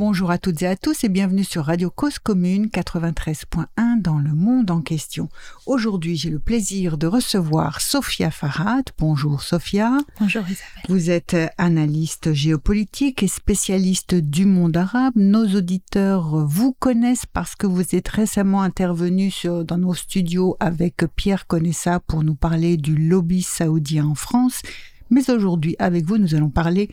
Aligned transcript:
Bonjour 0.00 0.30
à 0.30 0.38
toutes 0.38 0.62
et 0.62 0.66
à 0.66 0.76
tous 0.76 1.04
et 1.04 1.10
bienvenue 1.10 1.44
sur 1.44 1.66
Radio 1.66 1.90
Cause 1.90 2.18
Commune 2.18 2.68
93.1 2.68 4.00
dans 4.00 4.18
le 4.18 4.32
monde 4.32 4.70
en 4.70 4.80
question. 4.80 5.28
Aujourd'hui, 5.66 6.16
j'ai 6.16 6.30
le 6.30 6.38
plaisir 6.38 6.96
de 6.96 7.06
recevoir 7.06 7.82
Sophia 7.82 8.30
Farad. 8.30 8.86
Bonjour 8.96 9.42
Sophia. 9.42 9.98
Bonjour 10.18 10.40
Isabelle. 10.44 10.84
Vous 10.88 11.10
êtes 11.10 11.36
analyste 11.58 12.32
géopolitique 12.32 13.22
et 13.22 13.28
spécialiste 13.28 14.14
du 14.14 14.46
monde 14.46 14.78
arabe. 14.78 15.12
Nos 15.16 15.46
auditeurs 15.54 16.46
vous 16.46 16.72
connaissent 16.72 17.26
parce 17.26 17.54
que 17.54 17.66
vous 17.66 17.94
êtes 17.94 18.08
récemment 18.08 18.62
intervenu 18.62 19.30
sur, 19.30 19.66
dans 19.66 19.76
nos 19.76 19.92
studios 19.92 20.56
avec 20.60 21.04
Pierre 21.14 21.46
Conessa 21.46 22.00
pour 22.00 22.24
nous 22.24 22.36
parler 22.36 22.78
du 22.78 22.96
lobby 22.96 23.42
saoudien 23.42 24.06
en 24.06 24.14
France. 24.14 24.62
Mais 25.10 25.28
aujourd'hui, 25.28 25.76
avec 25.78 26.06
vous, 26.06 26.16
nous 26.16 26.34
allons 26.34 26.48
parler 26.48 26.88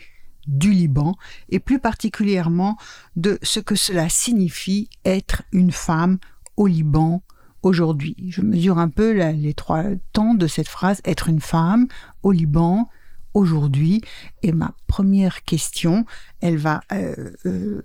du 0.48 0.72
Liban 0.72 1.16
et 1.50 1.60
plus 1.60 1.80
particulièrement 1.80 2.78
de 3.16 3.38
ce 3.44 3.60
que 3.60 3.76
cela 3.76 4.10
signifie 4.10 4.90
être 5.06 5.44
une 5.52 5.72
femme 5.72 6.18
au 6.56 6.68
Liban 6.68 7.22
aujourd'hui. 7.64 8.16
Je 8.30 8.42
mesure 8.42 8.78
un 8.78 8.90
peu 8.90 9.12
les 9.12 9.54
trois 9.54 9.84
temps 10.14 10.34
de 10.34 10.48
cette 10.48 10.68
phrase 10.68 11.02
être 11.06 11.30
une 11.30 11.42
femme 11.42 11.88
au 12.24 12.32
Liban 12.32 12.90
aujourd'hui 13.34 14.02
et 14.42 14.52
ma 14.52 14.74
première 14.88 15.44
question, 15.44 16.06
elle 16.42 16.58
va 16.58 16.82
euh, 16.92 17.32
euh, 17.46 17.84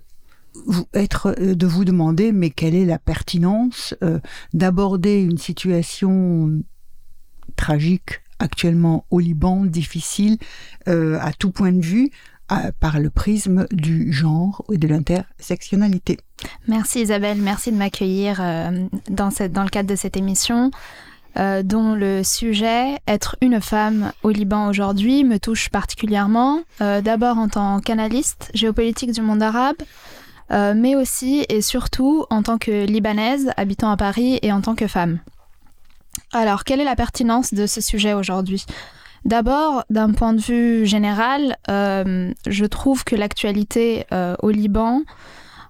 être 0.93 1.35
euh, 1.39 1.55
de 1.55 1.67
vous 1.67 1.85
demander 1.85 2.31
mais 2.31 2.49
quelle 2.49 2.75
est 2.75 2.85
la 2.85 2.99
pertinence 2.99 3.95
d'aborder 4.53 5.21
une 5.21 5.37
situation 5.37 6.63
tragique 7.55 8.21
actuellement 8.39 9.05
au 9.09 9.19
Liban, 9.19 9.65
difficile 9.65 10.37
à 10.85 11.31
tout 11.37 11.51
point 11.51 11.71
de 11.71 11.81
vue, 11.81 12.09
par 12.79 12.99
le 12.99 13.09
prisme 13.09 13.67
du 13.71 14.11
genre 14.11 14.63
et 14.71 14.77
de 14.77 14.87
l'intersectionnalité. 14.87 16.19
Merci 16.67 17.01
Isabelle, 17.01 17.37
merci 17.41 17.71
de 17.71 17.77
m'accueillir 17.77 18.39
euh, 18.41 18.87
dans, 19.09 19.29
le 19.29 19.69
cadre 19.69 19.89
de 19.89 19.95
cette 19.95 20.17
émission. 20.17 20.71
Euh, 21.35 21.63
dont 21.63 21.95
le 21.95 22.21
sujet 22.23 22.99
être 23.07 23.37
une 23.41 23.59
femme 23.59 24.11
au 24.21 24.29
Liban 24.29 24.67
aujourd'hui 24.67 25.23
me 25.23 25.39
touche 25.39 25.69
particulièrement, 25.69 26.61
euh, 26.79 27.01
d'abord 27.01 27.39
en 27.39 27.47
tant 27.47 27.79
qu'analyste 27.79 28.51
géopolitique 28.53 29.11
du 29.13 29.21
monde 29.21 29.41
arabe, 29.41 29.77
mais 30.51 30.95
aussi 30.95 31.43
et 31.49 31.63
surtout 31.63 32.27
en 32.29 32.43
tant 32.43 32.59
que 32.59 32.85
libanaise 32.85 33.49
habitant 33.57 33.89
à 33.89 33.97
Paris 33.97 34.37
et 34.43 34.51
en 34.51 34.61
tant 34.61 34.75
que 34.75 34.85
femme. 34.85 35.17
Alors, 36.31 36.63
quelle 36.63 36.79
est 36.79 36.85
la 36.85 36.95
pertinence 36.95 37.55
de 37.55 37.65
ce 37.65 37.81
sujet 37.81 38.13
aujourd'hui? 38.13 38.63
D'abord, 39.25 39.85
d'un 39.89 40.11
point 40.11 40.33
de 40.33 40.41
vue 40.41 40.85
général, 40.85 41.57
euh, 41.69 42.31
je 42.47 42.65
trouve 42.65 43.03
que 43.03 43.15
l'actualité 43.15 44.05
euh, 44.11 44.35
au 44.41 44.49
Liban 44.49 45.01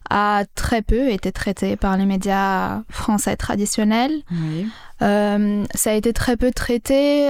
a 0.10 0.44
très 0.56 0.82
peu 0.82 1.10
été 1.10 1.32
traitée 1.32 1.76
par 1.76 1.98
les 1.98 2.06
médias 2.06 2.82
français 2.90 3.36
traditionnels. 3.36 4.22
Euh, 5.02 5.64
ça 5.76 5.92
a 5.92 5.94
été 5.94 6.14
très 6.14 6.36
peu 6.36 6.52
traité 6.52 7.30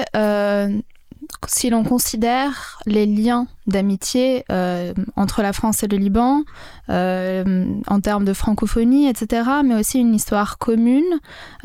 si 1.47 1.69
l'on 1.69 1.83
considère 1.83 2.80
les 2.86 3.05
liens 3.05 3.47
d'amitié 3.67 4.44
euh, 4.52 4.94
entre 5.16 5.41
la 5.41 5.53
France 5.53 5.83
et 5.83 5.88
le 5.88 5.97
Liban, 5.97 6.44
euh, 6.89 7.66
en 7.88 7.99
termes 8.02 8.25
de 8.25 8.33
francophonie, 8.33 9.08
etc., 9.08 9.49
mais 9.64 9.75
aussi 9.75 9.99
une 9.99 10.14
histoire 10.14 10.58
commune. 10.58 11.03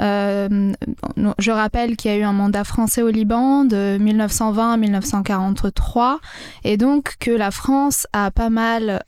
Euh, 0.01 0.73
je 1.39 1.51
rappelle 1.51 1.97
qu'il 1.97 2.11
y 2.11 2.15
a 2.15 2.19
eu 2.19 2.23
un 2.23 2.33
mandat 2.33 2.65
français 2.65 3.03
au 3.03 3.09
Liban 3.09 3.65
de 3.65 3.99
1920 3.99 4.73
à 4.73 4.77
1943, 4.77 6.21
et 6.65 6.77
donc 6.77 7.17
que 7.19 7.31
la 7.31 7.51
France 7.51 8.07
a 8.13 8.31
pas 8.31 8.51
mal, 8.51 9.03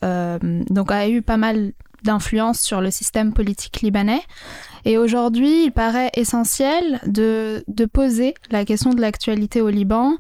donc 0.70 0.91
a 0.91 1.09
eu 1.09 1.22
pas 1.22 1.36
mal 1.36 1.72
d'influence 2.03 2.60
sur 2.60 2.80
le 2.80 2.91
système 2.91 3.32
politique 3.32 3.82
libanais. 3.82 4.22
Et 4.84 4.97
aujourd'hui, 4.98 5.64
il 5.64 5.72
paraît 5.72 6.10
essentiel 6.14 7.00
de, 7.06 7.62
de 7.69 7.84
poser 7.84 8.34
la 8.50 8.64
question 8.64 8.94
de 8.94 9.00
l'actualité 9.00 9.60
au 9.60 9.69
Liban 9.69 10.16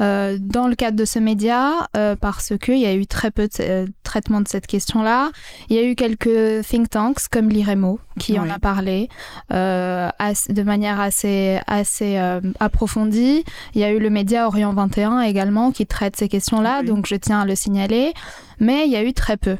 euh, 0.00 0.38
dans 0.40 0.66
le 0.66 0.74
cadre 0.74 0.96
de 0.96 1.04
ce 1.04 1.18
média 1.18 1.88
euh, 1.96 2.16
parce 2.16 2.52
qu'il 2.58 2.78
y 2.78 2.86
a 2.86 2.94
eu 2.94 3.06
très 3.06 3.30
peu 3.30 3.46
de 3.46 3.52
euh, 3.60 3.86
traitement 4.02 4.40
de 4.40 4.48
cette 4.48 4.66
question-là. 4.66 5.30
Il 5.68 5.76
y 5.76 5.78
a 5.78 5.84
eu 5.84 5.94
quelques 5.94 6.64
think 6.66 6.90
tanks 6.90 7.28
comme 7.30 7.48
l'IREMO 7.48 8.00
qui 8.18 8.38
en 8.38 8.48
a 8.48 8.58
parlé 8.58 9.08
de 9.50 10.62
manière 10.62 11.00
assez, 11.00 11.58
assez 11.66 12.16
approfondie. 12.60 13.44
Il 13.74 13.80
y 13.80 13.84
a 13.84 13.90
eu 13.90 13.98
le 13.98 14.10
média 14.10 14.46
Orient 14.46 14.72
21 14.72 15.20
également 15.20 15.72
qui 15.72 15.84
traite 15.86 16.16
ces 16.16 16.28
questions-là, 16.28 16.82
donc 16.82 17.06
je 17.06 17.16
tiens 17.16 17.40
à 17.40 17.44
le 17.44 17.56
signaler. 17.56 18.12
Mais 18.60 18.86
il 18.86 18.92
y 18.92 18.96
a 18.96 19.02
eu 19.02 19.12
très 19.12 19.36
peu 19.36 19.56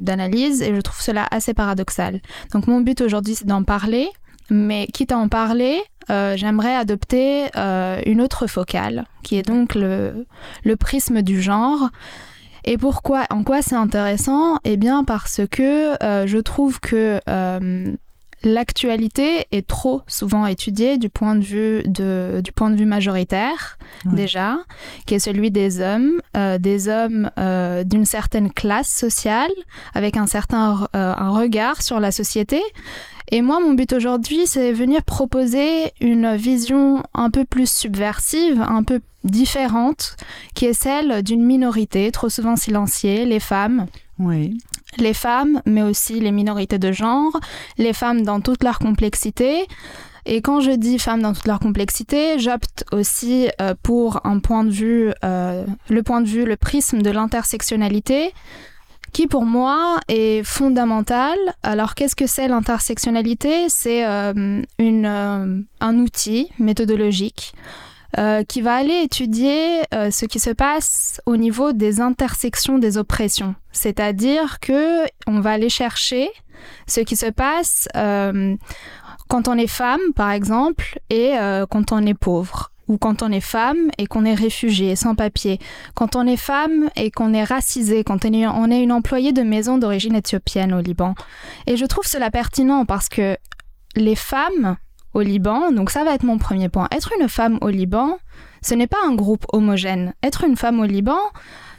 d'analyses 0.00 0.62
et 0.62 0.74
je 0.74 0.80
trouve 0.80 1.00
cela 1.00 1.28
assez 1.30 1.54
paradoxal. 1.54 2.20
Donc 2.52 2.66
mon 2.66 2.80
but 2.80 3.00
aujourd'hui, 3.00 3.36
c'est 3.36 3.46
d'en 3.46 3.62
parler, 3.62 4.08
mais 4.50 4.86
quitte 4.86 5.12
à 5.12 5.18
en 5.18 5.28
parler, 5.28 5.82
euh, 6.10 6.36
j'aimerais 6.36 6.74
adopter 6.74 7.46
euh, 7.56 8.00
une 8.06 8.20
autre 8.20 8.46
focale, 8.46 9.06
qui 9.22 9.36
est 9.36 9.42
donc 9.42 9.74
le, 9.74 10.26
le 10.64 10.76
prisme 10.76 11.22
du 11.22 11.40
genre. 11.40 11.90
Et 12.64 12.78
pourquoi 12.78 13.24
En 13.30 13.44
quoi 13.44 13.62
c'est 13.62 13.76
intéressant? 13.76 14.58
Eh 14.64 14.76
bien 14.76 15.04
parce 15.04 15.40
que 15.50 16.02
euh, 16.02 16.26
je 16.26 16.38
trouve 16.38 16.80
que 16.80 17.20
l'actualité 18.46 19.46
est 19.52 19.66
trop 19.66 20.02
souvent 20.06 20.46
étudiée 20.46 20.96
du 20.96 21.10
point 21.10 21.34
de 21.34 21.44
vue, 21.44 21.82
de, 21.84 22.40
du 22.42 22.52
point 22.52 22.70
de 22.70 22.76
vue 22.76 22.86
majoritaire, 22.86 23.76
déjà, 24.04 24.58
qui 25.04 25.14
est 25.14 25.18
celui 25.18 25.50
des 25.50 25.80
hommes, 25.80 26.20
des 26.58 26.88
hommes 26.88 27.30
d'une 27.84 28.04
certaine 28.04 28.50
classe 28.50 28.88
sociale, 28.88 29.50
avec 29.94 30.16
un 30.16 30.26
certain 30.26 30.88
un 30.92 31.30
regard 31.30 31.82
sur 31.82 32.00
la 32.00 32.12
société. 32.12 32.62
Et 33.32 33.42
moi, 33.42 33.58
mon 33.60 33.74
but 33.74 33.92
aujourd'hui, 33.92 34.46
c'est 34.46 34.72
venir 34.72 35.02
proposer 35.02 35.92
une 36.00 36.36
vision 36.36 37.02
un 37.12 37.30
peu 37.30 37.44
plus 37.44 37.68
subversive, 37.68 38.60
un 38.60 38.84
peu 38.84 39.00
différente, 39.24 40.16
qui 40.54 40.66
est 40.66 40.72
celle 40.72 41.24
d'une 41.24 41.44
minorité 41.44 42.12
trop 42.12 42.28
souvent 42.28 42.54
silenciée, 42.54 43.24
les 43.24 43.40
femmes. 43.40 43.86
Oui. 44.20 44.58
Les 44.98 45.14
femmes, 45.14 45.60
mais 45.66 45.82
aussi 45.82 46.20
les 46.20 46.32
minorités 46.32 46.78
de 46.78 46.92
genre, 46.92 47.38
les 47.78 47.92
femmes 47.92 48.22
dans 48.22 48.40
toute 48.40 48.62
leur 48.64 48.78
complexité. 48.78 49.66
Et 50.26 50.42
quand 50.42 50.60
je 50.60 50.72
dis 50.72 50.98
femmes 50.98 51.22
dans 51.22 51.32
toute 51.32 51.46
leur 51.46 51.60
complexité, 51.60 52.38
j'opte 52.38 52.84
aussi 52.90 53.48
euh, 53.60 53.74
pour 53.82 54.20
un 54.26 54.40
point 54.40 54.64
de 54.64 54.70
vue, 54.70 55.12
euh, 55.24 55.64
le 55.88 56.02
point 56.02 56.20
de 56.20 56.26
vue, 56.26 56.44
le 56.44 56.56
prisme 56.56 57.00
de 57.00 57.10
l'intersectionnalité, 57.10 58.32
qui 59.12 59.28
pour 59.28 59.44
moi 59.44 60.00
est 60.08 60.42
fondamental. 60.42 61.38
Alors 61.62 61.94
qu'est-ce 61.94 62.16
que 62.16 62.26
c'est 62.26 62.48
l'intersectionnalité? 62.48 63.68
C'est 63.68 64.04
euh, 64.04 64.62
un 64.78 65.98
outil 65.98 66.48
méthodologique 66.58 67.54
euh, 68.18 68.42
qui 68.44 68.60
va 68.62 68.76
aller 68.76 69.02
étudier 69.02 69.82
ce 69.92 70.24
qui 70.24 70.38
se 70.38 70.50
passe 70.50 71.20
au 71.26 71.36
niveau 71.36 71.72
des 71.72 72.00
intersections 72.00 72.78
des 72.78 72.98
oppressions. 72.98 73.54
C'est-à-dire 73.72 74.60
que 74.60 75.04
on 75.26 75.40
va 75.40 75.52
aller 75.52 75.68
chercher 75.68 76.30
ce 76.86 77.00
qui 77.00 77.16
se 77.16 77.26
passe 77.26 77.88
quand 79.28 79.48
on 79.48 79.58
est 79.58 79.66
femme, 79.66 80.00
par 80.14 80.30
exemple, 80.30 80.98
et 81.10 81.34
quand 81.70 81.92
on 81.92 82.04
est 82.06 82.14
pauvre 82.14 82.70
ou 82.88 82.98
quand 82.98 83.22
on 83.22 83.32
est 83.32 83.40
femme 83.40 83.90
et 83.98 84.06
qu'on 84.06 84.24
est 84.24 84.34
réfugié, 84.34 84.96
sans 84.96 85.14
papier, 85.14 85.58
quand 85.94 86.16
on 86.16 86.26
est 86.26 86.36
femme 86.36 86.88
et 86.96 87.10
qu'on 87.10 87.34
est 87.34 87.44
racisé, 87.44 88.04
quand 88.04 88.24
on 88.24 88.70
est 88.70 88.82
une 88.82 88.92
employée 88.92 89.32
de 89.32 89.42
maison 89.42 89.78
d'origine 89.78 90.14
éthiopienne 90.14 90.72
au 90.72 90.80
Liban. 90.80 91.14
Et 91.66 91.76
je 91.76 91.84
trouve 91.84 92.06
cela 92.06 92.30
pertinent 92.30 92.84
parce 92.84 93.08
que 93.08 93.36
les 93.96 94.14
femmes 94.14 94.76
au 95.16 95.22
Liban, 95.22 95.72
donc 95.72 95.88
ça 95.90 96.04
va 96.04 96.14
être 96.14 96.24
mon 96.24 96.36
premier 96.36 96.68
point, 96.68 96.88
être 96.90 97.10
une 97.18 97.28
femme 97.28 97.58
au 97.62 97.70
Liban, 97.70 98.18
ce 98.60 98.74
n'est 98.74 98.86
pas 98.86 98.98
un 99.06 99.14
groupe 99.14 99.46
homogène. 99.50 100.12
Être 100.22 100.44
une 100.44 100.56
femme 100.56 100.78
au 100.78 100.84
Liban, 100.84 101.18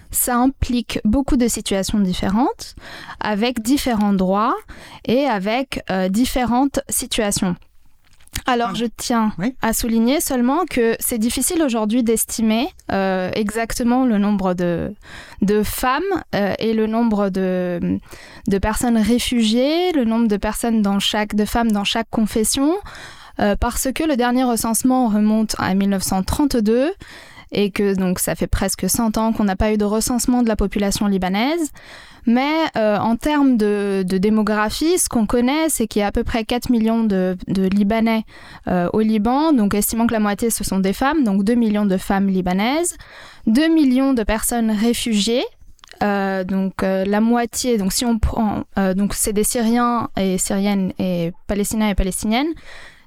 ça 0.10 0.38
implique 0.38 1.00
beaucoup 1.06 1.38
de 1.38 1.48
situations 1.48 2.00
différentes, 2.00 2.75
avec 3.19 3.62
différents 3.62 4.13
droits 4.13 4.56
et 5.06 5.25
avec 5.25 5.84
euh, 5.92 6.10
différentes 6.10 6.80
situations. 6.89 7.56
Alors, 8.45 8.75
je 8.75 8.86
tiens 8.86 9.34
à 9.62 9.74
souligner 9.74 10.22
seulement 10.22 10.66
que 10.69 10.95
c'est 11.00 11.18
difficile 11.18 11.62
aujourd'hui 11.62 12.01
d'estimer 12.04 12.69
euh, 12.92 13.30
exactement 13.34 14.06
le 14.06 14.18
nombre 14.18 14.54
de, 14.54 14.94
de 15.42 15.63
femmes 15.63 16.01
euh, 16.34 16.54
et 16.57 16.74
le 16.74 16.88
nombre 16.88 17.30
de, 17.30 18.00
de 18.48 18.57
personnes 18.57 18.98
réfugiées, 18.98 19.92
le 19.92 20.06
nombre 20.06 20.28
de 20.28 20.38
personnes 20.38 20.81
dans 20.81 21.00
chaque, 21.00 21.36
de 21.36 21.45
femmes 21.45 21.72
dans 21.72 21.84
chaque 21.84 22.10
confession, 22.10 22.74
euh, 23.39 23.56
parce 23.60 23.88
que 23.94 24.04
le 24.04 24.16
dernier 24.16 24.44
recensement 24.44 25.10
remonte 25.10 25.56
à 25.60 25.74
1932 25.74 26.92
et 27.51 27.72
que 27.72 27.95
donc 27.95 28.19
ça 28.19 28.36
fait 28.36 28.48
presque 28.48 28.89
100 28.89 29.18
ans 29.18 29.31
qu'on 29.31 29.45
n'a 29.45 29.56
pas 29.56 29.72
eu 29.72 29.78
de 29.78 29.86
recensement 29.86 30.44
de 30.44 30.48
la 30.48 30.56
population 30.56 31.07
libanaise. 31.07 31.72
Mais 32.25 32.66
euh, 32.75 32.98
en 32.98 33.16
termes 33.16 33.56
de, 33.56 34.04
démographie, 34.04 34.98
ce 34.98 35.07
qu'on 35.07 35.25
connaît, 35.25 35.69
c'est 35.69 35.88
qu'il 35.88 36.01
y 36.01 36.04
a 36.04 36.07
à 36.07 36.12
peu 36.12 36.25
près 36.25 36.44
4 36.44 36.69
millions 36.69 37.06
de, 37.06 37.38
Libanais 37.48 38.25
euh, 38.68 38.89
au 38.92 39.00
Liban, 39.00 39.54
donc 39.54 39.74
estimant 39.74 40.07
que 40.07 40.13
la 40.13 40.19
moitié 40.19 40.50
ce 40.50 40.66
sont 40.66 40.80
des 40.80 40.92
femmes, 40.92 41.24
donc 41.24 41.45
2 41.45 41.56
millions 41.56 41.86
de 41.86 41.95
femmes 41.95 42.28
libanaises, 42.28 42.98
2 43.45 43.69
millions 43.69 44.13
de 44.13 44.24
personnes 44.24 44.72
réfugiées, 44.72 45.45
donc 46.01 46.81
la 46.81 47.22
moitié, 47.22 47.78
donc 47.78 47.94
si 47.94 48.06
on 48.06 48.19
prend, 48.19 48.63
donc 48.95 49.13
c'est 49.13 49.34
des 49.34 49.45
Syriens 49.45 50.10
et 50.18 50.38
Syriennes 50.38 50.92
et 51.00 51.31
Palestiniens 51.48 51.89
et 51.89 51.95
Palestiniennes. 51.95 52.54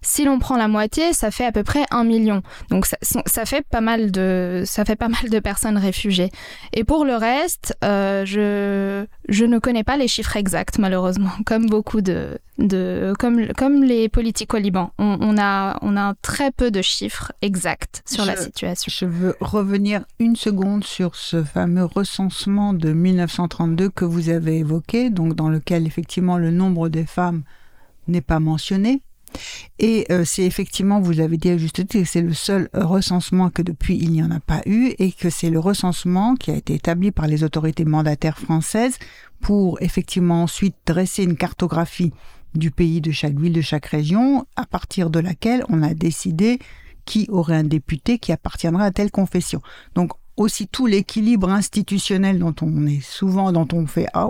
Si 0.02 0.24
l'on 0.24 0.38
prend 0.38 0.56
la 0.56 0.68
moitié, 0.68 1.12
ça 1.12 1.30
fait 1.30 1.44
à 1.44 1.52
peu 1.52 1.62
près 1.62 1.84
un 1.90 2.04
million. 2.04 2.42
Donc 2.70 2.86
ça, 2.86 3.44
fait 3.44 3.66
pas 3.66 3.80
mal 3.80 4.10
de 4.10 4.62
ça 4.64 4.84
fait 4.84 4.96
pas 4.96 5.08
mal 5.08 5.28
de 5.30 5.38
personnes 5.40 5.76
réfugiées. 5.76 6.30
Et 6.72 6.84
pour 6.84 7.04
le 7.04 7.16
reste, 7.16 7.76
euh, 7.84 8.24
je 8.24 9.06
je 9.28 9.44
ne 9.44 9.58
connais 9.58 9.84
pas 9.84 9.96
les 9.96 10.08
chiffres 10.08 10.36
exacts 10.36 10.78
malheureusement, 10.78 11.30
comme 11.46 11.66
beaucoup 11.66 12.00
de 12.00 12.38
de 12.58 13.12
comme 13.18 13.48
comme 13.54 13.84
les 13.84 14.08
politiques 14.08 14.54
au 14.54 14.58
Liban. 14.58 14.92
On, 14.98 15.36
a 15.38 15.78
on 15.82 15.96
a 15.96 16.14
très 16.22 16.50
peu 16.50 16.70
de 16.70 16.82
chiffres 16.82 17.32
exacts 17.42 18.02
sur 18.06 18.24
la 18.24 18.36
situation. 18.36 18.92
Je 18.94 19.04
veux 19.06 19.36
revenir 19.40 20.04
une 20.18 20.36
seconde 20.36 20.84
sur 20.84 21.14
ce 21.16 21.42
fameux 21.42 21.84
recensement 21.84 22.72
de 22.74 22.92
1932 22.92 23.88
que 23.90 24.04
vous 24.04 24.28
avez 24.28 24.58
évoqué, 24.58 25.10
donc 25.10 25.34
dans 25.34 25.48
lequel 25.48 25.86
effectivement 25.86 26.38
le 26.38 26.50
nombre 26.50 26.88
des 26.88 27.04
femmes 27.04 27.42
n'est 28.08 28.20
pas 28.20 28.40
mentionné. 28.40 29.02
Et 29.78 30.06
euh, 30.10 30.24
c'est 30.24 30.44
effectivement, 30.44 31.00
vous 31.00 31.20
avez 31.20 31.36
dit 31.36 31.50
à 31.50 31.58
juste 31.58 31.76
titre, 31.76 31.98
que 31.98 32.04
c'est 32.04 32.22
le 32.22 32.34
seul 32.34 32.68
recensement 32.74 33.50
que 33.50 33.62
depuis 33.62 33.96
il 33.96 34.10
n'y 34.12 34.22
en 34.22 34.30
a 34.30 34.40
pas 34.40 34.62
eu 34.66 34.92
et 34.98 35.12
que 35.12 35.30
c'est 35.30 35.50
le 35.50 35.58
recensement 35.58 36.34
qui 36.34 36.50
a 36.50 36.56
été 36.56 36.74
établi 36.74 37.10
par 37.10 37.26
les 37.26 37.44
autorités 37.44 37.84
mandataires 37.84 38.38
françaises 38.38 38.98
pour 39.40 39.80
effectivement 39.80 40.42
ensuite 40.42 40.76
dresser 40.86 41.24
une 41.24 41.36
cartographie 41.36 42.12
du 42.54 42.70
pays, 42.70 43.00
de 43.00 43.12
chaque 43.12 43.38
ville, 43.38 43.52
de 43.52 43.60
chaque 43.60 43.86
région, 43.86 44.46
à 44.56 44.66
partir 44.66 45.10
de 45.10 45.20
laquelle 45.20 45.64
on 45.68 45.82
a 45.82 45.94
décidé 45.94 46.58
qui 47.04 47.26
aurait 47.30 47.56
un 47.56 47.64
député 47.64 48.18
qui 48.18 48.32
appartiendrait 48.32 48.84
à 48.84 48.90
telle 48.90 49.10
confession. 49.10 49.62
Donc 49.94 50.12
aussi 50.36 50.66
tout 50.66 50.86
l'équilibre 50.86 51.50
institutionnel 51.50 52.38
dont 52.38 52.54
on 52.62 52.86
est 52.86 53.02
souvent, 53.02 53.52
dont 53.52 53.68
on 53.72 53.86
fait, 53.86 54.06
ah, 54.14 54.28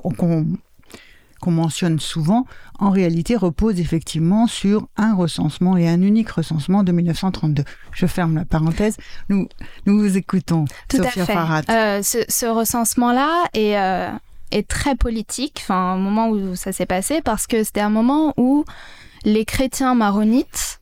qu'on 1.41 1.51
mentionne 1.51 1.99
souvent, 1.99 2.47
en 2.79 2.91
réalité 2.91 3.37
repose 3.37 3.81
effectivement 3.81 4.47
sur 4.47 4.87
un 4.97 5.15
recensement 5.15 5.77
et 5.77 5.89
un 5.89 6.03
unique 6.03 6.31
recensement 6.31 6.83
de 6.83 6.93
1932. 6.93 7.65
Je 7.93 8.07
ferme 8.07 8.37
la 8.37 8.45
parenthèse. 8.45 8.97
Nous, 9.29 9.49
nous 9.87 9.99
vous 9.99 10.17
écoutons, 10.17 10.65
Tout 10.89 10.99
Sophia 10.99 11.23
à 11.23 11.63
fait. 11.63 11.73
Euh, 11.73 12.03
ce, 12.03 12.47
recensement-là 12.47 13.49
est, 13.55 13.77
euh, 13.77 14.11
est 14.51 14.69
très 14.69 14.95
politique, 14.95 15.61
enfin, 15.63 15.95
au 15.95 15.99
moment 15.99 16.29
où 16.29 16.55
ça 16.57 16.73
s'est 16.73 16.87
passé, 16.87 17.21
parce 17.23 17.47
que 17.47 17.65
c'était 17.65 17.81
un 17.81 17.91
moment 17.91 18.35
où 18.37 18.65
les 19.25 19.45
chrétiens 19.45 19.95
maronites 19.95 20.81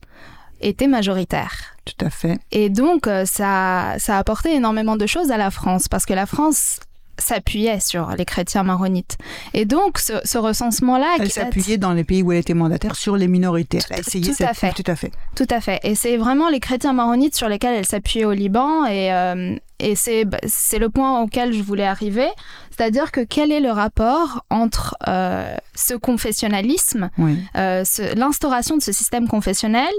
étaient 0.61 0.87
majoritaires. 0.87 1.75
Tout 1.85 2.05
à 2.05 2.09
fait. 2.09 2.39
Et 2.51 2.69
donc, 2.69 3.07
euh, 3.07 3.25
ça, 3.25 3.95
ça 3.97 4.17
a 4.17 4.19
apporté 4.19 4.53
énormément 4.53 4.95
de 4.95 5.05
choses 5.05 5.31
à 5.31 5.37
la 5.37 5.51
France, 5.51 5.87
parce 5.87 6.05
que 6.05 6.13
la 6.13 6.25
France 6.25 6.79
s'appuyait 7.19 7.79
sur 7.79 8.09
les 8.11 8.25
chrétiens 8.25 8.63
maronites. 8.63 9.17
Et 9.53 9.65
donc, 9.65 9.99
ce, 9.99 10.37
recensement-là... 10.37 11.17
Elle 11.19 11.31
s'appuyait 11.31 11.77
dans 11.77 11.93
les 11.93 12.03
pays 12.03 12.23
où 12.23 12.31
elle 12.31 12.39
était 12.39 12.53
mandataire 12.53 12.95
sur 12.95 13.17
les 13.17 13.27
minorités. 13.27 13.79
Elle 13.89 13.97
a 13.97 13.99
essayé 13.99 14.33
tout, 14.33 14.43
à 14.43 14.53
fait. 14.53 14.71
tout 14.71 14.89
à 14.89 14.95
fait. 14.95 15.11
Tout 15.35 15.47
à 15.49 15.61
fait. 15.61 15.79
Et 15.83 15.95
c'est 15.95 16.17
vraiment 16.17 16.49
les 16.49 16.59
chrétiens 16.59 16.93
maronites 16.93 17.35
sur 17.35 17.49
lesquels 17.49 17.75
elle 17.75 17.85
s'appuyait 17.85 18.25
au 18.25 18.31
Liban. 18.31 18.85
Et, 18.85 19.13
euh, 19.13 19.55
et 19.79 19.95
c'est, 19.95 20.25
bah, 20.25 20.37
c'est 20.45 20.79
le 20.79 20.89
point 20.89 21.21
auquel 21.21 21.53
je 21.53 21.61
voulais 21.61 21.85
arriver. 21.85 22.27
C'est-à-dire 22.69 23.11
que 23.11 23.21
quel 23.21 23.51
est 23.51 23.61
le 23.61 23.71
rapport 23.71 24.45
entre 24.49 24.95
euh, 25.07 25.55
ce 25.75 25.93
confessionnalisme, 25.93 27.09
euh, 27.55 27.83
l'instauration 28.15 28.77
de 28.77 28.81
ce 28.81 28.91
système 28.91 29.27
confessionnel 29.27 29.93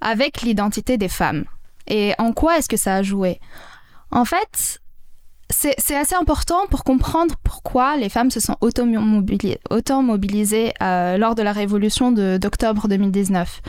avec 0.00 0.42
l'identité 0.42 0.98
des 0.98 1.08
femmes? 1.08 1.44
Et 1.86 2.14
en 2.18 2.32
quoi 2.32 2.58
est-ce 2.58 2.68
que 2.68 2.76
ça 2.76 2.96
a 2.96 3.02
joué? 3.02 3.40
En 4.10 4.24
fait, 4.24 4.80
c'est 5.48 5.96
assez 5.96 6.14
important 6.14 6.66
pour 6.70 6.82
comprendre 6.82 7.34
pourquoi 7.44 7.96
les 7.96 8.08
femmes 8.08 8.30
se 8.30 8.40
sont 8.40 8.56
autant 8.60 10.02
mobilisées 10.02 10.72
euh, 10.82 11.16
lors 11.16 11.34
de 11.34 11.42
la 11.42 11.52
révolution 11.52 12.10
d'octobre 12.10 12.88
2019. 12.88 13.60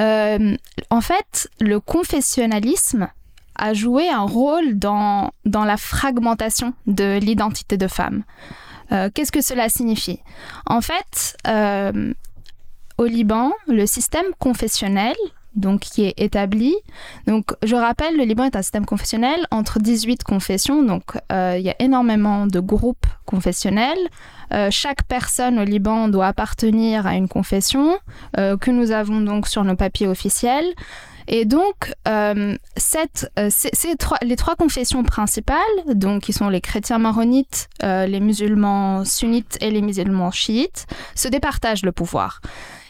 Euh, 0.00 0.56
en 0.90 1.00
fait, 1.00 1.48
le 1.60 1.80
confessionnalisme 1.80 3.08
a 3.56 3.74
joué 3.74 4.08
un 4.08 4.22
rôle 4.22 4.78
dans, 4.78 5.32
dans 5.44 5.64
la 5.64 5.76
fragmentation 5.76 6.74
de 6.86 7.18
l'identité 7.18 7.76
de 7.76 7.88
femme. 7.88 8.24
Euh, 8.90 9.08
qu'est-ce 9.12 9.32
que 9.32 9.42
cela 9.42 9.68
signifie? 9.68 10.20
En 10.66 10.82
fait, 10.82 11.36
au 12.98 13.06
Liban, 13.06 13.52
le 13.66 13.86
système 13.86 14.26
confessionnel 14.38 15.16
donc 15.54 15.80
qui 15.80 16.04
est 16.04 16.14
établi. 16.18 16.74
Donc 17.26 17.54
je 17.62 17.76
rappelle, 17.76 18.16
le 18.16 18.24
Liban 18.24 18.44
est 18.44 18.56
un 18.56 18.62
système 18.62 18.86
confessionnel 18.86 19.46
entre 19.50 19.78
18 19.78 20.22
confessions, 20.22 20.82
donc 20.82 21.16
euh, 21.30 21.56
il 21.58 21.64
y 21.64 21.70
a 21.70 21.76
énormément 21.78 22.46
de 22.46 22.60
groupes 22.60 23.06
confessionnels. 23.26 23.98
Euh, 24.52 24.68
chaque 24.70 25.04
personne 25.04 25.58
au 25.58 25.64
Liban 25.64 26.08
doit 26.08 26.26
appartenir 26.26 27.06
à 27.06 27.14
une 27.14 27.28
confession 27.28 27.98
euh, 28.38 28.56
que 28.56 28.70
nous 28.70 28.90
avons 28.90 29.20
donc 29.20 29.48
sur 29.48 29.64
nos 29.64 29.76
papiers 29.76 30.08
officiels. 30.08 30.66
Et 31.28 31.44
donc, 31.44 31.94
trois, 32.04 34.16
les 34.22 34.36
trois 34.36 34.56
confessions 34.56 35.04
principales, 35.04 35.58
donc 35.86 36.22
qui 36.22 36.32
sont 36.32 36.48
les 36.48 36.60
chrétiens 36.60 36.98
maronites, 36.98 37.68
les 37.80 38.18
musulmans 38.18 39.04
sunnites 39.04 39.56
et 39.60 39.70
les 39.70 39.82
musulmans 39.82 40.32
chiites, 40.32 40.86
se 41.14 41.28
départagent 41.28 41.84
le 41.84 41.92
pouvoir. 41.92 42.40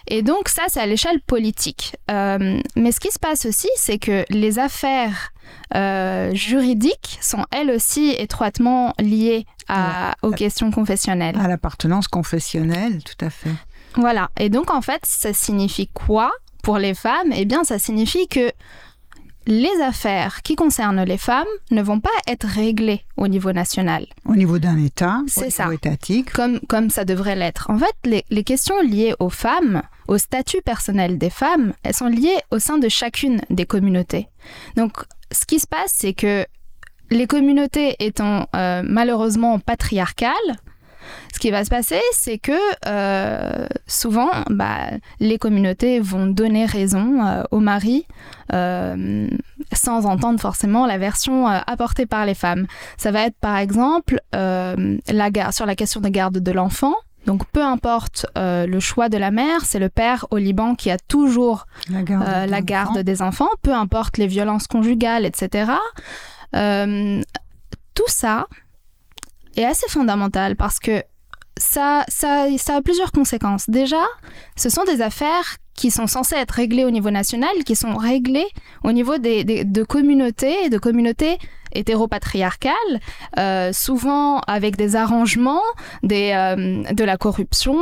Et 0.07 0.23
donc 0.23 0.49
ça, 0.49 0.63
c'est 0.69 0.81
à 0.81 0.87
l'échelle 0.87 1.21
politique. 1.21 1.97
Euh, 2.11 2.61
mais 2.77 2.93
ce 2.93 3.01
qui 3.01 3.11
se 3.11 3.19
passe 3.19 3.47
aussi, 3.47 3.69
c'est 3.77 3.99
que 3.99 4.25
les 4.31 4.59
affaires 4.59 5.33
euh, 5.75 6.35
juridiques 6.35 7.19
sont 7.21 7.45
elles 7.51 7.71
aussi 7.71 8.11
étroitement 8.11 8.95
liées 8.99 9.47
aux 10.23 10.33
questions 10.33 10.71
confessionnelles. 10.71 11.37
À 11.39 11.49
l'appartenance 11.49 12.09
confessionnelle, 12.09 13.03
tout 13.03 13.25
à 13.25 13.31
fait. 13.31 13.53
Voilà. 13.97 14.31
Et 14.39 14.49
donc 14.49 14.71
en 14.71 14.83
fait, 14.83 15.01
ça 15.05 15.33
signifie 15.33 15.89
quoi 15.89 16.31
pour 16.63 16.79
les 16.79 16.95
femmes? 16.95 17.33
Eh 17.35 17.45
bien, 17.45 17.65
ça 17.65 17.79
signifie 17.79 18.29
que 18.29 18.51
les 19.47 19.81
affaires 19.83 20.43
qui 20.43 20.57
concernent 20.57 21.03
les 21.03 21.19
femmes 21.19 21.47
ne 21.71 21.83
vont 21.83 22.01
pas 22.01 22.11
être 22.27 22.47
réglées 22.47 23.05
au 23.17 23.29
niveau 23.29 23.53
national. 23.53 24.07
Au 24.25 24.37
niveau 24.37 24.59
d'un 24.59 24.79
État, 24.79 25.21
c'est 25.27 25.51
ça. 25.51 25.73
étatique. 25.73 26.33
Comme, 26.33 26.61
comme 26.69 26.91
ça 26.91 27.05
devrait 27.05 27.37
l'être. 27.37 27.71
En 27.71 27.79
fait, 27.79 27.95
les, 28.05 28.25
les, 28.31 28.45
questions 28.45 28.81
liées 28.83 29.15
aux 29.19 29.31
femmes, 29.31 29.83
au 30.09 30.19
statut 30.19 30.63
personnel 30.63 31.19
des 31.19 31.31
femmes, 31.31 31.73
elles 31.83 31.95
sont 31.95 32.07
liées 32.07 32.39
au 32.51 32.59
sein 32.59 32.79
de 32.79 32.89
chacune 32.89 33.41
des 33.51 33.67
communautés. 33.67 34.29
Donc, 34.77 34.93
ce 35.31 35.45
qui 35.45 35.59
se 35.59 35.67
passe, 35.67 35.93
c'est 35.95 36.13
que 36.13 36.47
les 37.11 37.27
communautés 37.27 37.97
étant 38.01 38.47
euh, 38.55 38.83
malheureusement 38.85 39.59
patriarcales, 39.59 40.33
ce 41.33 41.39
qui 41.39 41.51
va 41.51 41.65
se 41.65 41.71
passer, 41.71 42.01
c'est 42.13 42.39
que 42.39 42.53
euh, 42.87 43.67
souvent, 43.87 44.31
bah, 44.51 44.91
les 45.21 45.39
communautés 45.39 46.01
vont 46.01 46.27
donner 46.27 46.67
raison 46.67 47.25
euh, 47.25 47.43
au 47.51 47.61
mari 47.61 48.07
euh, 48.53 49.29
sans 49.73 50.07
entendre 50.07 50.41
forcément 50.41 50.87
la 50.87 50.99
version 50.99 51.47
apportée 51.47 52.07
par 52.07 52.27
les 52.27 52.35
femmes. 52.35 52.67
Ça 52.97 53.11
va 53.11 53.23
être 53.23 53.37
par 53.41 53.57
exemple 53.57 54.21
la 54.33 55.53
sur 55.53 55.67
la 55.67 55.75
question 55.75 56.01
de 56.01 56.09
garde 56.09 56.39
de 56.39 56.53
l'enfant. 56.53 56.95
Donc 57.27 57.47
peu 57.47 57.63
importe 57.63 58.27
le 58.37 58.81
choix 58.81 59.09
de 59.09 59.17
la 59.17 59.31
mère, 59.31 59.65
c'est 59.65 59.79
le 59.79 59.89
père 59.89 60.27
au 60.31 60.37
Liban 60.37 60.75
qui 60.75 60.91
a 60.91 60.99
toujours 60.99 61.67
la 61.89 62.03
garde, 62.03 62.51
la 62.51 62.61
garde 62.61 62.99
des 62.99 63.23
enfants, 63.23 63.49
peu 63.63 63.73
importe 63.73 64.19
les 64.19 64.27
violences 64.27 64.67
conjugales, 64.67 65.25
etc. 65.25 65.73
tout 66.53 68.09
ça, 68.09 68.47
est 69.57 69.65
assez 69.65 69.89
fondamental 69.89 70.57
parce 70.57 70.79
que 70.79 71.03
ça, 71.59 72.05
ça, 72.09 72.47
ça 72.59 72.77
a 72.77 72.83
plusieurs 72.83 73.13
conséquences. 73.13 73.69
Déjà, 73.69 74.03
ce 74.57 74.69
sont 74.69 74.85
des 74.85 75.03
affaires 75.03 75.57
qui 75.75 75.91
sont 75.91 76.07
censées 76.07 76.37
être 76.37 76.53
réglées 76.53 76.85
au 76.85 76.91
niveau 76.91 77.11
national, 77.11 77.51
qui 77.65 77.77
sont 77.77 77.97
réglées 77.97 78.47
au 78.85 78.93
niveau 78.93 79.19
des, 79.19 79.45
de 79.65 79.83
communautés, 79.83 80.69
de 80.69 80.79
communautés 80.79 81.39
hétéropatriarcales, 81.75 83.01
euh, 83.39 83.73
souvent 83.73 84.41
avec 84.41 84.77
des 84.77 84.95
arrangements, 84.95 85.63
des, 86.03 86.33
euh, 86.35 86.83
de 86.93 87.05
la 87.05 87.17
corruption, 87.17 87.79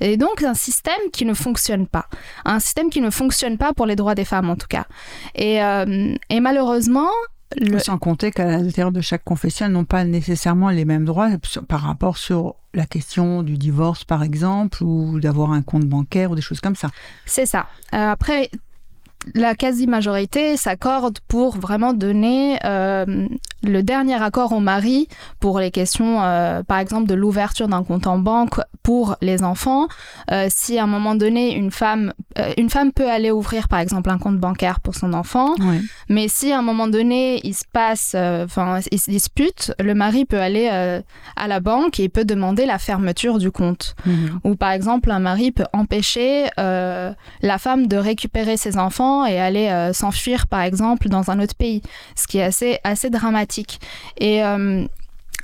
et 0.00 0.16
donc 0.16 0.44
un 0.44 0.54
système 0.54 1.10
qui 1.12 1.24
ne 1.24 1.34
fonctionne 1.34 1.88
pas. 1.88 2.06
Un 2.44 2.60
système 2.60 2.88
qui 2.88 3.00
ne 3.00 3.10
fonctionne 3.10 3.58
pas 3.58 3.72
pour 3.72 3.86
les 3.86 3.96
droits 3.96 4.14
des 4.14 4.24
femmes 4.24 4.48
en 4.48 4.56
tout 4.56 4.68
cas. 4.68 4.84
Et, 5.34 5.62
euh, 5.62 6.14
et 6.30 6.38
malheureusement, 6.38 7.10
sans 7.78 7.98
compter 7.98 8.30
qu'à 8.30 8.46
l'intérieur 8.46 8.92
de 8.92 9.00
chaque 9.00 9.24
confession, 9.24 9.66
elles 9.66 9.72
n'ont 9.72 9.84
pas 9.84 10.04
nécessairement 10.04 10.70
les 10.70 10.84
mêmes 10.84 11.04
droits 11.04 11.30
par 11.68 11.80
rapport 11.80 12.16
sur 12.16 12.56
la 12.74 12.86
question 12.86 13.42
du 13.42 13.58
divorce, 13.58 14.04
par 14.04 14.22
exemple, 14.22 14.82
ou 14.82 15.20
d'avoir 15.20 15.52
un 15.52 15.62
compte 15.62 15.84
bancaire 15.84 16.30
ou 16.30 16.34
des 16.34 16.42
choses 16.42 16.60
comme 16.60 16.76
ça. 16.76 16.90
C'est 17.26 17.46
ça. 17.46 17.66
Euh, 17.94 18.10
après, 18.10 18.50
la 19.34 19.54
quasi-majorité 19.54 20.56
s'accorde 20.56 21.18
pour 21.28 21.56
vraiment 21.56 21.92
donner 21.92 22.58
euh, 22.64 23.28
le 23.62 23.82
dernier 23.82 24.20
accord 24.20 24.52
au 24.52 24.60
mari 24.60 25.08
pour 25.38 25.60
les 25.60 25.70
questions, 25.70 26.22
euh, 26.22 26.62
par 26.62 26.78
exemple, 26.78 27.06
de 27.06 27.14
l'ouverture 27.14 27.68
d'un 27.68 27.84
compte 27.84 28.06
en 28.06 28.18
banque 28.18 28.60
pour 28.82 29.16
les 29.20 29.44
enfants. 29.44 29.86
Euh, 30.30 30.48
si 30.50 30.78
à 30.78 30.84
un 30.84 30.88
moment 30.88 31.14
donné, 31.14 31.54
une 31.54 31.70
femme, 31.70 32.12
une 32.56 32.70
femme 32.70 32.92
peut 32.92 33.08
aller 33.08 33.30
ouvrir, 33.30 33.68
par 33.68 33.78
exemple, 33.78 34.10
un 34.10 34.18
compte 34.18 34.38
bancaire 34.38 34.80
pour 34.80 34.94
son 34.94 35.12
enfant, 35.12 35.54
mais 36.08 36.28
si 36.28 36.50
à 36.50 36.58
un 36.58 36.62
moment 36.62 36.88
donné, 36.88 37.40
il 37.44 37.54
se 37.54 37.64
passe, 37.72 38.14
enfin, 38.16 38.80
il 38.90 38.98
se 38.98 39.10
dispute, 39.10 39.72
le 39.78 39.94
mari 39.94 40.24
peut 40.24 40.40
aller 40.40 40.68
à 41.36 41.48
la 41.48 41.60
banque 41.60 42.00
et 42.00 42.08
peut 42.08 42.24
demander 42.24 42.66
la 42.66 42.78
fermeture 42.78 43.38
du 43.38 43.50
compte. 43.50 43.94
Mhm. 44.06 44.40
Ou 44.44 44.56
par 44.56 44.72
exemple, 44.72 45.10
un 45.10 45.20
mari 45.20 45.52
peut 45.52 45.66
empêcher 45.72 46.48
la 46.56 47.58
femme 47.58 47.86
de 47.86 47.96
récupérer 47.96 48.56
ses 48.56 48.78
enfants 48.78 49.11
et 49.26 49.38
aller 49.40 49.68
euh, 49.68 49.92
s'enfuir, 49.92 50.46
par 50.46 50.62
exemple, 50.62 51.08
dans 51.08 51.30
un 51.30 51.40
autre 51.40 51.54
pays, 51.54 51.82
ce 52.16 52.26
qui 52.26 52.38
est 52.38 52.44
assez, 52.44 52.78
assez 52.84 53.10
dramatique. 53.10 53.80
Et, 54.18 54.44
euh, 54.44 54.84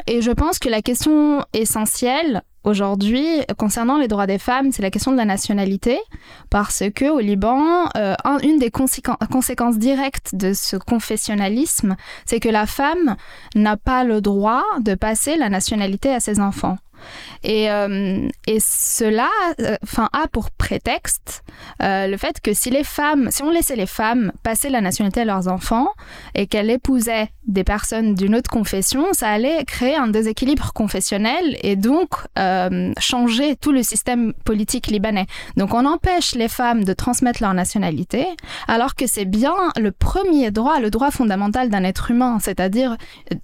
et 0.06 0.22
je 0.22 0.30
pense 0.30 0.58
que 0.58 0.68
la 0.68 0.82
question 0.82 1.44
essentielle 1.52 2.42
aujourd'hui 2.64 3.26
concernant 3.56 3.98
les 3.98 4.08
droits 4.08 4.26
des 4.26 4.38
femmes, 4.38 4.72
c'est 4.72 4.82
la 4.82 4.90
question 4.90 5.12
de 5.12 5.16
la 5.16 5.24
nationalité, 5.24 5.98
parce 6.50 6.84
que 6.94 7.06
au 7.06 7.18
Liban, 7.18 7.88
euh, 7.96 8.14
une 8.42 8.58
des 8.58 8.70
conséquences 8.70 9.78
directes 9.78 10.34
de 10.34 10.52
ce 10.52 10.76
confessionnalisme, 10.76 11.96
c'est 12.26 12.40
que 12.40 12.48
la 12.48 12.66
femme 12.66 13.16
n'a 13.54 13.76
pas 13.76 14.04
le 14.04 14.20
droit 14.20 14.64
de 14.80 14.94
passer 14.94 15.36
la 15.36 15.48
nationalité 15.48 16.14
à 16.14 16.20
ses 16.20 16.40
enfants. 16.40 16.78
Et, 17.44 17.70
euh, 17.70 18.28
et 18.46 18.58
cela 18.60 19.28
euh, 19.60 19.76
a 20.12 20.28
pour 20.28 20.50
prétexte 20.50 21.42
euh, 21.82 22.06
le 22.06 22.16
fait 22.16 22.40
que 22.40 22.52
si 22.52 22.70
les 22.70 22.84
femmes, 22.84 23.28
si 23.30 23.42
on 23.42 23.50
laissait 23.50 23.76
les 23.76 23.86
femmes 23.86 24.32
passer 24.42 24.70
la 24.70 24.80
nationalité 24.80 25.20
à 25.20 25.24
leurs 25.24 25.48
enfants 25.48 25.88
et 26.34 26.46
qu'elles 26.46 26.70
épousaient 26.70 27.30
des 27.46 27.64
personnes 27.64 28.14
d'une 28.14 28.34
autre 28.34 28.50
confession, 28.50 29.06
ça 29.12 29.30
allait 29.30 29.64
créer 29.64 29.96
un 29.96 30.08
déséquilibre 30.08 30.72
confessionnel 30.72 31.56
et 31.62 31.76
donc 31.76 32.10
changer 32.98 33.56
tout 33.56 33.72
le 33.72 33.82
système 33.82 34.32
politique 34.44 34.88
libanais. 34.88 35.26
Donc 35.56 35.74
on 35.74 35.86
empêche 35.86 36.34
les 36.34 36.48
femmes 36.48 36.84
de 36.84 36.92
transmettre 36.92 37.42
leur 37.42 37.54
nationalité 37.54 38.26
alors 38.66 38.94
que 38.94 39.06
c'est 39.06 39.24
bien 39.24 39.54
le 39.80 39.92
premier 39.92 40.50
droit, 40.50 40.78
le 40.80 40.90
droit 40.90 41.10
fondamental 41.10 41.70
d'un 41.70 41.84
être 41.84 42.10
humain, 42.10 42.38
c'est-à-dire 42.40 42.96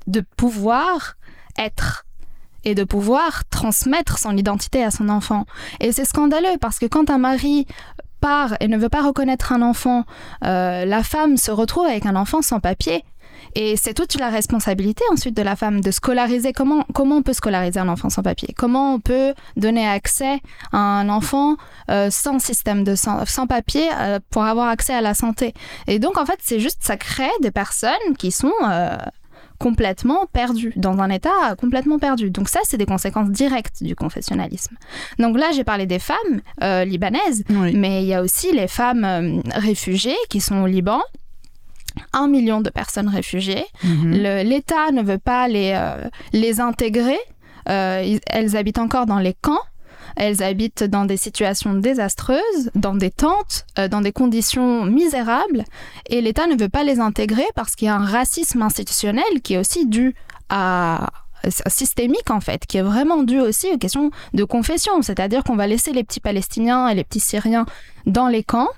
de 0.07 0.21
pouvoir 0.21 1.17
être 1.59 2.05
et 2.65 2.75
de 2.75 2.85
pouvoir 2.85 3.45
transmettre 3.51 4.19
son 4.19 4.37
identité 4.37 4.83
à 4.83 4.91
son 4.91 5.09
enfant. 5.09 5.45
Et 5.81 5.93
c'est 5.93 6.05
scandaleux 6.05 6.57
parce 6.61 6.79
que 6.79 6.87
quand 6.87 7.11
un 7.11 7.19
mari 7.19 7.67
part 8.21 8.57
et 8.61 8.69
ne 8.69 8.79
veut 8.79 8.89
pas 8.89 9.03
reconnaître 9.03 9.53
un 9.53 9.63
enfant, 9.63 10.05
euh, 10.45 10.85
la 10.85 11.03
femme 11.03 11.37
se 11.37 11.51
retrouve 11.51 11.87
avec 11.87 12.07
un 12.07 12.17
enfant 12.17 12.41
sans 12.41 12.61
papier. 12.61 13.05
Et 13.55 13.77
c'est 13.77 13.95
toute 13.95 14.19
la 14.19 14.31
responsabilité 14.31 15.05
ensuite 15.13 15.37
de 15.37 15.43
la 15.43 15.57
femme 15.57 15.81
de 15.81 15.91
scolariser. 15.91 16.53
Comment, 16.53 16.85
comment 16.95 17.17
on 17.17 17.23
peut 17.23 17.35
scolariser 17.35 17.79
un 17.79 17.89
enfant 17.89 18.09
sans 18.09 18.23
papier? 18.23 18.55
Comment 18.57 18.95
on 18.95 19.01
peut 19.01 19.35
donner 19.57 19.87
accès 19.87 20.41
à 20.73 20.79
un 20.79 21.09
enfant 21.09 21.57
euh, 21.91 22.11
sans 22.11 22.39
système 22.39 22.83
de 22.83 22.95
sans, 22.95 23.27
sans 23.27 23.47
papier 23.47 23.89
euh, 23.99 24.19
pour 24.31 24.45
avoir 24.45 24.69
accès 24.69 24.95
à 24.95 25.03
la 25.03 25.15
santé? 25.15 25.53
Et 25.87 25.99
donc 25.99 26.17
en 26.17 26.25
fait, 26.25 26.39
c'est 26.43 26.61
juste 26.61 26.79
ça 26.83 26.97
crée 26.97 27.31
des 27.43 27.51
personnes 27.51 28.17
qui 28.19 28.33
sont 28.33 28.53
complètement 29.59 30.27
perdu, 30.33 30.73
dans 30.77 30.99
un 30.99 31.11
état 31.11 31.55
complètement 31.59 31.99
perdu. 31.99 32.31
Donc 32.31 32.49
ça, 32.49 32.61
c'est 32.65 32.77
des 32.77 32.87
conséquences 32.87 33.31
directes 33.31 33.83
du 33.83 33.95
confessionnalisme. 33.95 34.77
Donc 35.19 35.39
là, 35.39 35.51
j'ai 35.55 35.65
parlé 35.65 35.87
des 35.87 35.99
femmes 35.99 36.41
euh, 36.63 36.85
libanaises, 36.85 37.45
mais 37.49 38.03
il 38.03 38.09
y 38.09 38.15
a 38.15 38.23
aussi 38.23 38.53
les 38.53 38.69
femmes 38.69 39.05
euh, 39.05 39.41
réfugiées 39.55 40.17
qui 40.29 40.41
sont 40.41 40.63
au 40.63 40.67
Liban. 40.67 41.01
Un 42.13 42.27
million 42.27 42.61
de 42.61 42.71
personnes 42.71 43.09
réfugiées. 43.09 43.65
Mhm. 43.85 44.11
L'État 44.43 44.91
ne 44.91 45.03
veut 45.03 45.19
pas 45.19 45.47
les, 45.47 45.73
euh, 45.77 46.09
les 46.33 46.61
intégrer. 46.61 47.19
elles 47.67 48.57
habitent 48.57 48.79
encore 48.79 49.07
dans 49.07 49.21
les 49.21 49.35
camps. 49.35 49.63
Elles 50.17 50.43
habitent 50.43 50.85
dans 50.85 51.05
des 51.05 51.17
situations 51.17 51.75
désastreuses, 51.75 52.71
dans 52.75 52.95
des 52.95 53.11
tentes, 53.11 53.67
euh, 53.79 53.89
dans 53.89 54.01
des 54.01 54.13
conditions 54.13 54.85
misérables, 54.85 55.65
et 56.09 56.21
l'État 56.21 56.47
ne 56.47 56.57
veut 56.57 56.69
pas 56.69 56.85
les 56.85 57.01
intégrer 57.01 57.47
parce 57.55 57.75
qu'il 57.75 57.87
y 57.87 57.89
a 57.89 57.97
un 57.97 58.05
racisme 58.05 58.63
institutionnel 58.63 59.25
qui 59.43 59.55
est 59.55 59.59
aussi 59.59 59.87
dû 59.87 60.15
à 60.49 61.11
systémique 61.69 62.31
en 62.31 62.41
fait, 62.41 62.67
qui 62.67 62.79
est 62.79 62.83
vraiment 62.83 63.23
dû 63.23 63.41
aussi 63.41 63.69
aux 63.73 63.79
questions 63.79 64.11
de 64.33 64.45
confession, 64.45 65.03
c'est-à-dire 65.03 65.45
qu'on 65.45 65.57
va 65.57 65.67
laisser 65.67 65.93
les 65.93 66.05
petits 66.05 66.21
Palestiniens 66.21 66.89
et 66.89 66.95
les 66.95 67.05
petits 67.05 67.21
Syriens 67.21 67.67
dans 68.07 68.29
les 68.29 68.43
camps, 68.43 68.69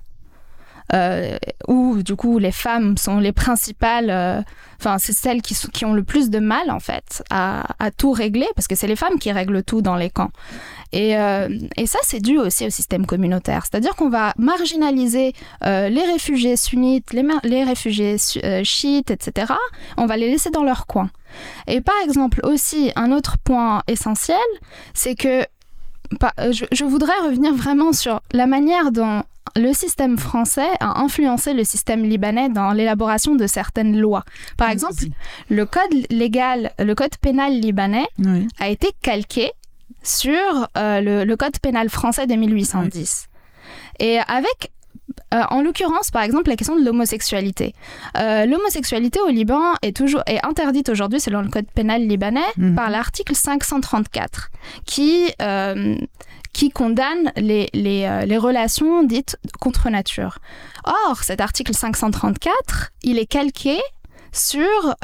euh, 0.95 1.37
où 1.69 2.03
du 2.03 2.15
coup 2.17 2.39
les 2.39 2.53
femmes 2.53 2.97
sont 2.97 3.19
les 3.19 3.33
principales, 3.33 4.11
euh, 4.11 4.41
enfin 4.79 4.99
c'est 4.99 5.13
celles 5.13 5.43
qui, 5.43 5.85
ont 5.85 5.95
le 5.95 6.05
plus 6.05 6.31
de 6.31 6.39
mal 6.39 6.71
en 6.71 6.81
fait 6.81 7.25
à, 7.31 7.65
tout 7.97 8.13
régler, 8.13 8.47
parce 8.55 8.69
que 8.69 8.75
c'est 8.75 8.87
les 8.87 8.97
femmes 8.97 9.19
qui 9.19 9.33
règlent 9.33 9.63
tout 9.63 9.83
dans 9.83 9.97
les 9.97 10.11
camps. 10.11 10.31
Et, 10.93 11.17
euh, 11.17 11.49
ça, 11.87 11.99
c'est 12.03 12.21
dû 12.21 12.39
aussi 12.39 12.67
au 12.67 12.71
système 12.71 13.07
communautaire. 13.07 13.65
C'est-à-dire 13.65 13.95
qu'on 13.97 14.09
va 14.09 14.33
marginaliser 14.39 15.35
euh, 15.65 15.89
les 15.89 16.03
réfugiés 16.03 16.57
sunnites, 16.57 17.13
les, 17.13 17.65
réfugiés 17.65 18.17
chiites, 18.65 19.11
etc. 19.11 19.53
On 19.97 20.07
va 20.07 20.17
les 20.17 20.31
laisser 20.31 20.51
dans 20.51 20.65
leur 20.65 20.87
coin. 20.87 21.11
Et 21.67 21.81
par 21.81 21.97
exemple, 22.05 22.41
aussi, 22.45 22.93
un 22.97 23.13
autre 23.13 23.37
point 23.39 23.83
essentiel, 23.89 24.39
c'est 24.95 25.15
que 25.15 25.45
je, 26.53 26.65
je, 26.73 26.85
voudrais 26.85 27.19
revenir 27.25 27.55
vraiment 27.55 27.93
sur 27.93 28.21
la 28.33 28.47
manière 28.47 28.93
dont 28.93 29.23
le 29.57 29.73
système 29.73 30.19
français 30.19 30.69
a 30.81 31.01
influencé 31.01 31.55
le 31.55 31.65
système 31.65 32.03
libanais 32.03 32.49
dans 32.49 32.73
l'élaboration 32.73 33.35
de 33.35 33.47
certaines 33.47 33.99
lois. 33.99 34.25
Par 34.57 34.71
exemple, 34.71 35.05
le 35.49 35.65
code 35.67 36.07
légal, 36.11 36.73
le 36.79 36.95
code 36.95 37.17
pénal 37.21 37.53
libanais 37.53 38.07
a 38.59 38.69
été 38.69 38.89
calqué 39.03 39.53
sur 40.03 40.69
euh, 40.77 41.25
le, 41.25 41.37
code 41.37 41.59
pénal 41.59 41.89
français 41.89 42.27
de 42.27 42.35
1810. 42.35 43.29
Et 43.99 44.19
avec 44.19 44.73
euh, 45.37 45.43
en 45.51 45.63
l'occurrence, 45.63 46.11
par 46.11 46.23
exemple, 46.23 46.49
la 46.49 46.57
question 46.57 46.77
de 46.77 46.85
l'homosexualité. 46.85 47.75
Euh, 48.17 48.47
l'homosexualité 48.47 49.21
au 49.21 49.29
Liban 49.29 49.75
est 49.83 49.97
toujours 49.97 50.23
est 50.27 50.45
interdite 50.45 50.89
aujourd'hui 50.89 51.21
selon 51.21 51.43
le 51.43 51.49
code 51.49 51.71
pénal 51.75 52.07
libanais 52.07 52.41
mhm. 52.57 52.75
par 52.75 52.91
l'article 52.91 53.35
534, 53.35 54.51
qui 54.85 55.33
qui 56.53 56.71
condamne 56.71 57.33
les, 57.37 57.69
les, 57.75 58.25
les, 58.27 58.39
relations 58.39 59.03
dites 59.03 59.37
contre 59.61 59.91
nature. 59.91 60.39
Or, 60.85 61.23
cet 61.23 61.43
article 61.43 61.75
534, 61.75 62.93
il 63.03 63.19
est 63.19 63.27
calqué 63.27 63.79
sur 64.33 64.97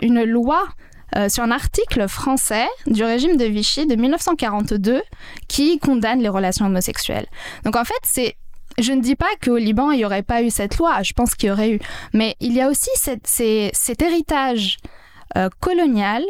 une 0.00 0.22
loi 0.22 0.68
euh, 1.16 1.28
sur 1.28 1.42
un 1.42 1.50
article 1.50 2.08
français 2.08 2.66
du 2.86 3.04
régime 3.04 3.36
de 3.36 3.44
Vichy 3.44 3.86
de 3.86 3.96
1942 3.96 5.02
qui 5.46 5.78
condamne 5.78 6.20
les 6.20 6.28
relations 6.30 6.64
homosexuelles. 6.64 7.26
Donc 7.66 7.76
en 7.76 7.84
fait, 7.84 8.00
c'est 8.02 8.36
je 8.78 8.92
ne 8.92 9.00
dis 9.00 9.16
pas 9.16 9.30
qu'au 9.44 9.56
Liban, 9.56 9.90
il 9.90 9.98
n'y 9.98 10.04
aurait 10.04 10.22
pas 10.22 10.42
eu 10.42 10.50
cette 10.50 10.78
loi, 10.78 11.02
je 11.02 11.12
pense 11.12 11.34
qu'il 11.34 11.48
y 11.48 11.52
aurait 11.52 11.72
eu. 11.72 11.80
Mais 12.12 12.36
il 12.40 12.52
y 12.52 12.60
a 12.60 12.68
aussi 12.68 12.90
cet 12.94 14.02
héritage 14.02 14.78
euh, 15.36 15.48
colonial 15.60 16.22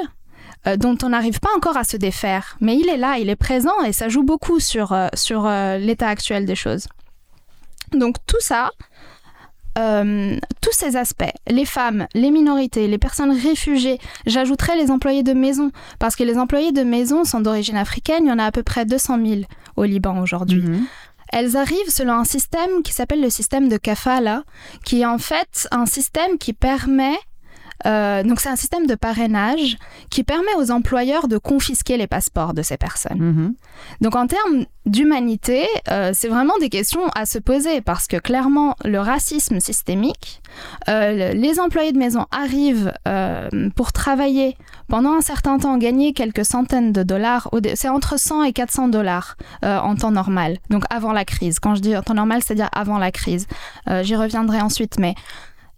euh, 0.67 0.77
dont 0.77 0.97
on 1.03 1.11
n'arrive 1.11 1.41
pas 1.41 1.51
encore 1.57 1.77
à 1.77 1.85
se 1.85 1.97
défaire. 1.97 2.57
Mais 2.61 2.77
il 2.77 2.89
est 2.89 2.97
là, 2.97 3.19
il 3.19 3.29
est 3.29 3.37
présent 3.37 3.83
et 3.87 3.93
ça 3.93 4.09
joue 4.09 4.23
beaucoup 4.23 4.61
sur, 4.61 4.97
sur 5.15 5.49
l'état 5.79 6.09
actuel 6.09 6.47
des 6.47 6.57
choses. 6.57 6.87
Donc 7.93 8.17
tout 8.27 8.41
ça, 8.41 8.71
euh, 9.79 10.37
tous 10.61 10.73
ces 10.73 10.97
aspects, 10.97 11.33
les 11.49 11.65
femmes, 11.65 12.07
les 12.15 12.31
minorités, 12.31 12.89
les 12.89 12.99
personnes 12.99 13.33
réfugiées, 13.33 13.99
j'ajouterais 14.27 14.77
les 14.77 14.91
employés 14.91 15.23
de 15.23 15.33
maison, 15.33 15.71
parce 15.99 16.15
que 16.15 16.25
les 16.25 16.37
employés 16.37 16.73
de 16.73 16.83
maison 16.83 17.25
sont 17.25 17.41
d'origine 17.41 17.77
africaine, 17.77 18.25
il 18.25 18.29
y 18.29 18.33
en 18.33 18.39
a 18.39 18.45
à 18.45 18.53
peu 18.53 18.63
près 18.63 18.85
200 18.85 19.19
000 19.25 19.41
au 19.77 19.85
Liban 19.85 20.21
aujourd'hui. 20.21 20.63
Mhm. 20.63 20.87
Elles 21.33 21.57
arrivent 21.57 21.89
selon 21.89 22.13
un 22.13 22.25
système 22.25 22.83
qui 22.83 22.93
s'appelle 22.93 23.23
le 23.23 23.31
système 23.31 23.69
de 23.69 23.79
kafala, 23.79 24.45
qui 24.85 25.01
est 25.01 25.07
en 25.07 25.19
fait 25.19 25.67
un 25.71 25.87
système 25.87 26.39
qui 26.39 26.53
permet 26.53 27.17
euh, 27.87 28.23
donc 28.23 28.41
c'est 28.41 28.49
un 28.49 28.57
système 28.57 28.87
de 28.87 28.95
parrainage 28.95 29.77
qui 30.11 30.25
permet 30.25 30.55
aux 30.59 30.71
employeurs 30.71 31.29
de 31.29 31.39
confisquer 31.39 31.97
les 31.97 32.07
passeports 32.07 32.55
de 32.55 32.63
ces 32.63 32.77
personnes. 32.77 33.19
Mhm. 33.19 33.55
Donc 34.01 34.17
en 34.17 34.27
termes 34.27 34.67
d'humanité, 34.87 35.67
euh, 35.91 36.11
c'est 36.13 36.29
vraiment 36.29 36.55
des 36.61 36.69
questions 36.69 37.07
à 37.15 37.27
se 37.27 37.39
poser 37.39 37.81
parce 37.81 38.07
que 38.07 38.17
clairement 38.17 38.75
le 38.85 38.99
racisme 38.99 39.61
systémique, 39.61 40.43
euh, 40.89 41.33
les 41.33 41.61
employés 41.61 41.93
de 41.93 41.99
maison 41.99 42.27
arrivent 42.31 42.93
pour 43.77 43.93
travailler 43.93 44.57
pendant 44.89 45.13
un 45.13 45.21
certain 45.21 45.59
temps, 45.59 45.77
gagner 45.79 46.13
quelques 46.13 46.45
centaines 46.45 46.93
de 46.93 47.03
dollars, 47.03 47.49
c'est 47.75 47.89
entre 47.89 48.19
100 48.19 48.45
et 48.45 48.53
400 48.53 48.89
dollars 48.89 49.37
en 49.63 49.95
temps 49.95 50.11
normal, 50.11 50.59
donc 50.71 50.85
avant 50.91 51.13
la 51.13 51.25
crise. 51.25 51.59
Quand 51.59 51.75
je 51.75 51.81
dis 51.81 51.97
en 51.97 52.03
temps 52.03 52.15
normal, 52.15 52.43
c'est-à-dire 52.43 52.69
avant 52.73 52.99
la 52.99 53.11
crise. 53.11 53.47
J'y 54.03 54.17
reviendrai 54.17 54.61
ensuite, 54.61 54.99
mais 54.99 55.15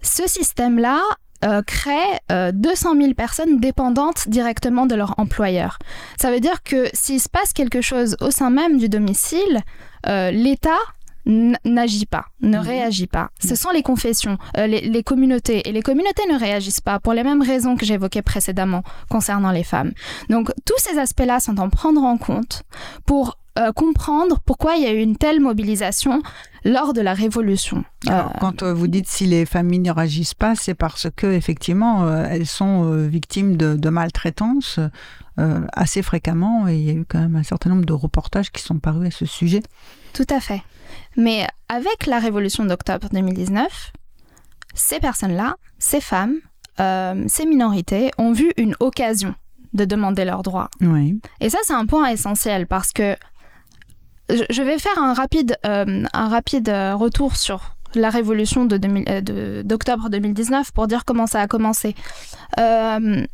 ce 0.03 0.29
système-là 0.29 1.01
euh, 1.45 1.63
crée 1.63 1.93
200 2.31 2.95
euh, 2.97 3.01
000 3.01 3.15
personnes 3.15 3.59
dépendantes 3.59 4.29
directement 4.29 4.87
de 4.87 4.95
leur 4.95 5.15
employeur. 5.19 5.79
Ça 6.19 6.31
veut 6.31 6.41
dire 6.41 6.63
que 6.63 6.89
s'il 6.93 7.21
se 7.21 7.29
passe 7.29 7.53
quelque 7.53 7.81
chose 7.81 8.17
au 8.21 8.31
sein 8.31 8.51
même 8.51 8.79
du 8.79 8.89
domicile, 8.89 9.61
euh, 10.07 10.31
l'État 10.31 10.79
n'agit 11.27 12.05
pas, 12.07 12.27
ne 12.43 12.59
Mhm. 12.59 12.65
réagit 12.65 13.07
pas. 13.07 13.31
Ce 13.43 13.55
sont 13.55 13.71
les 13.71 13.83
confessions, 13.83 14.37
euh, 14.59 14.67
les, 14.67 14.83
les 14.83 15.03
communautés. 15.03 15.67
Et 15.69 15.73
les 15.73 15.81
communautés 15.83 16.27
ne 16.31 16.39
réagissent 16.39 16.83
pas 16.83 17.01
pour 17.01 17.15
les 17.15 17.23
mêmes 17.25 17.41
raisons 17.43 17.77
que 17.77 17.87
j'évoquais 17.87 18.21
précédemment 18.23 18.83
concernant 19.09 19.51
les 19.51 19.65
femmes. 19.65 19.93
Donc 20.29 20.51
tous 20.67 20.79
ces 20.79 20.99
aspects-là 20.99 21.41
sont 21.41 21.59
à 21.59 21.69
prendre 21.69 22.03
en 22.03 22.19
compte 22.19 22.63
pour 23.07 23.39
euh, 23.59 23.73
comprendre 23.73 24.41
pourquoi 24.45 24.77
il 24.77 24.83
y 24.83 24.87
a 24.87 24.93
eu 24.93 25.01
une 25.01 25.17
telle 25.17 25.41
mobilisation 25.41 26.23
lors 26.65 26.93
de 26.93 27.01
la 27.01 27.15
Révolution. 27.15 27.85
Alors, 28.07 28.33
Euh, 28.35 28.39
quand 28.41 28.63
euh, 28.63 28.73
vous 28.75 28.89
dites 28.89 29.07
si 29.09 29.27
les 29.27 29.47
familles 29.47 29.79
ne 29.81 29.91
réagissent 29.93 30.35
pas, 30.35 30.55
c'est 30.55 30.75
parce 30.75 31.09
que 31.15 31.27
effectivement, 31.27 32.09
elles 32.25 32.47
sont 32.47 33.07
victimes 33.07 33.57
de, 33.57 33.75
de 33.77 33.89
maltraitance 33.91 34.81
assez 35.37 36.03
fréquemment, 36.03 36.69
et 36.69 36.77
il 36.77 36.83
y 36.83 36.91
a 36.91 36.95
eu 36.95 37.05
quand 37.09 37.19
même 37.19 37.37
un 37.37 37.43
certain 37.43 37.71
nombre 37.71 37.85
de 37.85 37.93
reportages 37.93 38.51
qui 38.53 38.63
sont 38.63 38.79
parus 38.79 39.09
à 39.09 39.11
ce 39.11 39.27
sujet. 39.27 39.63
Tout 40.13 40.27
à 40.31 40.41
fait. 40.41 40.63
Mais 41.17 41.47
avec 41.69 42.07
la 42.07 42.19
révolution 42.21 42.65
d'octobre 42.65 43.09
2019, 43.13 43.93
ces 44.75 45.01
personnes-là, 45.01 45.57
ces 45.79 46.01
femmes, 46.01 46.37
euh, 46.81 47.25
ces 47.29 47.47
minorités 47.47 48.11
ont 48.19 48.33
vu 48.33 48.53
une 48.57 48.75
occasion 48.81 49.35
de 49.73 49.85
demander 49.85 50.25
leurs 50.25 50.43
droits. 50.43 50.71
Oui. 50.81 51.21
Et 51.41 51.51
ça, 51.51 51.59
c'est 51.65 51.73
un 51.73 51.87
point 51.87 52.07
essentiel 52.09 52.67
parce 52.67 52.93
que 52.93 53.17
je 54.29 54.63
vais 54.63 54.79
faire 54.79 54.99
un 54.99 55.15
rapide, 55.15 55.57
euh, 55.67 56.05
un 56.13 56.29
rapide 56.29 56.69
euh, 56.69 56.95
retour 56.95 57.37
sur 57.37 57.75
la 57.95 58.11
révolution 58.11 58.65
de 58.65 58.77
2000 58.77 59.05
euh, 59.09 59.21
de- 59.21 59.63
d'octobre 59.65 60.09
2019 60.11 60.73
pour 60.73 60.87
dire 60.87 61.05
comment 61.05 61.27
ça 61.27 61.41
a 61.41 61.47
commencé. 61.47 61.95
Euh, 62.59 63.25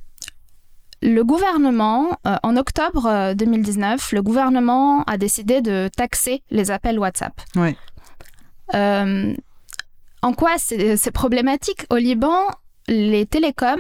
le 1.03 1.23
gouvernement, 1.25 2.11
euh, 2.27 2.37
en 2.43 2.57
octobre 2.59 3.07
euh, 3.07 3.35
2019, 3.35 4.13
le 4.13 4.23
gouvernement 4.23 5.03
a 5.05 5.17
décidé 5.17 5.63
de 5.63 5.89
taxer 5.97 6.43
les 6.51 6.71
appels 6.71 6.99
WhatsApp. 6.99 7.33
Euh, 8.75 9.35
en 10.23 10.33
quoi 10.35 10.51
c'est 10.59 11.11
problématique? 11.11 11.87
Au 11.91 11.97
Liban, 11.97 12.37
les 12.87 13.25
télécoms 13.25 13.79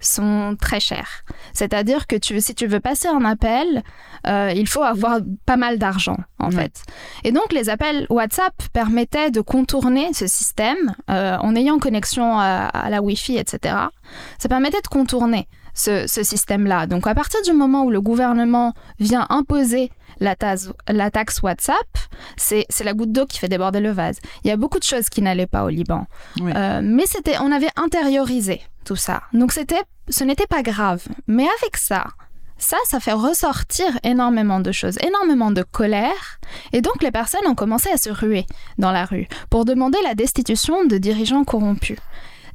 sont 0.00 0.56
très 0.60 0.80
chers. 0.80 1.24
C'est-à-dire 1.52 2.06
que 2.06 2.16
tu, 2.16 2.40
si 2.40 2.54
tu 2.54 2.66
veux 2.66 2.80
passer 2.80 3.08
un 3.08 3.24
appel, 3.24 3.82
euh, 4.26 4.52
il 4.54 4.68
faut 4.68 4.82
avoir 4.82 5.20
pas 5.46 5.56
mal 5.56 5.78
d'argent, 5.78 6.16
en 6.38 6.50
Ouais. 6.50 6.62
fait. 6.62 6.82
Et 7.24 7.32
donc, 7.32 7.52
les 7.52 7.68
appels 7.68 8.06
WhatsApp 8.10 8.54
permettaient 8.72 9.30
de 9.30 9.40
contourner 9.40 10.12
ce 10.12 10.26
système 10.26 10.94
euh, 11.10 11.36
en 11.38 11.54
ayant 11.56 11.78
connexion 11.78 12.38
à, 12.38 12.66
à 12.66 12.90
la 12.90 13.02
Wi-Fi, 13.02 13.36
etc. 13.38 13.74
Ça 14.38 14.48
permettait 14.48 14.80
de 14.82 14.88
contourner 14.88 15.48
ce, 15.74 16.06
ce 16.06 16.22
système-là. 16.24 16.86
Donc, 16.86 17.06
à 17.06 17.14
partir 17.14 17.40
du 17.42 17.52
moment 17.52 17.84
où 17.84 17.90
le 17.90 18.00
gouvernement 18.00 18.72
vient 18.98 19.26
imposer 19.30 19.90
la, 20.20 20.34
taxe- 20.34 20.72
la 20.88 21.10
taxe 21.12 21.40
WhatsApp, 21.42 21.76
c'est 22.36 22.66
c'est 22.68 22.82
la 22.82 22.94
goutte 22.94 23.12
d'eau 23.12 23.26
qui 23.26 23.38
fait 23.38 23.48
déborder 23.48 23.78
le 23.78 23.90
vase. 23.92 24.18
Il 24.42 24.48
y 24.48 24.50
a 24.50 24.56
beaucoup 24.56 24.78
de 24.80 24.84
choses 24.84 25.08
qui 25.08 25.22
n'allaient 25.22 25.46
pas 25.46 25.64
au 25.64 25.68
Liban. 25.68 26.06
Oui. 26.40 26.50
Euh, 26.56 26.80
mais 26.82 27.06
c'était, 27.06 27.36
on 27.40 27.52
avait 27.52 27.70
intériorisé 27.76 28.60
ça. 28.96 29.22
Donc 29.32 29.52
c'était, 29.52 29.82
ce 30.08 30.24
n'était 30.24 30.46
pas 30.46 30.62
grave. 30.62 31.02
Mais 31.26 31.46
avec 31.60 31.76
ça, 31.76 32.06
ça, 32.58 32.76
ça 32.84 33.00
fait 33.00 33.12
ressortir 33.12 33.86
énormément 34.02 34.60
de 34.60 34.72
choses, 34.72 34.98
énormément 35.06 35.50
de 35.50 35.62
colère. 35.62 36.38
Et 36.72 36.80
donc 36.80 37.02
les 37.02 37.10
personnes 37.10 37.46
ont 37.46 37.54
commencé 37.54 37.90
à 37.90 37.96
se 37.96 38.10
ruer 38.10 38.46
dans 38.78 38.92
la 38.92 39.04
rue 39.04 39.28
pour 39.50 39.64
demander 39.64 39.98
la 40.02 40.14
destitution 40.14 40.84
de 40.84 40.98
dirigeants 40.98 41.44
corrompus. 41.44 41.98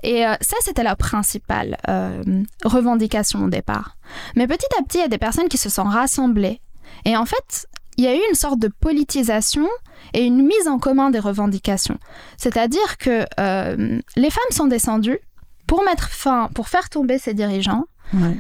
Et 0.03 0.27
euh, 0.27 0.33
ça, 0.41 0.57
c'était 0.59 0.83
la 0.83 0.97
principale 0.97 1.77
euh, 1.87 2.21
revendication 2.65 3.45
au 3.45 3.49
départ. 3.49 3.97
Mais 4.35 4.47
petit 4.47 4.67
à 4.77 4.83
petit, 4.83 4.97
il 4.97 5.01
y 5.01 5.05
a 5.05 5.07
des 5.07 5.17
personnes 5.17 5.47
qui 5.47 5.57
se 5.57 5.69
sont 5.69 5.85
rassemblées. 5.85 6.59
Et 7.05 7.15
en 7.15 7.25
fait, 7.25 7.67
il 7.97 8.03
y 8.03 8.07
a 8.07 8.15
eu 8.15 8.21
une 8.29 8.35
sorte 8.35 8.59
de 8.59 8.67
politisation 8.67 9.67
et 10.13 10.23
une 10.25 10.43
mise 10.43 10.67
en 10.67 10.77
commun 10.77 11.09
des 11.09 11.19
revendications. 11.19 11.97
C'est-à-dire 12.37 12.97
que 12.97 13.25
euh, 13.39 13.99
les 14.17 14.29
femmes 14.29 14.43
sont 14.51 14.67
descendues 14.67 15.19
pour 15.67 15.83
mettre 15.83 16.09
fin, 16.09 16.49
pour 16.53 16.67
faire 16.69 16.89
tomber 16.89 17.17
ces 17.17 17.33
dirigeants, 17.33 17.85
Ouais. 18.13 18.37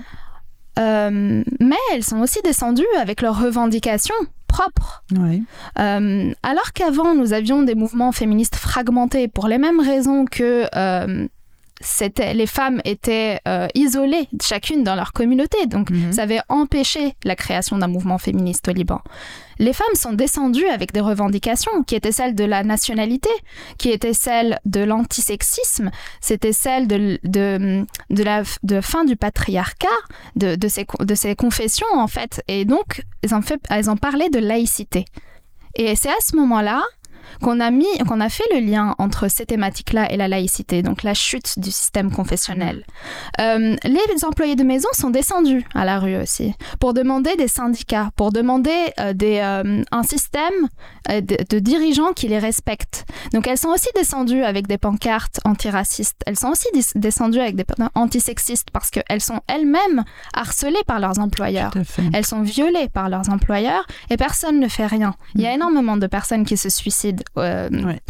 euh, 0.79 1.43
mais 1.59 1.75
elles 1.93 2.03
sont 2.03 2.19
aussi 2.21 2.39
descendues 2.43 2.85
avec 2.99 3.21
leurs 3.21 3.39
revendications 3.41 4.15
propres. 4.47 5.03
Euh, 5.79 6.31
alors 6.43 6.73
qu'avant, 6.73 7.15
nous 7.15 7.33
avions 7.33 7.63
des 7.63 7.75
mouvements 7.75 8.11
féministes 8.11 8.55
fragmentés 8.55 9.27
pour 9.27 9.47
les 9.47 9.57
mêmes 9.57 9.79
raisons 9.79 10.25
que 10.25 10.67
euh, 10.75 11.27
les 12.33 12.47
femmes 12.47 12.79
étaient 12.85 13.39
isolées, 13.73 14.29
chacune 14.41 14.83
dans 14.83 14.95
leur 14.95 15.11
communauté. 15.11 15.65
Donc, 15.65 15.89
Mhm. 15.89 16.13
ça 16.13 16.21
avait 16.23 16.39
empêché 16.49 17.15
la 17.25 17.35
création 17.35 17.77
d'un 17.77 17.87
mouvement 17.87 18.17
féministe 18.19 18.67
au 18.67 18.71
Liban. 18.71 19.01
Les 19.59 19.73
femmes 19.73 19.95
sont 19.95 20.13
descendues 20.13 20.67
avec 20.67 20.93
des 20.93 20.99
revendications 20.99 21.83
qui 21.83 21.95
étaient 21.95 22.11
celles 22.11 22.35
de 22.35 22.43
la 22.43 22.63
nationalité, 22.63 23.29
qui 23.77 23.89
étaient 23.89 24.13
celles 24.13 24.59
de 24.65 24.81
l'antisexisme, 24.81 25.91
c'était 26.21 26.53
celles 26.53 26.87
de, 26.87 27.85
la 28.09 28.43
fin 28.81 29.05
du 29.05 29.15
patriarcat, 29.15 29.87
de, 30.35 30.57
ces, 30.67 31.35
confessions 31.35 31.87
en 31.93 32.07
fait. 32.07 32.41
Et 32.47 32.65
donc, 32.65 33.03
elles 33.21 33.31
elles 33.69 33.89
ont 33.89 33.97
parlé 33.97 34.29
de 34.29 34.39
laïcité. 34.39 35.05
Et 35.75 35.95
c'est 35.95 36.09
à 36.09 36.21
ce 36.21 36.35
moment-là 36.35 36.83
qu'on 37.41 37.59
a 37.59 37.71
mis, 37.71 37.97
qu'on 38.07 38.19
a 38.19 38.29
fait 38.29 38.43
le 38.53 38.59
lien 38.59 38.95
entre 38.97 39.27
ces 39.27 39.45
thématiques-là 39.45 40.11
et 40.11 40.17
la 40.17 40.27
laïcité, 40.27 40.81
donc 40.81 41.03
la 41.03 41.13
chute 41.13 41.59
du 41.59 41.71
système 41.71 42.11
confessionnel. 42.11 42.85
Euh, 43.39 43.75
les 43.83 44.25
employés 44.25 44.55
de 44.55 44.63
maison 44.63 44.89
sont 44.93 45.09
descendus 45.09 45.65
à 45.73 45.85
la 45.85 45.99
rue 45.99 46.17
aussi 46.17 46.53
pour 46.79 46.93
demander 46.93 47.35
des 47.35 47.47
syndicats, 47.47 48.11
pour 48.15 48.31
demander 48.31 48.71
euh, 48.99 49.13
des, 49.13 49.39
euh, 49.39 49.83
un 49.91 50.03
système 50.03 50.53
de, 51.09 51.37
de 51.49 51.59
dirigeants 51.59 52.13
qui 52.13 52.27
les 52.27 52.39
respectent. 52.39 53.05
Donc 53.33 53.47
elles 53.47 53.57
sont 53.57 53.69
aussi 53.69 53.89
descendues 53.95 54.43
avec 54.43 54.67
des 54.67 54.77
pancartes 54.77 55.39
antiracistes. 55.45 56.21
Elles 56.25 56.37
sont 56.37 56.49
aussi 56.49 56.67
descendues 56.95 57.39
avec 57.39 57.55
des 57.55 57.63
pancartes 57.63 57.91
antisexistes 57.95 58.69
parce 58.71 58.89
qu'elles 58.89 59.21
sont 59.21 59.41
elles-mêmes 59.47 60.03
harcelées 60.33 60.83
par 60.87 60.99
leurs 60.99 61.19
employeurs. 61.19 61.73
Elles 62.13 62.25
sont 62.25 62.41
violées 62.41 62.89
par 62.89 63.09
leurs 63.09 63.29
employeurs 63.29 63.85
et 64.09 64.17
personne 64.17 64.59
ne 64.59 64.67
fait 64.67 64.85
rien. 64.85 65.15
Il 65.35 65.41
y 65.41 65.47
a 65.47 65.53
énormément 65.53 65.97
de 65.97 66.07
personnes 66.07 66.45
qui 66.45 66.57
se 66.57 66.69
suicident. 66.69 67.22
Euh, 67.37 67.69
Ouais. 67.69 68.01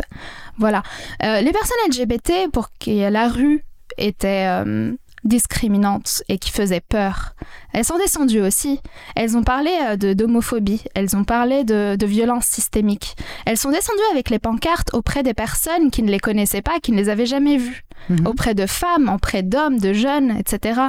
Voilà. 0.57 0.83
Euh, 1.23 1.41
les 1.41 1.51
personnes 1.51 1.77
LGBT, 1.89 2.51
pour 2.51 2.69
qui 2.79 2.99
la 2.99 3.27
rue 3.27 3.65
était 3.97 4.47
euh, 4.47 4.93
discriminante 5.23 6.23
et 6.29 6.37
qui 6.37 6.51
faisait 6.51 6.81
peur, 6.81 7.35
elles 7.73 7.85
sont 7.85 7.97
descendues 7.97 8.41
aussi. 8.41 8.79
Elles 9.15 9.35
ont 9.35 9.43
parlé 9.43 9.71
euh, 9.89 10.13
d'homophobie, 10.13 10.83
elles 10.95 11.15
ont 11.15 11.23
parlé 11.23 11.63
de, 11.63 11.95
de 11.95 12.05
violence 12.05 12.45
systémique. 12.45 13.15
Elles 13.45 13.57
sont 13.57 13.71
descendues 13.71 13.99
avec 14.11 14.29
les 14.29 14.39
pancartes 14.39 14.93
auprès 14.93 15.23
des 15.23 15.33
personnes 15.33 15.91
qui 15.91 16.03
ne 16.03 16.11
les 16.11 16.19
connaissaient 16.19 16.61
pas, 16.61 16.79
qui 16.81 16.91
ne 16.91 16.97
les 16.97 17.09
avaient 17.09 17.25
jamais 17.25 17.57
vues 17.57 17.83
Mhm. 18.09 18.27
auprès 18.27 18.53
de 18.53 18.65
femmes, 18.65 19.09
auprès 19.13 19.43
d'hommes, 19.43 19.79
de 19.79 19.93
jeunes, 19.93 20.35
etc. 20.37 20.81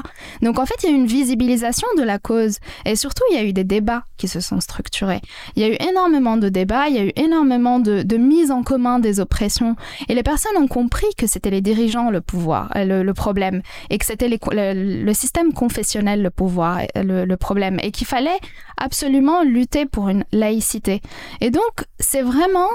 Donc 0.42 0.58
en 0.58 0.66
fait, 0.66 0.74
il 0.82 0.86
y 0.86 0.92
a 0.92 0.96
eu 0.96 0.98
une 0.98 1.06
visibilisation 1.06 1.86
de 1.96 2.02
la 2.02 2.18
cause 2.18 2.58
et 2.84 2.96
surtout, 2.96 3.22
il 3.30 3.36
y 3.36 3.38
a 3.38 3.44
eu 3.44 3.52
des 3.52 3.62
débats 3.62 4.02
qui 4.16 4.26
se 4.26 4.40
sont 4.40 4.60
structurés. 4.60 5.20
Il 5.54 5.62
y 5.62 5.64
a 5.64 5.68
eu 5.68 5.76
énormément 5.88 6.36
de 6.36 6.48
débats, 6.48 6.88
il 6.88 6.96
y 6.96 6.98
a 6.98 7.04
eu 7.04 7.12
énormément 7.16 7.78
de, 7.78 8.02
de 8.02 8.16
mise 8.16 8.50
en 8.50 8.62
commun 8.62 8.98
des 8.98 9.20
oppressions 9.20 9.76
et 10.08 10.14
les 10.14 10.22
personnes 10.24 10.56
ont 10.56 10.66
compris 10.66 11.06
que 11.16 11.26
c'était 11.26 11.50
les 11.50 11.60
dirigeants 11.60 12.10
le 12.10 12.20
pouvoir, 12.20 12.70
euh, 12.76 12.84
le, 12.84 13.02
le 13.04 13.14
problème 13.14 13.62
et 13.90 13.98
que 13.98 14.06
c'était 14.06 14.28
le 14.28 15.12
système 15.12 15.52
confessionnel 15.52 16.22
le 16.22 16.30
pouvoir, 16.30 16.73
le, 16.94 17.24
le 17.24 17.36
problème 17.36 17.78
et 17.82 17.90
qu'il 17.90 18.06
fallait 18.06 18.38
absolument 18.76 19.42
lutter 19.42 19.86
pour 19.86 20.08
une 20.08 20.24
laïcité. 20.32 21.00
Et 21.40 21.50
donc, 21.50 21.84
c'est 21.98 22.22
vraiment 22.22 22.68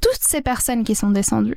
toutes 0.00 0.20
ces 0.20 0.40
personnes 0.40 0.84
qui 0.84 0.94
sont 0.94 1.10
descendues 1.10 1.54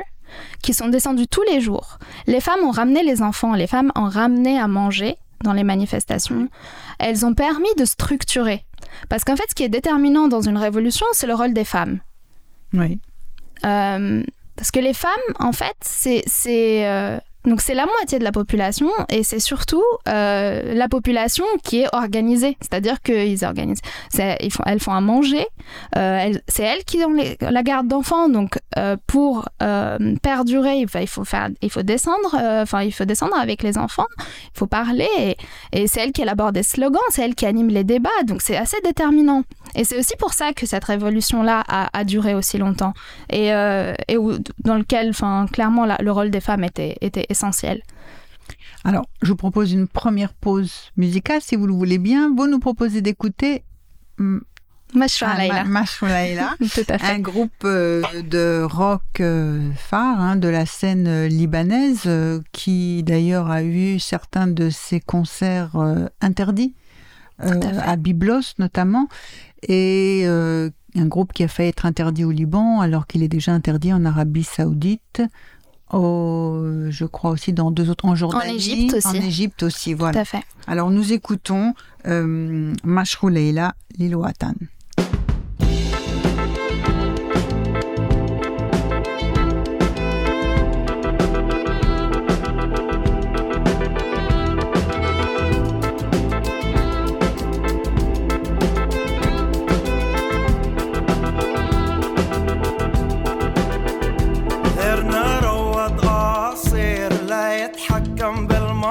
qui 0.61 0.73
sont 0.73 0.89
descendues 0.89 1.27
tous 1.27 1.43
les 1.43 1.61
jours. 1.61 1.97
Les 2.27 2.41
femmes 2.41 2.63
ont 2.63 2.71
ramené 2.71 3.03
les 3.03 3.21
enfants, 3.21 3.53
les 3.53 3.67
femmes 3.67 3.91
ont 3.95 4.07
ramené 4.07 4.59
à 4.59 4.67
manger 4.67 5.15
dans 5.43 5.53
les 5.53 5.63
manifestations. 5.63 6.49
Elles 6.99 7.25
ont 7.25 7.33
permis 7.33 7.73
de 7.77 7.85
structurer. 7.85 8.65
Parce 9.07 9.23
qu'en 9.23 9.35
fait, 9.35 9.45
ce 9.49 9.55
qui 9.55 9.63
est 9.63 9.69
déterminant 9.69 10.27
dans 10.27 10.41
une 10.41 10.57
révolution, 10.57 11.05
c'est 11.13 11.27
le 11.27 11.33
rôle 11.33 11.53
des 11.53 11.63
femmes. 11.63 11.99
Oui. 12.73 12.99
Euh, 13.65 14.23
parce 14.55 14.71
que 14.71 14.79
les 14.79 14.93
femmes, 14.93 15.09
en 15.39 15.51
fait, 15.51 15.75
c'est 15.81 16.23
c'est 16.27 16.87
euh, 16.87 17.17
donc 17.45 17.61
c'est 17.61 17.73
la 17.73 17.85
moitié 17.85 18.19
de 18.19 18.23
la 18.23 18.31
population 18.31 18.89
et 19.09 19.23
c'est 19.23 19.39
surtout 19.39 19.83
euh, 20.07 20.73
la 20.73 20.87
population 20.89 21.45
qui 21.63 21.81
est 21.81 21.95
organisée. 21.95 22.57
C'est-à-dire 22.61 23.01
qu'ils 23.01 23.43
organisent, 23.45 23.81
font, 24.51 24.63
elles 24.65 24.79
font 24.79 24.91
à 24.91 25.01
manger. 25.01 25.45
euh, 25.95 26.17
elles- 26.19 26.41
c'est 26.47 26.63
elles 26.63 26.83
qui 26.83 27.03
ont 27.03 27.15
la 27.41 27.63
garde 27.63 27.87
d'enfants. 27.87 28.29
Donc 28.29 28.57
euh, 28.77 28.97
pour 29.07 29.47
perdurer, 30.21 30.77
il 30.77 30.87
faut, 31.07 31.83
descendre. 31.83 32.35
Enfin, 32.61 32.83
il 32.83 32.91
faut 32.93 33.05
descendre 33.05 33.35
avec 33.37 33.63
les 33.63 33.77
enfants. 33.77 34.07
Il 34.19 34.57
faut 34.59 34.67
parler 34.67 35.35
et, 35.71 35.87
c'est 35.87 36.01
elle 36.01 36.11
qui 36.11 36.21
élabore 36.21 36.51
des 36.51 36.63
slogans. 36.63 36.99
C'est 37.09 37.23
elle 37.23 37.35
qui 37.35 37.45
anime 37.45 37.69
les 37.69 37.83
débats. 37.83 38.09
Donc 38.27 38.41
c'est 38.41 38.57
assez 38.57 38.77
déterminant. 38.83 39.43
Et 39.75 39.83
c'est 39.83 39.97
aussi 39.97 40.13
pour 40.17 40.33
ça 40.33 40.53
que 40.53 40.65
cette 40.65 40.83
révolution-là 40.85 41.63
a, 41.67 41.89
a 41.97 42.03
duré 42.03 42.33
aussi 42.33 42.57
longtemps 42.57 42.93
et, 43.29 43.53
euh, 43.53 43.93
et 44.07 44.17
où- 44.17 44.37
dans 44.63 44.75
lequel, 44.77 45.09
enfin, 45.09 45.45
clairement, 45.51 45.85
la- 45.85 45.97
le 46.01 46.11
rôle 46.11 46.31
des 46.31 46.41
femmes 46.41 46.63
était, 46.63 46.95
était 47.01 47.25
essentiel. 47.29 47.81
Alors, 48.83 49.05
je 49.21 49.29
vous 49.29 49.35
propose 49.35 49.71
une 49.73 49.87
première 49.87 50.33
pause 50.33 50.91
musicale, 50.97 51.41
si 51.41 51.55
vous 51.55 51.67
le 51.67 51.73
voulez 51.73 51.97
bien. 51.97 52.31
Vous 52.35 52.47
nous 52.47 52.59
proposez 52.59 53.01
d'écouter 53.01 53.63
hum, 54.19 54.41
Laila. 55.37 55.63
Tout 56.73 56.85
à 56.89 56.97
fait. 56.97 57.05
Un 57.13 57.19
groupe 57.19 57.51
euh, 57.63 58.01
de 58.23 58.63
rock 58.63 59.01
euh, 59.19 59.69
phare 59.75 60.19
hein, 60.19 60.35
de 60.35 60.47
la 60.47 60.65
scène 60.65 61.25
libanaise 61.27 62.09
qui 62.53 63.03
d'ailleurs 63.03 63.51
a 63.51 63.61
eu 63.63 63.99
certains 63.99 64.47
de 64.47 64.69
ses 64.71 64.99
concerts 64.99 65.75
interdits 66.21 66.73
euh, 67.43 67.53
à 67.85 67.91
à 67.91 67.95
Byblos 67.97 68.53
notamment 68.57 69.07
et 69.63 70.23
euh, 70.25 70.69
un 70.95 71.05
groupe 71.05 71.33
qui 71.33 71.43
a 71.43 71.47
fait 71.47 71.67
être 71.67 71.85
interdit 71.85 72.23
au 72.25 72.31
Liban 72.31 72.81
alors 72.81 73.07
qu'il 73.07 73.23
est 73.23 73.27
déjà 73.27 73.51
interdit 73.53 73.93
en 73.93 74.05
Arabie 74.05 74.43
Saoudite. 74.43 75.21
Au, 75.91 76.85
je 76.89 77.05
crois 77.05 77.31
aussi 77.31 77.51
dans 77.51 77.71
deux 77.71 77.89
autres 77.89 78.05
en 78.05 78.13
Jordanie, 78.13 78.55
Égypte 78.55 78.93
aussi. 78.93 79.07
en 79.07 79.13
Égypte 79.15 79.63
aussi, 79.63 79.91
Tout 79.93 79.97
voilà. 79.97 80.19
à 80.19 80.25
fait. 80.25 80.43
Alors 80.67 80.91
nous 80.91 81.13
écoutons 81.13 81.73
euh, 82.05 82.73
Mashrou 82.83 83.29
Leila 83.29 83.73
Liloatan. 83.97 84.53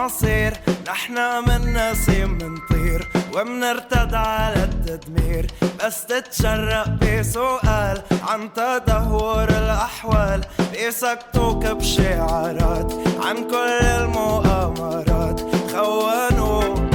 بالمصير 0.08 0.52
نحنا 0.88 1.40
من 1.40 1.72
نسيم 1.76 2.38
منطير 2.42 3.08
ومنرتد 3.34 4.14
على 4.14 4.64
التدمير. 4.64 5.46
بس 5.84 6.06
تتشرق 6.06 6.88
بسؤال 6.88 8.02
عن 8.28 8.52
تدهور 8.54 9.48
الأحوال. 9.48 10.40
بيسكتوك 10.72 11.66
بشعارات 11.66 12.92
عن 13.24 13.36
كل 13.50 13.86
المؤامرات. 13.86 15.40
خونوك 15.72 16.88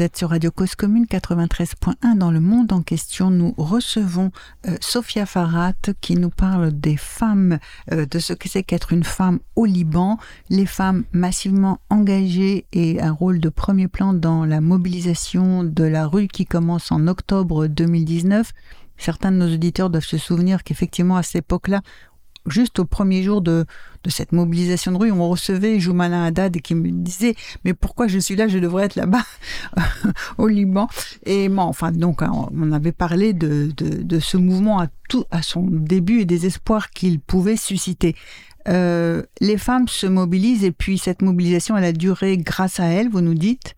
Vous 0.00 0.06
êtes 0.06 0.16
sur 0.16 0.30
Radio 0.30 0.50
Cause 0.50 0.76
Commune 0.76 1.04
93.1 1.04 2.16
dans 2.16 2.30
le 2.30 2.40
monde 2.40 2.72
en 2.72 2.80
question. 2.80 3.30
Nous 3.30 3.52
recevons 3.58 4.32
euh, 4.66 4.78
Sophia 4.80 5.26
Farhat 5.26 5.74
qui 6.00 6.14
nous 6.14 6.30
parle 6.30 6.72
des 6.72 6.96
femmes, 6.96 7.58
euh, 7.92 8.06
de 8.06 8.18
ce 8.18 8.32
que 8.32 8.48
c'est 8.48 8.62
qu'être 8.62 8.94
une 8.94 9.04
femme 9.04 9.40
au 9.56 9.66
Liban, 9.66 10.16
les 10.48 10.64
femmes 10.64 11.04
massivement 11.12 11.80
engagées 11.90 12.64
et 12.72 12.98
un 13.02 13.12
rôle 13.12 13.40
de 13.40 13.50
premier 13.50 13.88
plan 13.88 14.14
dans 14.14 14.46
la 14.46 14.62
mobilisation 14.62 15.64
de 15.64 15.84
la 15.84 16.06
rue 16.06 16.28
qui 16.28 16.46
commence 16.46 16.90
en 16.92 17.06
octobre 17.06 17.66
2019. 17.66 18.52
Certains 18.96 19.32
de 19.32 19.36
nos 19.36 19.52
auditeurs 19.52 19.90
doivent 19.90 20.02
se 20.02 20.16
souvenir 20.16 20.64
qu'effectivement 20.64 21.16
à 21.16 21.22
cette 21.22 21.44
époque-là, 21.44 21.82
juste 22.46 22.78
au 22.78 22.86
premier 22.86 23.22
jour 23.22 23.42
de, 23.42 23.66
de 24.04 24.10
cette 24.10 24.32
mobilisation 24.32 24.92
de 24.92 24.96
rue, 24.96 25.12
on 25.12 25.28
recevait 25.28 25.78
Joumana 25.78 26.24
Haddad 26.24 26.60
qui 26.60 26.74
me 26.74 26.90
disait 26.90 27.34
mais 27.64 27.74
pourquoi 27.74 28.06
je 28.06 28.18
suis 28.18 28.36
là, 28.36 28.48
je 28.48 28.58
devrais 28.58 28.84
être 28.84 28.96
là-bas 28.96 29.24
au 30.38 30.48
Liban. 30.48 30.88
Et 31.24 31.48
bon, 31.48 31.62
enfin 31.62 31.92
donc 31.92 32.22
hein, 32.22 32.32
on 32.32 32.72
avait 32.72 32.92
parlé 32.92 33.32
de, 33.32 33.70
de, 33.76 34.18
ce 34.20 34.36
mouvement 34.36 34.80
à 34.80 34.88
tout 35.08 35.24
à 35.30 35.42
son 35.42 35.62
début 35.62 36.20
et 36.20 36.24
des 36.24 36.46
espoirs 36.46 36.90
qu'il 36.90 37.20
pouvait 37.20 37.56
susciter. 37.56 38.16
Euh, 38.68 39.22
les 39.40 39.56
femmes 39.56 39.88
se 39.88 40.06
mobilisent 40.06 40.64
et 40.64 40.72
puis 40.72 40.98
cette 40.98 41.22
mobilisation 41.22 41.76
elle 41.76 41.84
a 41.84 41.92
duré 41.92 42.36
grâce 42.36 42.78
à 42.78 42.84
elles, 42.84 43.08
vous 43.08 43.22
nous 43.22 43.34
dites, 43.34 43.74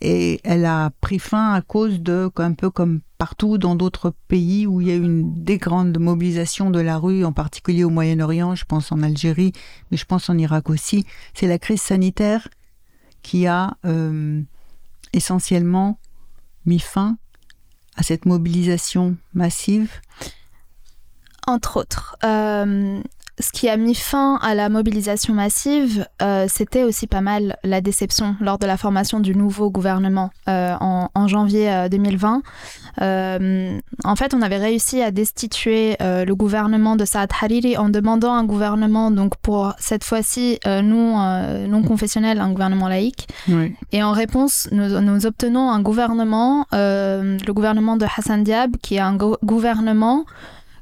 et 0.00 0.40
elle 0.44 0.66
a 0.66 0.90
pris 1.00 1.18
fin 1.18 1.52
à 1.54 1.62
cause 1.62 2.00
de 2.00 2.30
un 2.36 2.52
peu 2.52 2.70
comme 2.70 3.00
partout 3.18 3.56
dans 3.56 3.74
d'autres 3.74 4.12
pays 4.28 4.66
où 4.66 4.80
il 4.80 4.88
y 4.88 4.90
a 4.90 4.94
eu 4.94 5.02
une 5.02 5.42
des 5.42 5.56
grandes 5.56 5.98
mobilisations 5.98 6.70
de 6.70 6.80
la 6.80 6.98
rue, 6.98 7.24
en 7.24 7.32
particulier 7.32 7.84
au 7.84 7.90
Moyen-Orient, 7.90 8.54
je 8.54 8.64
pense 8.66 8.92
en 8.92 9.02
Algérie, 9.02 9.52
mais 9.90 9.96
je 9.96 10.04
pense 10.04 10.28
en 10.28 10.36
Irak 10.36 10.68
aussi, 10.68 11.06
c'est 11.32 11.46
la 11.46 11.58
crise 11.58 11.80
sanitaire 11.80 12.48
qui 13.22 13.46
a 13.46 13.76
euh, 13.86 14.42
essentiellement 15.12 15.98
mis 16.66 16.78
fin 16.78 17.16
à 17.96 18.02
cette 18.02 18.26
mobilisation 18.26 19.16
massive 19.32 19.90
Entre 21.46 21.78
autres. 21.78 22.16
Euh, 22.22 23.00
ce 23.38 23.52
qui 23.52 23.68
a 23.68 23.76
mis 23.76 23.94
fin 23.94 24.38
à 24.42 24.54
la 24.54 24.68
mobilisation 24.68 25.34
massive, 25.34 26.06
euh, 26.22 26.46
c'était 26.48 26.84
aussi 26.84 27.06
pas 27.06 27.20
mal 27.20 27.56
la 27.64 27.80
déception 27.82 28.34
lors 28.40 28.58
de 28.58 28.66
la 28.66 28.76
formation 28.78 29.20
du 29.20 29.34
nouveau 29.36 29.70
gouvernement 29.70 30.30
euh, 30.48 30.74
en, 30.80 31.10
en 31.14 31.28
janvier 31.28 31.70
euh, 31.70 31.88
2020. 31.90 32.42
Euh, 33.02 33.78
en 34.04 34.16
fait, 34.16 34.32
on 34.34 34.40
avait 34.42 34.56
réussi 34.56 35.02
à 35.02 35.10
destituer 35.10 35.96
euh, 36.00 36.24
le 36.24 36.34
gouvernement 36.34 36.96
de 36.96 37.04
Saad 37.04 37.30
Hariri 37.42 37.76
en 37.76 37.88
demandant 37.90 38.32
un 38.32 38.44
gouvernement, 38.44 39.10
donc 39.10 39.36
pour 39.42 39.74
cette 39.78 40.04
fois-ci 40.04 40.58
euh, 40.66 40.80
non, 40.82 41.20
euh, 41.20 41.66
non 41.66 41.82
confessionnel, 41.82 42.40
un 42.40 42.50
gouvernement 42.52 42.88
laïque. 42.88 43.28
Oui. 43.48 43.74
Et 43.92 44.02
en 44.02 44.12
réponse, 44.12 44.68
nous, 44.72 45.00
nous 45.00 45.26
obtenons 45.26 45.70
un 45.70 45.80
gouvernement, 45.82 46.66
euh, 46.72 47.36
le 47.46 47.52
gouvernement 47.52 47.96
de 47.96 48.06
Hassan 48.06 48.44
Diab, 48.44 48.76
qui 48.82 48.94
est 48.96 49.00
un 49.00 49.14
go- 49.14 49.36
gouvernement 49.44 50.24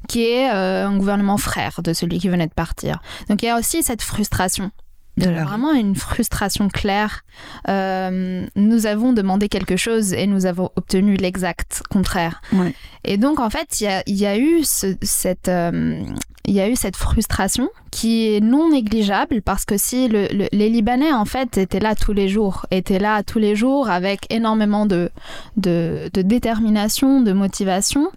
qui 0.09 0.25
est 0.27 0.51
euh, 0.53 0.87
un 0.87 0.97
gouvernement 0.97 1.37
frère 1.39 1.81
de 1.83 1.93
celui 1.93 2.19
qui 2.19 2.29
venait 2.29 2.47
de 2.47 2.53
partir. 2.55 3.01
Donc 3.29 3.43
il 3.43 3.47
y 3.47 3.49
a 3.49 3.59
aussi 3.59 3.83
cette 3.83 4.03
frustration. 4.03 4.71
De 5.17 5.31
la- 5.31 5.45
Vraiment 5.45 5.73
une 5.73 5.95
frustration 5.95 6.69
claire. 6.69 7.21
Euh, 7.69 8.45
nous 8.57 8.87
avons 8.87 9.13
demandé 9.13 9.49
quelque 9.49 9.77
chose 9.77 10.13
et 10.13 10.27
nous 10.27 10.45
avons 10.47 10.71
obtenu 10.77 11.15
l'exact 11.17 11.83
contraire. 11.89 12.43
Ouais. 12.53 12.75
Et 13.05 13.17
donc 13.17 13.39
en 13.39 13.49
fait, 13.49 13.81
il 13.81 13.85
y 13.85 13.87
a, 13.87 14.03
il 14.07 14.17
y 14.17 14.27
a 14.27 14.37
eu 14.37 14.65
ce- 14.65 14.97
cette, 15.03 15.49
euh, 15.49 16.03
il 16.47 16.55
y 16.55 16.61
a 16.61 16.69
eu 16.69 16.75
cette 16.77 16.97
frustration 16.97 17.69
qui 17.93 18.35
est 18.35 18.41
non 18.41 18.71
négligeable 18.71 19.41
parce 19.41 19.65
que 19.65 19.79
si 19.79 20.09
le- 20.09 20.27
le- 20.33 20.49
les 20.51 20.69
Libanais 20.69 21.13
en 21.13 21.25
fait 21.25 21.59
étaient 21.59 21.79
là 21.81 21.95
tous 21.95 22.13
les 22.13 22.29
jours, 22.29 22.67
étaient 22.73 22.99
là 22.99 23.23
tous 23.23 23.39
les 23.39 23.55
jours 23.55 23.89
avec 23.89 24.27
énormément 24.31 24.85
de, 24.85 25.11
de, 25.57 26.11
de 26.13 26.23
détermination, 26.23 27.21
de 27.21 27.33
motivation. 27.33 28.11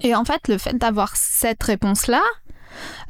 Et 0.00 0.14
en 0.14 0.24
fait, 0.24 0.48
le 0.48 0.58
fait 0.58 0.76
d'avoir 0.76 1.16
cette 1.16 1.62
réponse-là 1.62 2.22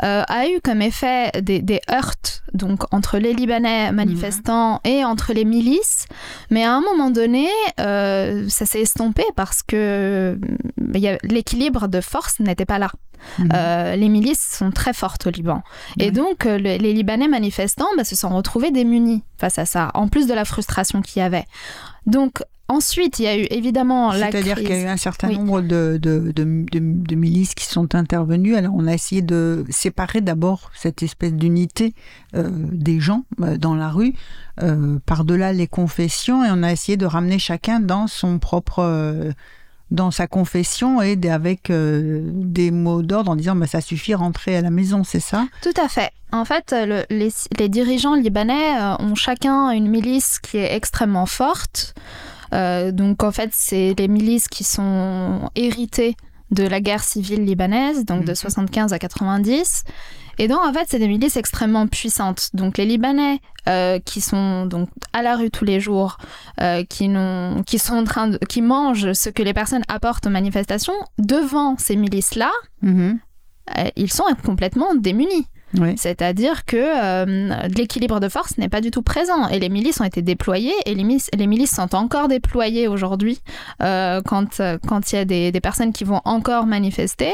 euh, 0.02 0.24
a 0.26 0.48
eu 0.48 0.60
comme 0.60 0.82
effet 0.82 1.30
des, 1.40 1.60
des 1.62 1.80
heurts 1.90 2.16
donc 2.52 2.82
entre 2.92 3.18
les 3.18 3.32
Libanais 3.32 3.92
manifestants 3.92 4.80
et 4.84 5.04
entre 5.04 5.32
les 5.32 5.44
milices. 5.44 6.06
Mais 6.50 6.64
à 6.64 6.72
un 6.74 6.80
moment 6.80 7.10
donné, 7.10 7.48
euh, 7.80 8.46
ça 8.48 8.66
s'est 8.66 8.80
estompé 8.82 9.22
parce 9.36 9.62
que 9.62 10.36
euh, 10.36 11.16
l'équilibre 11.22 11.86
de 11.88 12.00
force 12.00 12.40
n'était 12.40 12.66
pas 12.66 12.78
là. 12.78 12.90
Mhm. 13.38 13.48
Euh, 13.54 13.94
les 13.96 14.08
milices 14.08 14.56
sont 14.58 14.72
très 14.72 14.92
fortes 14.92 15.28
au 15.28 15.30
Liban. 15.30 15.62
Et 16.00 16.10
donc, 16.10 16.44
euh, 16.44 16.58
le- 16.58 16.76
les 16.78 16.92
Libanais 16.92 17.28
manifestants 17.28 17.86
bah, 17.96 18.02
se 18.04 18.16
sont 18.16 18.30
retrouvés 18.30 18.72
démunis 18.72 19.22
face 19.38 19.58
à 19.58 19.64
ça, 19.64 19.92
en 19.94 20.08
plus 20.08 20.26
de 20.26 20.34
la 20.34 20.44
frustration 20.44 21.00
qu'il 21.02 21.22
y 21.22 21.24
avait. 21.24 21.44
Donc, 22.06 22.42
ensuite, 22.72 23.18
il 23.18 23.22
y 23.24 23.28
a 23.28 23.36
eu 23.38 23.46
évidemment 23.50 24.12
la 24.12 24.30
C'est-à-dire 24.30 24.54
crise. 24.56 24.66
qu'il 24.66 24.76
y 24.76 24.78
a 24.80 24.82
eu 24.84 24.88
un 24.88 24.96
certain 24.96 25.28
Oui. 25.28 25.38
nombre 25.38 25.60
de, 25.60 25.98
de, 26.00 26.32
de, 26.34 27.14
milices 27.14 27.54
qui 27.54 27.66
sont 27.66 27.94
intervenues. 27.94 28.56
Alors, 28.56 28.72
on 28.74 28.86
a 28.86 28.94
essayé 28.94 29.22
de 29.22 29.64
séparer 29.70 30.20
d'abord 30.20 30.70
cette 30.74 31.02
espèce 31.02 31.32
d'unité 31.34 31.94
euh, 32.34 32.50
des 32.72 33.00
gens 33.00 33.24
euh, 33.40 33.56
dans 33.56 33.74
la 33.74 33.88
rue, 33.90 34.14
euh, 34.62 34.98
par-delà 35.06 35.52
les 35.52 35.66
confessions, 35.68 36.44
et 36.44 36.48
on 36.50 36.62
a 36.62 36.72
essayé 36.72 36.96
de 36.96 37.06
ramener 37.06 37.38
chacun 37.38 37.80
dans 37.80 38.06
son 38.06 38.38
propre. 38.38 39.32
dans 39.90 40.10
sa 40.10 40.26
confession 40.26 41.02
et 41.02 41.18
avec 41.28 41.68
euh, 41.68 42.22
des 42.32 42.70
mots 42.70 43.02
d'ordre 43.02 43.30
en 43.30 43.36
disant 43.36 43.54
bah, 43.54 43.66
ça 43.66 43.82
suffit 43.82 44.14
rentrer 44.14 44.56
à 44.56 44.62
la 44.62 44.70
maison 44.70 45.04
c'est 45.04 45.20
ça? 45.20 45.46
Tout 45.62 45.78
à 45.78 45.86
fait. 45.86 46.10
En 46.32 46.46
fait, 46.46 46.72
le- 46.74 47.04
les, 47.10 47.30
les 47.58 47.68
dirigeants 47.68 48.14
libanais 48.14 48.72
ont 49.00 49.14
chacun 49.14 49.68
une 49.70 49.88
milice 49.88 50.38
qui 50.38 50.56
est 50.56 50.74
extrêmement 50.74 51.26
forte. 51.26 51.92
Euh, 52.52 52.92
donc, 52.92 53.22
en 53.22 53.32
fait, 53.32 53.50
c'est 53.52 53.94
les 53.98 54.08
milices 54.08 54.48
qui 54.48 54.64
sont 54.64 55.48
héritées 55.56 56.16
de 56.50 56.64
la 56.66 56.80
guerre 56.80 57.02
civile 57.02 57.44
libanaise, 57.44 58.04
donc 58.04 58.24
de 58.24 58.30
Mhm. 58.30 58.34
75 58.34 58.92
à 58.92 58.98
90. 58.98 59.84
Et 60.38 60.48
donc, 60.48 60.60
en 60.62 60.72
fait, 60.72 60.86
c'est 60.88 60.98
des 60.98 61.08
milices 61.08 61.36
extrêmement 61.36 61.86
puissantes. 61.86 62.50
Donc, 62.54 62.78
les 62.78 62.84
Libanais 62.86 63.38
euh, 63.68 63.98
qui 64.00 64.20
sont 64.20 64.66
donc 64.66 64.88
à 65.12 65.22
la 65.22 65.36
rue 65.36 65.50
tous 65.50 65.64
les 65.64 65.78
jours, 65.78 66.18
euh, 66.60 66.82
qui, 66.84 67.06
sont 67.78 67.94
en 67.94 68.04
train 68.04 68.28
de, 68.28 68.38
qui 68.48 68.60
mangent 68.60 69.12
ce 69.12 69.30
que 69.30 69.42
les 69.42 69.52
personnes 69.54 69.84
apportent 69.88 70.26
aux 70.26 70.30
manifestations, 70.30 70.94
devant 71.18 71.76
ces 71.78 71.96
milices-là, 71.96 72.50
Mhm. 72.82 73.18
euh, 73.78 73.84
ils 73.96 74.12
sont 74.12 74.24
complètement 74.44 74.94
démunis. 74.94 75.46
Oui. 75.78 75.94
C'est-à-dire 75.96 76.64
que 76.64 76.76
euh, 76.76 77.54
l'équilibre 77.76 78.20
de 78.20 78.28
force 78.28 78.58
n'est 78.58 78.68
pas 78.68 78.80
du 78.80 78.90
tout 78.90 79.02
présent. 79.02 79.48
Et 79.48 79.58
les 79.58 79.68
milices 79.68 80.00
ont 80.00 80.04
été 80.04 80.22
déployées, 80.22 80.74
et 80.86 80.94
les 80.94 81.04
milices, 81.04 81.30
les 81.36 81.46
milices 81.46 81.74
sont 81.74 81.94
encore 81.94 82.28
déployées 82.28 82.88
aujourd'hui 82.88 83.40
euh, 83.82 84.20
quand 84.24 84.60
euh, 84.60 84.78
quand 84.86 85.12
il 85.12 85.16
y 85.16 85.18
a 85.18 85.24
des, 85.24 85.50
des 85.52 85.60
personnes 85.60 85.92
qui 85.92 86.04
vont 86.04 86.20
encore 86.24 86.66
manifester, 86.66 87.32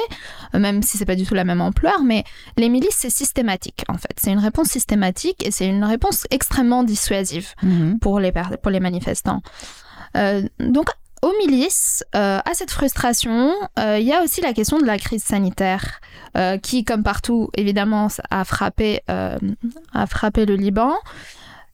même 0.55 0.83
si 0.83 0.98
c'est 0.98 1.05
pas 1.07 1.16
du 1.16 1.24
tout 1.24 1.35
la 1.35 1.44
même 1.44 1.61
ampleur. 1.61 2.03
Mais 2.05 2.24
les 2.57 2.68
milices, 2.68 2.96
c'est 2.96 3.11
systématique, 3.11 3.85
en 3.88 3.98
fait. 3.98 4.14
C'est 4.16 4.31
une 4.31 4.38
réponse 4.38 4.68
systématique, 4.68 5.44
et 5.44 5.51
c'est 5.51 5.66
une 5.66 5.85
réponse 5.85 6.27
extrêmement 6.31 6.85
dissuasive 6.85 7.55
Mhm. 7.62 7.98
pour 7.98 8.20
les, 8.20 8.33
pour 8.62 8.70
les 8.70 8.81
manifestants. 8.81 9.42
Euh, 10.16 10.42
donc, 10.61 10.88
aux 11.22 11.33
milices, 11.46 12.04
euh, 12.14 12.38
à 12.44 12.54
cette 12.54 12.70
frustration, 12.70 13.52
euh, 13.78 13.98
il 13.98 14.07
y 14.07 14.12
a 14.12 14.22
aussi 14.22 14.40
la 14.40 14.52
question 14.52 14.78
de 14.78 14.85
la 14.85 14.98
crise 14.98 15.22
sanitaire, 15.22 16.00
euh, 16.37 16.59
qui, 16.59 16.85
comme 16.85 17.02
partout, 17.02 17.50
évidemment, 17.57 18.09
a 18.31 18.44
frappé, 18.44 19.02
a 19.09 20.07
frappé 20.07 20.46
le 20.46 20.57
Liban. 20.57 20.94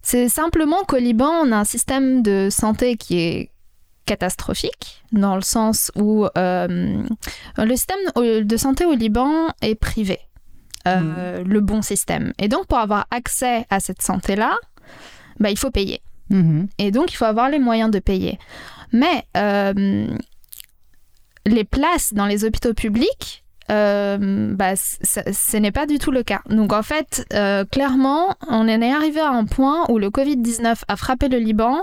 C'est 0.03 0.29
simplement 0.29 0.83
qu'au 0.87 0.99
Liban, 0.99 1.31
on 1.45 1.53
a 1.53 1.57
un 1.57 1.65
système 1.65 2.23
de 2.23 2.49
santé 2.51 2.97
qui 2.97 3.19
est 3.21 3.51
catastrophique, 4.07 5.03
dans 5.13 5.35
le 5.35 5.43
sens 5.43 5.91
où 5.97 6.27
le 6.37 7.77
système 7.77 8.45
de 8.45 8.57
santé 8.57 8.85
au 8.85 8.95
Liban 8.95 9.49
est 9.63 9.75
privé, 9.75 10.19
euh, 10.87 11.43
le 11.45 11.61
bon 11.61 11.81
système. 11.81 12.35
Et 12.39 12.49
donc, 12.49 12.67
pour 12.67 12.79
avoir 12.79 13.07
accès 13.11 13.67
à 13.71 13.81
cette 13.81 14.03
santé-là, 14.03 14.55
bah, 15.41 15.51
il 15.51 15.59
faut 15.59 15.71
payer. 15.71 16.03
Mhm. 16.31 16.69
Et 16.79 16.91
donc, 16.91 17.13
il 17.13 17.17
faut 17.17 17.25
avoir 17.25 17.49
les 17.51 17.59
moyens 17.59 17.91
de 17.91 17.99
payer. 17.99 18.39
Mais 18.93 19.25
euh, 19.37 20.07
les 21.47 21.65
places 21.65 22.15
dans 22.15 22.27
les 22.27 22.45
hôpitaux 22.45 22.75
publics, 22.75 23.45
euh, 23.71 24.55
bah, 24.55 24.77
ce 24.77 25.57
n'est 25.57 25.73
pas 25.73 25.87
du 25.87 25.99
tout 25.99 26.11
le 26.11 26.23
cas. 26.23 26.41
Donc, 26.49 26.73
en 26.73 26.83
fait, 26.83 27.27
euh, 27.33 27.65
clairement, 27.65 28.35
on 28.49 28.69
en 28.69 28.69
est 28.69 28.93
arrivé 28.93 29.21
à 29.21 29.31
un 29.31 29.45
point 29.45 29.85
où 29.89 29.99
le 29.99 30.11
Covid-19 30.11 30.83
a 30.89 30.97
frappé 30.97 31.29
le 31.29 31.39
Liban 31.39 31.83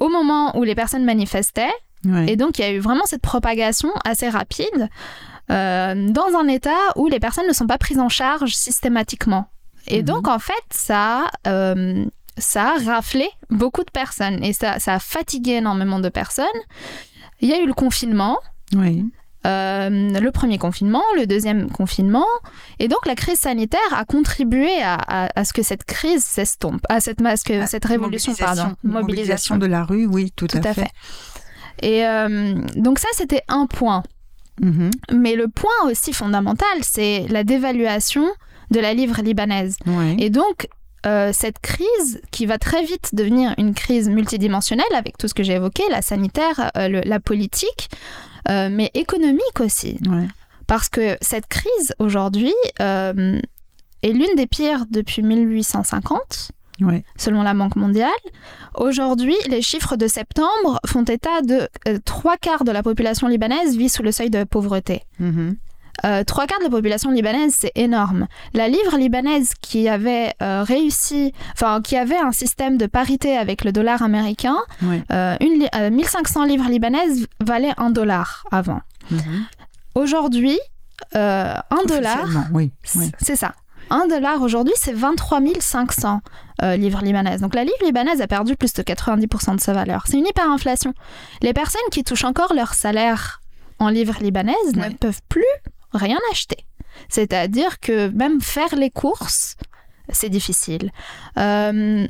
au 0.00 0.08
moment 0.08 0.56
où 0.58 0.64
les 0.64 0.74
personnes 0.74 1.04
manifestaient. 1.04 1.72
Ouais. 2.04 2.26
Et 2.32 2.36
donc, 2.36 2.58
il 2.58 2.62
y 2.62 2.64
a 2.64 2.72
eu 2.72 2.78
vraiment 2.80 3.04
cette 3.06 3.22
propagation 3.22 3.90
assez 4.04 4.28
rapide 4.28 4.88
euh, 5.50 6.08
dans 6.10 6.36
un 6.38 6.48
état 6.48 6.70
où 6.96 7.06
les 7.08 7.20
personnes 7.20 7.46
ne 7.46 7.52
sont 7.52 7.66
pas 7.66 7.78
prises 7.78 7.98
en 8.00 8.08
charge 8.08 8.54
systématiquement. 8.54 9.46
Et 9.86 9.98
Mhm. 9.98 10.04
donc, 10.04 10.28
en 10.28 10.38
fait, 10.38 10.54
ça, 10.70 11.26
a, 11.46 11.74
ça 12.38 12.74
a 12.76 12.78
raflé 12.92 13.28
beaucoup 13.50 13.84
de 13.84 13.90
personnes 13.90 14.42
et 14.42 14.52
ça, 14.52 14.78
ça 14.78 14.94
a 14.94 14.98
fatigué 14.98 15.52
énormément 15.52 16.00
de 16.00 16.08
personnes. 16.08 16.46
Il 17.40 17.48
y 17.48 17.52
a 17.52 17.60
eu 17.60 17.66
le 17.66 17.74
confinement, 17.74 18.38
Oui. 18.74 19.04
euh, 19.46 19.88
le 20.18 20.30
premier 20.30 20.58
confinement, 20.58 21.02
le 21.16 21.26
deuxième 21.26 21.70
confinement. 21.70 22.26
Et 22.78 22.88
donc, 22.88 23.06
la 23.06 23.14
crise 23.14 23.38
sanitaire 23.38 23.80
a 23.94 24.04
contribué 24.04 24.80
à, 24.82 24.94
à- 24.94 25.28
à 25.40 25.44
ce 25.44 25.52
que 25.52 25.62
cette 25.62 25.84
crise 25.84 26.24
s'estompe, 26.24 26.80
à 26.88 27.00
cette, 27.00 27.20
à 27.24 27.36
ce 27.36 27.44
que 27.44 27.60
Ah, 27.62 27.66
cette 27.66 27.84
révolution, 27.84 28.34
pardon, 28.34 28.74
Mobilisation 28.82 29.56
de 29.56 29.66
la 29.66 29.84
rue, 29.84 30.06
oui, 30.06 30.32
tout, 30.34 30.46
Tout 30.46 30.58
à 30.64 30.74
fait. 30.74 30.90
Et 31.82 32.06
euh, 32.06 32.54
donc 32.76 32.98
ça, 32.98 33.08
c'était 33.12 33.42
un 33.48 33.66
point. 33.66 34.02
Mhm. 34.62 34.90
Mais 35.12 35.34
le 35.34 35.48
point 35.48 35.72
aussi 35.86 36.12
fondamental, 36.12 36.68
c'est 36.82 37.26
la 37.28 37.42
dévaluation 37.44 38.24
de 38.70 38.80
la 38.80 38.94
livre 38.94 39.20
libanaise. 39.22 39.76
Ouais. 39.86 40.16
Et 40.20 40.30
donc, 40.30 40.68
euh, 41.06 41.30
cette 41.32 41.58
crise 41.60 42.20
qui 42.30 42.46
va 42.46 42.58
très 42.58 42.82
vite 42.84 43.10
devenir 43.14 43.54
une 43.58 43.74
crise 43.74 44.08
multidimensionnelle 44.08 44.86
avec 44.94 45.18
tout 45.18 45.28
ce 45.28 45.34
que 45.34 45.42
j'ai 45.42 45.54
évoqué, 45.54 45.82
la 45.90 46.02
sanitaire, 46.02 46.70
euh, 46.76 46.88
le- 46.88 47.02
la 47.04 47.20
politique, 47.20 47.90
euh, 48.50 48.68
mais 48.70 48.90
économique 48.94 49.60
aussi. 49.60 49.98
Ouais. 50.08 50.26
Parce 50.66 50.88
que 50.88 51.16
cette 51.20 51.46
crise 51.46 51.94
aujourd'hui 51.98 52.54
est 52.78 54.12
l'une 54.12 54.34
des 54.36 54.46
pires 54.46 54.84
depuis 54.90 55.22
1850 55.22 56.50
Ouais. 56.80 57.04
selon 57.16 57.42
la 57.42 57.54
Banque 57.54 57.76
mondiale. 57.76 58.10
Aujourd'hui, 58.74 59.36
les 59.48 59.62
chiffres 59.62 59.94
de 59.96 60.08
septembre 60.08 60.80
font 60.86 61.04
état 61.04 61.40
de 61.42 61.68
trois 62.04 62.36
quarts 62.36 62.64
de 62.64 62.72
la 62.72 62.82
population 62.82 63.28
libanaise 63.28 63.76
vit 63.76 63.88
sous 63.88 64.02
le 64.02 64.10
seuil 64.10 64.28
de 64.28 64.42
pauvreté. 64.42 65.02
Mhm. 65.20 65.56
Euh, 66.04 66.24
trois 66.24 66.46
quarts 66.46 66.58
de 66.58 66.64
la 66.64 66.70
population 66.70 67.10
libanaise, 67.10 67.54
c'est 67.56 67.72
énorme. 67.76 68.26
La 68.52 68.68
livre 68.68 68.96
libanaise 68.98 69.52
qui 69.60 69.88
avait 69.88 70.32
euh, 70.42 70.62
réussi, 70.62 71.32
enfin 71.54 71.80
qui 71.82 71.96
avait 71.96 72.16
un 72.18 72.32
système 72.32 72.76
de 72.76 72.86
parité 72.86 73.36
avec 73.36 73.64
le 73.64 73.72
dollar 73.72 74.02
américain, 74.02 74.56
Ouais. 74.82 75.02
euh, 75.12 75.36
une 75.40 75.60
li- 75.60 75.68
euh, 75.74 75.90
1500 75.90 76.44
livres 76.44 76.68
libanaises 76.68 77.26
valaient 77.40 77.74
un 77.78 77.90
dollar 77.90 78.44
avant. 78.50 78.80
Mhm. 79.10 79.46
Aujourd'hui, 79.94 80.58
un 81.14 81.84
dollar, 81.86 82.26
Oui. 82.52 82.70
oui. 82.96 83.10
c'est 83.20 83.36
ça. 83.36 83.54
Un 83.90 84.06
dollar 84.06 84.40
aujourd'hui, 84.42 84.72
c'est 84.76 84.92
23 84.94 85.40
500 85.60 86.20
euh, 86.62 86.76
livres 86.76 87.02
libanaises. 87.02 87.40
Donc 87.40 87.54
la 87.54 87.64
livre 87.64 87.76
libanaise 87.84 88.20
a 88.20 88.26
perdu 88.26 88.56
plus 88.56 88.72
de 88.72 88.82
90% 88.82 89.56
de 89.56 89.60
sa 89.60 89.72
valeur. 89.72 90.04
C'est 90.06 90.16
une 90.16 90.26
hyperinflation. 90.26 90.94
Les 91.42 91.52
personnes 91.52 91.80
qui 91.92 92.02
touchent 92.02 92.24
encore 92.24 92.54
leur 92.54 92.74
salaire 92.74 93.40
en 93.78 93.88
livres 93.88 94.16
libanaises 94.20 94.74
ne 94.74 94.88
peuvent 94.94 95.20
plus 95.28 95.42
rien 95.94 96.18
acheter. 96.30 96.64
C'est-à-dire 97.08 97.80
que 97.80 98.08
même 98.08 98.40
faire 98.40 98.74
les 98.76 98.90
courses, 98.90 99.56
c'est 100.10 100.28
difficile. 100.28 100.90
Euh, 101.38 102.06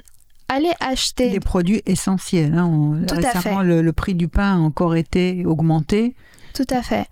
aller 0.48 0.72
acheter... 0.80 1.30
Des 1.30 1.40
produits 1.40 1.82
essentiels. 1.86 2.54
hein. 2.54 2.66
On- 2.66 3.06
Tout 3.06 3.14
à 3.14 3.18
récemment, 3.32 3.60
fait. 3.60 3.64
Le, 3.64 3.82
le 3.82 3.92
prix 3.92 4.14
du 4.14 4.28
pain 4.28 4.54
a 4.56 4.58
encore 4.58 4.94
été 4.96 5.44
augmenté. 5.46 6.14
Tout 6.54 6.66
à 6.70 6.82
fait. 6.82 7.06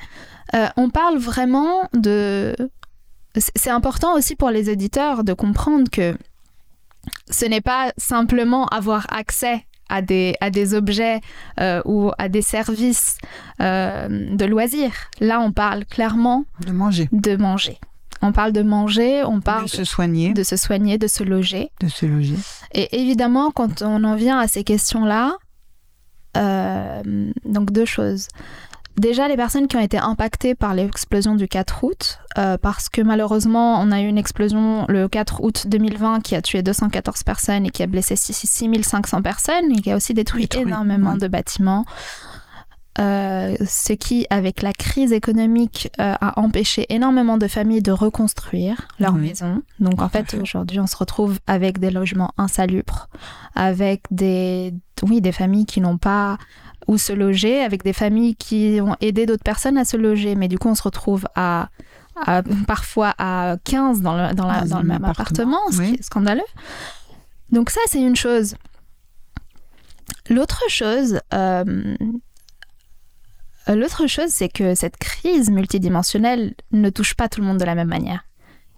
Euh, 0.54 0.68
on 0.76 0.90
parle 0.90 1.18
vraiment 1.18 1.88
de... 1.94 2.54
C'est 3.56 3.70
important 3.70 4.14
aussi 4.14 4.36
pour 4.36 4.50
les 4.50 4.68
éditeurs 4.68 5.24
de 5.24 5.32
comprendre 5.32 5.90
que 5.90 6.16
ce 7.30 7.46
n'est 7.46 7.62
pas 7.62 7.92
simplement 7.96 8.66
avoir 8.66 9.06
accès 9.10 9.64
à 9.92 10.00
des, 10.00 10.34
à 10.40 10.48
des 10.48 10.72
objets 10.72 11.20
euh, 11.60 11.82
ou 11.84 12.10
à 12.16 12.30
des 12.30 12.40
services 12.40 13.18
euh, 13.60 14.08
de 14.08 14.44
loisirs. 14.46 14.94
Là, 15.20 15.38
on 15.40 15.52
parle 15.52 15.84
clairement 15.84 16.46
De 16.66 16.72
manger, 16.72 17.10
de 17.12 17.36
manger. 17.36 17.78
On 18.22 18.32
parle 18.32 18.52
de 18.52 18.62
manger, 18.62 19.22
on 19.24 19.40
parle 19.40 19.64
de 19.64 19.68
se 19.68 19.84
soigner, 19.84 20.32
de 20.32 20.44
se 20.44 20.56
soigner, 20.56 20.96
de 20.96 21.08
se 21.08 21.22
loger. 21.22 21.70
de 21.80 21.88
se 21.88 22.06
loger. 22.06 22.36
Et 22.72 23.02
évidemment, 23.02 23.50
quand 23.50 23.82
on 23.82 24.02
en 24.04 24.16
vient 24.16 24.38
à 24.38 24.48
ces 24.48 24.64
questions-là, 24.64 25.36
euh, 26.38 27.02
donc 27.44 27.70
deux 27.72 27.84
choses. 27.84 28.28
Déjà, 28.98 29.26
les 29.26 29.36
personnes 29.36 29.68
qui 29.68 29.76
ont 29.76 29.80
été 29.80 29.96
impactées 29.98 30.54
par 30.54 30.74
l'explosion 30.74 31.34
du 31.34 31.48
4 31.48 31.82
août, 31.84 32.18
euh, 32.38 32.58
parce 32.58 32.88
que 32.88 33.00
malheureusement, 33.00 33.80
on 33.80 33.90
a 33.90 34.00
eu 34.02 34.06
une 34.06 34.18
explosion 34.18 34.84
le 34.88 35.08
4 35.08 35.42
août 35.42 35.66
2020 35.66 36.20
qui 36.20 36.34
a 36.34 36.42
tué 36.42 36.62
214 36.62 37.22
personnes 37.22 37.64
et 37.66 37.70
qui 37.70 37.82
a 37.82 37.86
blessé 37.86 38.16
6 38.16 38.32
6500 38.46 39.22
personnes 39.22 39.72
et 39.72 39.80
qui 39.80 39.90
a 39.90 39.96
aussi 39.96 40.12
détruit, 40.14 40.42
Détruit, 40.42 40.62
énormément 40.68 41.12
ouais. 41.12 41.18
de 41.18 41.28
bâtiments. 41.28 41.84
Euh, 42.98 43.56
ce 43.66 43.94
qui, 43.94 44.26
avec 44.28 44.60
la 44.60 44.74
crise 44.74 45.12
économique, 45.14 45.90
euh, 45.98 46.14
a 46.20 46.38
empêché 46.38 46.84
énormément 46.90 47.38
de 47.38 47.48
familles 47.48 47.80
de 47.80 47.92
reconstruire 47.92 48.86
leur 49.00 49.14
Oui. 49.14 49.28
maison. 49.28 49.62
Donc 49.80 50.02
en 50.02 50.10
fait. 50.10 50.34
aujourd'hui, 50.34 50.78
on 50.78 50.86
se 50.86 50.96
retrouve 50.96 51.38
avec 51.46 51.78
des 51.78 51.90
logements 51.90 52.32
insalubres, 52.36 53.08
avec 53.54 54.02
des, 54.10 54.74
oui, 55.02 55.22
des 55.22 55.32
familles 55.32 55.64
qui 55.64 55.80
n'ont 55.80 55.96
pas 55.96 56.36
où 56.88 56.98
se 56.98 57.12
loger, 57.12 57.62
avec 57.62 57.82
des 57.84 57.92
familles 57.92 58.34
qui 58.36 58.78
ont 58.82 58.96
aidé 59.00 59.26
d'autres 59.26 59.44
personnes 59.44 59.78
à 59.78 59.84
se 59.84 59.96
loger. 59.96 60.34
Mais 60.34 60.48
du 60.48 60.58
coup, 60.58 60.68
on 60.68 60.74
se 60.74 60.82
retrouve 60.82 61.26
à, 61.34 61.68
à- 62.26 62.42
parfois 62.66 63.14
à 63.18 63.56
15 63.64 64.00
dans 64.00 64.14
le, 64.16 64.34
dans 64.34 64.46
la- 64.46 64.60
Dans 64.62 64.66
dans 64.66 64.76
un 64.76 64.82
le 64.82 64.88
même 64.88 65.04
appartement, 65.04 65.58
appartement, 65.66 65.70
ce 65.72 65.78
oui. 65.78 65.92
qui 65.94 66.00
est 66.00 66.02
scandaleux. 66.02 66.40
Donc 67.50 67.70
ça, 67.70 67.80
c'est 67.86 68.00
une 68.00 68.16
chose. 68.16 68.54
L'autre 70.28 70.62
chose, 70.68 71.20
euh, 71.34 71.96
l'autre 73.68 74.06
chose, 74.06 74.28
c'est 74.30 74.48
que 74.48 74.74
cette 74.74 74.96
crise 74.96 75.50
multidimensionnelle 75.50 76.54
ne 76.72 76.90
touche 76.90 77.14
pas 77.14 77.28
tout 77.28 77.40
le 77.40 77.46
monde 77.46 77.58
de 77.58 77.64
la 77.64 77.74
même 77.74 77.88
manière. 77.88 78.24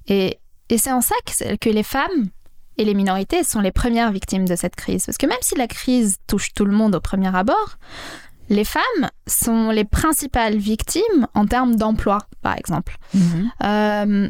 Et, 0.07 0.39
et 0.69 0.79
c'est 0.79 0.93
en 0.93 1.01
ça 1.01 1.15
que, 1.27 1.57
que 1.57 1.71
les 1.71 1.83
femmes 1.83 2.29
et 2.79 2.85
les 2.85 2.95
minorités 2.95 3.45
sont 3.45 3.61
les 3.61 3.73
premières 3.73 4.11
victimes 4.13 4.47
de 4.47 4.57
cette 4.57 4.77
crise. 4.77 5.07
Parce 5.07 5.19
que 5.19 5.27
même 5.27 5.39
si 5.41 5.55
la 5.55 5.67
crise 5.67 6.17
touche 6.27 6.53
tout 6.55 6.65
le 6.65 6.73
monde 6.73 6.95
au 6.95 7.01
premier 7.01 7.35
abord, 7.35 7.79
les 8.49 8.65
femmes 8.65 9.11
sont 9.27 9.71
les 9.71 9.85
principales 9.85 10.57
victimes 10.57 11.27
en 11.35 11.47
termes 11.47 11.77
d'emploi, 11.77 12.19
par 12.43 12.57
exemple. 12.59 12.97
Mhm. 13.15 13.51
Euh, 13.63 14.29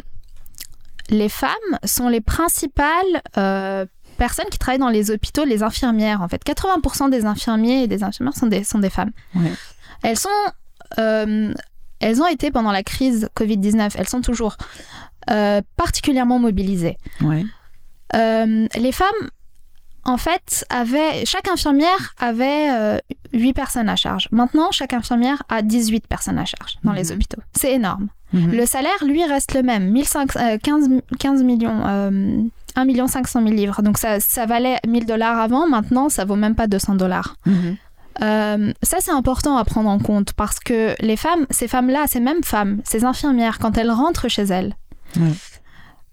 les 1.11 1.29
femmes 1.29 1.51
sont 1.85 2.09
les 2.09 2.21
principales 2.21 3.23
euh, 3.37 3.87
personnes 4.17 4.47
qui 4.51 4.59
travaillent 4.59 4.79
dans 4.79 4.89
les 4.89 5.11
hôpitaux, 5.11 5.45
les 5.45 5.63
infirmières. 5.63 6.23
En 6.23 6.29
fait, 6.29 6.43
80% 6.45 7.11
des 7.11 7.27
infirmiers 7.27 7.83
et 7.83 7.89
des 7.89 8.03
infirmières 8.03 8.37
sont 8.37 8.47
des, 8.47 8.65
sont 8.65 8.79
des 8.79 8.91
femmes. 8.91 9.11
Elles 10.03 10.19
sont, 10.19 10.29
euh, 10.99 11.53
elles 12.01 12.23
ont 12.23 12.27
été 12.27 12.51
pendant 12.51 12.73
la 12.73 12.83
crise 12.83 13.29
Covid-19, 13.37 13.95
elles 13.97 14.09
sont 14.09 14.21
toujours 14.21 14.57
particulièrement 15.77 16.39
mobilisées. 16.39 16.99
Euh, 18.15 18.67
les 18.77 18.93
femmes, 18.93 19.31
en 20.05 20.17
fait, 20.19 20.65
avaient, 20.69 21.25
chaque 21.25 21.49
infirmière 21.49 22.15
avait 22.19 22.69
euh, 22.71 22.99
8 23.33 23.53
personnes 23.55 23.89
à 23.89 23.97
charge. 23.97 24.29
Maintenant, 24.33 24.71
chaque 24.71 24.93
infirmière 24.93 25.43
a 25.49 25.63
18 25.63 26.07
personnes 26.07 26.39
à 26.39 26.45
charge 26.45 26.79
dans 26.85 26.93
les 26.93 27.05
Mhm. 27.05 27.13
hôpitaux. 27.13 27.43
C'est 27.57 27.73
énorme. 27.73 28.09
Mhm. 28.33 28.53
Le 28.53 28.67
salaire, 28.67 29.05
lui, 29.07 29.25
reste 29.25 29.55
le 29.55 29.63
même. 29.63 29.91
1500, 29.91 30.37
euh, 30.37 30.59
15, 30.63 30.89
15 31.19 31.43
millions. 31.43 31.81
Euh, 31.87 32.43
1 32.77 32.85
million 32.87 33.07
500 33.07 33.41
000 33.43 33.55
livres. 33.55 33.83
Donc 33.83 33.99
ça, 33.99 34.19
ça 34.19 34.47
valait 34.47 34.79
1000 34.87 35.07
dollars 35.07 35.39
avant. 35.39 35.69
Maintenant, 35.69 36.09
ça 36.09 36.25
vaut 36.25 36.35
même 36.35 36.57
pas 36.57 36.67
200 36.67 36.97
dollars. 36.97 37.37
Mhm. 37.47 37.77
Euh, 38.23 38.73
ça, 38.83 38.97
c'est 39.01 39.13
important 39.13 39.57
à 39.57 39.65
prendre 39.65 39.89
en 39.89 39.99
compte 40.01 40.33
parce 40.35 40.59
que 40.61 40.95
les 41.01 41.17
femmes, 41.17 41.47
ces 41.51 41.69
femmes-là, 41.69 42.07
ces 42.09 42.21
mêmes 42.21 42.43
femmes, 42.45 42.81
ces 42.85 43.05
infirmières, 43.05 43.59
quand 43.61 43.79
elles 43.79 43.91
rentrent 43.91 44.29
chez 44.29 44.43
elles. 44.43 44.75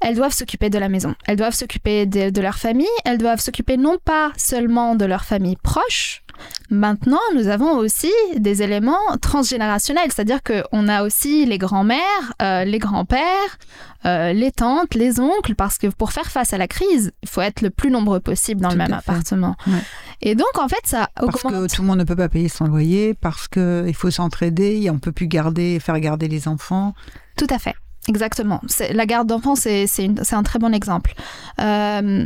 Elles 0.02 0.16
doivent 0.16 0.34
s'occuper 0.34 0.70
de 0.70 0.78
la 0.80 0.90
maison. 0.90 1.16
Elles 1.28 1.38
doivent 1.38 1.54
s'occuper 1.54 2.06
de, 2.06 2.30
de 2.30 2.42
leur 2.42 2.56
famille. 2.56 2.88
Elles 3.06 3.18
doivent 3.18 3.40
s'occuper 3.40 3.78
non 3.78 3.98
pas 4.04 4.32
seulement 4.38 4.96
de 4.96 5.06
leur 5.06 5.24
famille 5.24 5.58
proche. 5.62 6.24
Maintenant, 6.72 7.20
nous 7.36 7.48
avons 7.50 7.78
aussi 7.78 8.12
des 8.36 8.64
éléments 8.64 8.98
transgénérationnels, 9.22 10.12
c'est-à-dire 10.12 10.40
qu'on 10.42 10.88
a 10.88 11.04
aussi 11.04 11.46
les 11.46 11.60
grands-mères, 11.60 12.34
euh, 12.42 12.64
les 12.64 12.80
grands-pères, 12.80 13.60
euh, 14.06 14.34
les 14.34 14.52
tantes, 14.52 14.96
les 14.96 15.20
oncles, 15.20 15.54
parce 15.54 15.78
que 15.78 15.88
pour 15.88 16.12
faire 16.12 16.32
face 16.32 16.54
à 16.54 16.58
la 16.58 16.68
crise, 16.68 17.12
il 17.22 17.30
faut 17.30 17.42
être 17.42 17.62
le 17.62 17.70
plus 17.70 17.92
nombreux 17.92 18.20
possible 18.20 18.62
dans 18.62 18.70
Tout 18.70 18.76
le 18.76 18.84
même 18.84 18.94
appartement. 18.94 19.56
Ouais. 19.68 19.74
Et 20.22 20.34
donc, 20.34 20.48
en 20.58 20.68
fait, 20.68 20.82
ça 20.86 21.10
Parce 21.16 21.44
augmente. 21.46 21.68
que 21.70 21.76
tout 21.76 21.82
le 21.84 21.88
monde 21.88 22.00
ne 22.00 22.04
peut 22.06 22.16
pas 22.16 22.30
payer 22.30 22.50
son 22.50 22.66
loyer, 22.66 23.14
parce 23.14 23.48
qu'il 23.48 23.94
faut 23.96 24.10
s'entraider, 24.10 24.88
on 24.90 24.94
ne 24.96 25.00
peut 25.00 25.12
plus 25.12 25.28
garder, 25.28 25.80
faire 25.80 26.00
garder 26.00 26.28
les 26.28 26.48
enfants. 26.48 26.94
Tout 27.38 27.48
à 27.50 27.60
fait, 27.60 27.76
exactement. 28.08 28.62
La 28.92 29.06
garde 29.06 29.28
d'enfants, 29.28 29.56
c'est 29.56 29.88
un 30.34 30.44
très 30.44 30.60
bon 30.60 30.74
exemple. 30.74 31.14
Euh, 31.60 32.26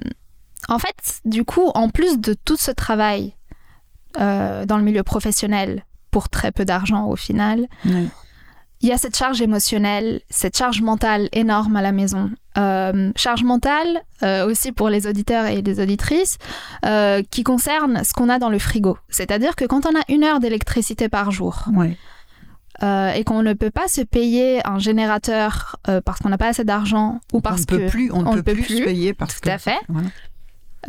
en 0.67 0.79
fait, 0.79 1.21
du 1.25 1.45
coup, 1.45 1.69
en 1.75 1.89
plus 1.89 2.19
de 2.19 2.33
tout 2.33 2.57
ce 2.57 2.71
travail 2.71 3.35
euh, 4.19 4.65
dans 4.65 4.77
le 4.77 4.83
milieu 4.83 5.03
professionnel 5.03 5.85
pour 6.11 6.29
très 6.29 6.51
peu 6.51 6.65
d'argent 6.65 7.07
au 7.07 7.15
final, 7.15 7.67
il 8.81 8.89
y 8.89 8.91
a 8.91 8.97
cette 8.97 9.17
charge 9.17 9.41
émotionnelle, 9.41 10.21
cette 10.29 10.57
charge 10.57 10.81
mentale 10.81 11.29
énorme 11.33 11.75
à 11.75 11.81
la 11.81 11.91
maison. 11.91 12.31
Euh, 12.57 13.11
charge 13.15 13.43
mentale 13.43 14.01
aussi 14.47 14.71
pour 14.71 14.89
les 14.89 15.07
auditeurs 15.07 15.45
et 15.45 15.61
les 15.61 15.79
auditrices 15.79 16.37
qui 17.29 17.43
concerne 17.43 18.03
ce 18.03 18.13
qu'on 18.13 18.29
a 18.29 18.39
dans 18.39 18.49
le 18.49 18.59
frigo. 18.59 18.97
C'est-à-dire 19.09 19.55
que 19.55 19.65
quand 19.65 19.85
on 19.85 19.99
a 19.99 20.03
une 20.09 20.23
heure 20.23 20.39
d'électricité 20.39 21.09
par 21.09 21.31
jour. 21.31 21.65
Euh, 22.83 23.11
et 23.11 23.23
qu'on 23.23 23.41
ne 23.41 23.53
peut 23.53 23.69
pas 23.71 23.87
se 23.87 24.01
payer 24.01 24.65
un 24.67 24.79
générateur 24.79 25.77
euh, 25.87 26.01
parce 26.01 26.19
qu'on 26.19 26.29
n'a 26.29 26.37
pas 26.37 26.47
assez 26.49 26.63
d'argent 26.63 27.19
ou 27.31 27.37
on 27.37 27.41
parce 27.41 27.61
ne 27.61 27.65
peut 27.65 27.77
que 27.79 27.89
plus, 27.89 28.11
on 28.11 28.23
ne 28.23 28.41
peut 28.41 28.53
plus, 28.53 28.79
se 28.79 28.83
payer 28.83 29.13
parce 29.13 29.35
Tout 29.35 29.41
que. 29.41 29.49
à 29.49 29.57
fait. 29.57 29.79
Voilà. 29.87 30.09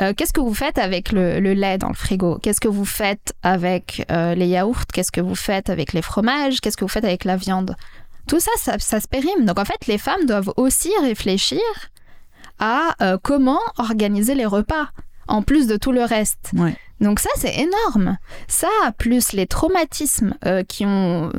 Euh, 0.03 0.13
qu'est-ce 0.15 0.33
que 0.33 0.41
vous 0.41 0.53
faites 0.55 0.79
avec 0.79 1.13
le, 1.13 1.41
le 1.41 1.55
lait 1.55 1.79
dans 1.79 1.89
le 1.89 1.95
frigo? 1.95 2.39
Qu'est-ce 2.43 2.61
que 2.61 2.69
vous 2.69 2.85
faites 2.85 3.33
avec 3.43 4.05
les 4.11 4.47
yaourts? 4.47 4.87
Qu'est-ce 4.93 5.13
que 5.13 5.21
vous 5.21 5.37
faites 5.37 5.71
avec 5.71 5.93
les 5.93 6.03
fromages? 6.03 6.61
Qu'est-ce 6.61 6.77
que 6.77 6.85
vous 6.85 6.89
faites 6.89 7.05
avec 7.05 7.25
la 7.25 7.37
viande? 7.37 7.77
Tout 8.29 8.41
ça, 8.41 8.51
ça, 8.59 8.79
ça 8.79 9.01
se 9.01 9.09
périme. 9.09 9.45
Donc 9.47 9.59
en 9.59 9.65
fait, 9.65 9.87
les 9.87 9.99
femmes 9.99 10.27
doivent 10.27 10.53
aussi 10.57 10.91
réfléchir 11.01 11.61
à 12.59 12.95
comment 13.23 13.61
organiser 13.79 14.35
les 14.35 14.47
repas 14.47 14.89
en 15.29 15.43
plus 15.43 15.67
de 15.67 15.77
tout 15.77 15.93
le 15.93 16.03
reste. 16.05 16.51
Ouais. 16.55 16.77
Donc 17.01 17.21
ça, 17.21 17.31
c'est 17.37 17.55
énorme. 17.57 18.17
Ça, 18.49 18.69
plus 18.99 19.33
les 19.33 19.47
traumatismes 19.47 20.35
euh, 20.47 20.63
qui 20.63 20.85
ont... 20.87 21.31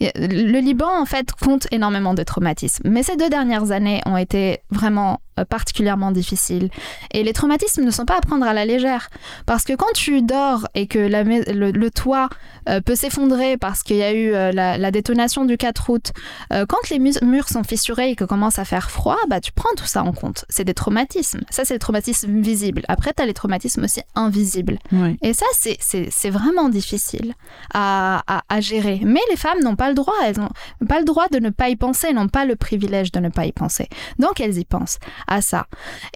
Le 0.00 0.60
Liban, 0.60 0.90
en 1.00 1.06
fait, 1.06 1.32
compte 1.32 1.66
énormément 1.70 2.12
de 2.12 2.22
traumatismes. 2.22 2.88
Mais 2.90 3.02
ces 3.02 3.16
deux 3.16 3.30
dernières 3.30 3.70
années 3.72 4.02
ont 4.04 4.18
été 4.18 4.60
vraiment 4.70 5.20
euh, 5.38 5.44
particulièrement 5.44 6.10
difficiles. 6.10 6.68
Et 7.12 7.22
les 7.22 7.32
traumatismes 7.32 7.82
ne 7.82 7.90
sont 7.90 8.04
pas 8.04 8.18
à 8.18 8.20
prendre 8.20 8.46
à 8.46 8.52
la 8.52 8.64
légère. 8.64 9.08
Parce 9.46 9.64
que 9.64 9.72
quand 9.72 9.92
tu 9.94 10.22
dors 10.22 10.68
et 10.74 10.86
que 10.86 10.98
le, 10.98 11.90
toit 11.90 12.28
euh, 12.68 12.80
peut 12.80 12.94
s'effondrer 12.94 13.56
parce 13.56 13.82
qu'il 13.82 13.96
y 13.96 14.02
a 14.02 14.12
eu 14.12 14.34
euh, 14.34 14.52
la, 14.52 14.90
détonation 14.90 15.44
du 15.44 15.56
4 15.56 15.90
août, 15.90 16.12
euh, 16.52 16.66
quand 16.68 16.90
les 16.90 16.98
mu- 16.98 17.12
murs 17.22 17.48
sont 17.48 17.64
fissurés 17.64 18.10
et 18.10 18.16
que 18.16 18.24
commence 18.24 18.58
à 18.58 18.64
faire 18.64 18.90
froid, 18.90 19.18
bah, 19.28 19.40
tu 19.40 19.52
prends 19.52 19.74
tout 19.76 19.86
ça 19.86 20.02
en 20.02 20.12
compte. 20.12 20.44
C'est 20.48 20.64
des 20.64 20.74
traumatismes. 20.74 21.40
Ça, 21.50 21.64
c'est 21.64 21.74
les 21.74 21.80
traumatismes 21.80 22.40
visibles. 22.40 22.82
Après, 22.88 23.12
tu 23.16 23.22
as 23.22 23.26
les 23.26 23.34
traumatismes 23.34 23.84
aussi 23.84 24.02
invisibles. 24.14 24.78
Et 25.22 25.32
ça, 25.34 25.46
c'est- 25.52 26.30
vraiment 26.30 26.68
difficile 26.68 27.34
à, 27.74 28.22
à- 28.26 28.42
à 28.48 28.60
gérer. 28.60 29.00
Mais 29.04 29.20
les 29.30 29.36
femmes 29.36 29.60
n'ont 29.62 29.76
pas 29.76 29.88
le 29.88 29.94
droit. 29.94 30.14
Elles 30.24 30.38
n'ont 30.38 30.86
pas 30.88 30.98
le 30.98 31.04
droit 31.04 31.28
de 31.28 31.38
ne 31.38 31.50
pas 31.50 31.68
y 31.68 31.76
penser, 31.76 32.08
elles 32.10 32.14
n'ont 32.16 32.28
pas 32.28 32.44
le 32.44 32.56
privilège 32.56 33.12
de 33.12 33.20
ne 33.20 33.28
pas 33.28 33.46
y 33.46 33.52
penser. 33.52 33.88
Donc, 34.18 34.40
elles 34.40 34.58
y 34.58 34.64
pensent 34.64 34.98
à 35.26 35.40
ça. 35.42 35.66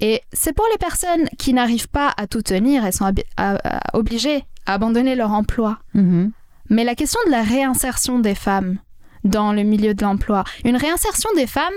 Et 0.00 0.22
c'est 0.32 0.52
pour 0.52 0.66
les 0.72 0.78
personnes 0.78 1.28
qui 1.38 1.52
n'arrivent 1.54 1.88
pas 1.88 2.12
à 2.16 2.26
tout 2.26 2.42
tenir, 2.42 2.84
elles 2.84 2.92
sont 2.92 3.12
à- 3.36 3.80
obligées 3.92 4.44
à 4.66 4.74
abandonner 4.74 5.14
leur 5.14 5.32
emploi. 5.32 5.78
Mhm. 5.94 6.32
Mais 6.70 6.84
la 6.84 6.94
question 6.94 7.20
de 7.26 7.30
la 7.30 7.42
réinsertion 7.42 8.18
des 8.20 8.34
femmes 8.34 8.78
dans 9.24 9.52
le 9.52 9.62
milieu 9.62 9.94
de 9.94 10.02
l'emploi, 10.04 10.44
une 10.64 10.76
réinsertion 10.76 11.28
des 11.36 11.46
femmes, 11.46 11.72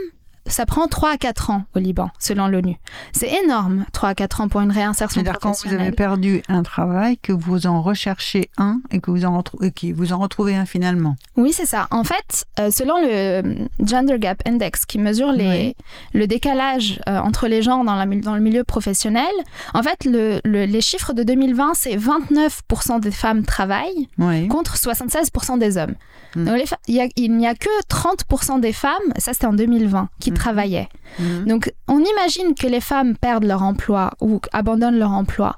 ça 0.47 0.65
prend 0.65 0.87
3 0.87 1.11
à 1.11 1.17
4 1.17 1.49
ans 1.51 1.63
au 1.75 1.79
Liban, 1.79 2.09
selon 2.19 2.47
l'ONU. 2.47 2.77
C'est 3.11 3.31
énorme, 3.43 3.85
3 3.93 4.09
à 4.09 4.15
4 4.15 4.41
ans 4.41 4.47
pour 4.47 4.61
une 4.61 4.71
réinsertion 4.71 5.21
C'est-à-dire 5.21 5.39
quand 5.39 5.53
vous 5.65 5.73
avez 5.73 5.91
perdu 5.91 6.41
un 6.49 6.63
travail, 6.63 7.17
que 7.17 7.31
vous 7.33 7.67
en 7.67 7.81
recherchez 7.81 8.49
un 8.57 8.79
et 8.91 8.99
que 8.99 9.11
vous 9.11 9.25
en, 9.25 9.39
retrou- 9.41 9.63
et 9.65 9.71
que 9.71 9.93
vous 9.93 10.13
en 10.13 10.17
retrouvez 10.19 10.55
un 10.55 10.65
finalement. 10.65 11.15
Oui, 11.35 11.53
c'est 11.53 11.65
ça. 11.65 11.87
En 11.91 12.03
fait, 12.03 12.45
euh, 12.59 12.71
selon 12.71 12.95
le 13.01 13.67
Gender 13.85 14.17
Gap 14.19 14.41
Index, 14.47 14.85
qui 14.85 14.97
mesure 14.99 15.31
les, 15.31 15.75
le 16.13 16.27
décalage 16.27 16.99
euh, 17.07 17.19
entre 17.19 17.47
les 17.47 17.61
genres 17.61 17.83
dans, 17.83 17.95
la 17.95 18.05
mil- 18.05 18.21
dans 18.21 18.35
le 18.35 18.41
milieu 18.41 18.63
professionnel, 18.63 19.25
en 19.73 19.83
fait, 19.83 20.05
le- 20.05 20.39
le- 20.43 20.65
les 20.65 20.81
chiffres 20.81 21.13
de 21.13 21.23
2020, 21.23 21.71
c'est 21.75 21.95
29% 21.97 22.99
des 22.99 23.11
femmes 23.11 23.43
travaillent 23.43 24.07
Oui. 24.17 24.47
contre 24.47 24.77
76% 24.77 25.57
des 25.57 25.77
hommes. 25.77 25.95
Mm. 26.35 26.45
Donc, 26.45 26.57
les 26.57 26.65
fa- 26.65 26.79
il 26.87 26.95
y 26.95 27.01
a- 27.01 27.07
n'y 27.27 27.47
a 27.47 27.55
que 27.55 27.69
30% 27.89 28.59
des 28.59 28.73
femmes, 28.73 28.91
ça 29.17 29.33
c'était 29.33 29.45
en 29.47 29.53
2020, 29.53 30.09
qui. 30.19 30.31
Travaillaient. 30.37 30.89
Mhm. 31.19 31.45
Donc, 31.45 31.73
on 31.87 31.99
imagine 31.99 32.55
que 32.55 32.67
les 32.67 32.81
femmes 32.81 33.17
perdent 33.17 33.45
leur 33.45 33.63
emploi 33.63 34.11
ou 34.21 34.39
abandonnent 34.53 34.99
leur 34.99 35.11
emploi. 35.11 35.57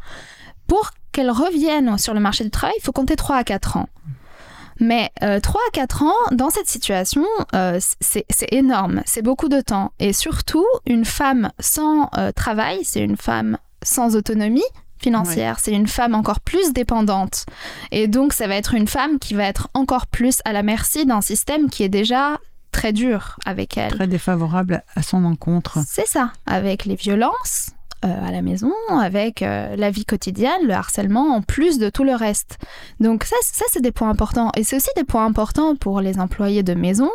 Pour 0.67 0.91
qu'elles 1.11 1.31
reviennent 1.31 1.97
sur 1.97 2.13
le 2.13 2.19
marché 2.19 2.43
du 2.43 2.51
travail, 2.51 2.75
il 2.77 2.83
faut 2.83 2.91
compter 2.91 3.15
3 3.15 3.37
à 3.37 3.43
4 3.43 3.77
ans. 3.77 3.89
Mais 4.79 5.11
euh, 5.23 5.39
3 5.39 5.59
à 5.67 5.71
4 5.71 6.03
ans, 6.03 6.13
dans 6.31 6.49
cette 6.49 6.69
situation, 6.69 7.25
euh, 7.53 7.79
c'est 7.99 8.25
c'est 8.29 8.53
énorme, 8.53 9.01
c'est 9.05 9.21
beaucoup 9.21 9.49
de 9.49 9.61
temps. 9.61 9.91
Et 9.99 10.13
surtout, 10.13 10.65
une 10.85 11.05
femme 11.05 11.51
sans 11.59 12.09
euh, 12.17 12.31
travail, 12.31 12.79
c'est 12.83 13.01
une 13.01 13.17
femme 13.17 13.57
sans 13.83 14.15
autonomie 14.15 14.61
financière, 15.01 15.59
c'est 15.59 15.71
une 15.71 15.87
femme 15.87 16.13
encore 16.13 16.41
plus 16.41 16.73
dépendante. 16.73 17.45
Et 17.91 18.07
donc, 18.07 18.33
ça 18.33 18.47
va 18.47 18.55
être 18.55 18.73
une 18.73 18.87
femme 18.87 19.17
qui 19.19 19.33
va 19.33 19.45
être 19.45 19.69
encore 19.73 20.07
plus 20.07 20.39
à 20.45 20.51
la 20.51 20.61
merci 20.61 21.05
d'un 21.05 21.21
système 21.21 21.69
qui 21.69 21.83
est 21.83 21.89
déjà 21.89 22.37
très 22.71 22.93
dur 22.93 23.37
avec 23.45 23.77
elle. 23.77 23.91
Très 23.91 24.07
défavorable 24.07 24.83
à 24.95 25.01
son 25.01 25.25
encontre. 25.25 25.79
C'est 25.85 26.07
ça, 26.07 26.31
avec 26.45 26.85
les 26.85 26.95
violences 26.95 27.71
euh, 28.05 28.27
à 28.27 28.31
la 28.31 28.41
maison, 28.41 28.71
avec 28.89 29.41
euh, 29.41 29.75
la 29.75 29.91
vie 29.91 30.05
quotidienne, 30.05 30.65
le 30.65 30.73
harcèlement, 30.73 31.35
en 31.35 31.41
plus 31.41 31.79
de 31.79 31.89
tout 31.89 32.05
le 32.05 32.15
reste. 32.15 32.57
Donc 33.01 33.25
ça, 33.25 33.35
ça 33.41 33.65
c'est 33.69 33.81
des 33.81 33.91
points 33.91 34.09
importants. 34.09 34.51
Et 34.55 34.63
c'est 34.63 34.77
aussi 34.77 34.87
des 34.95 35.03
points 35.03 35.25
importants 35.25 35.75
pour 35.75 35.99
les 35.99 36.17
employés 36.17 36.63
de 36.63 36.73
maison 36.73 37.09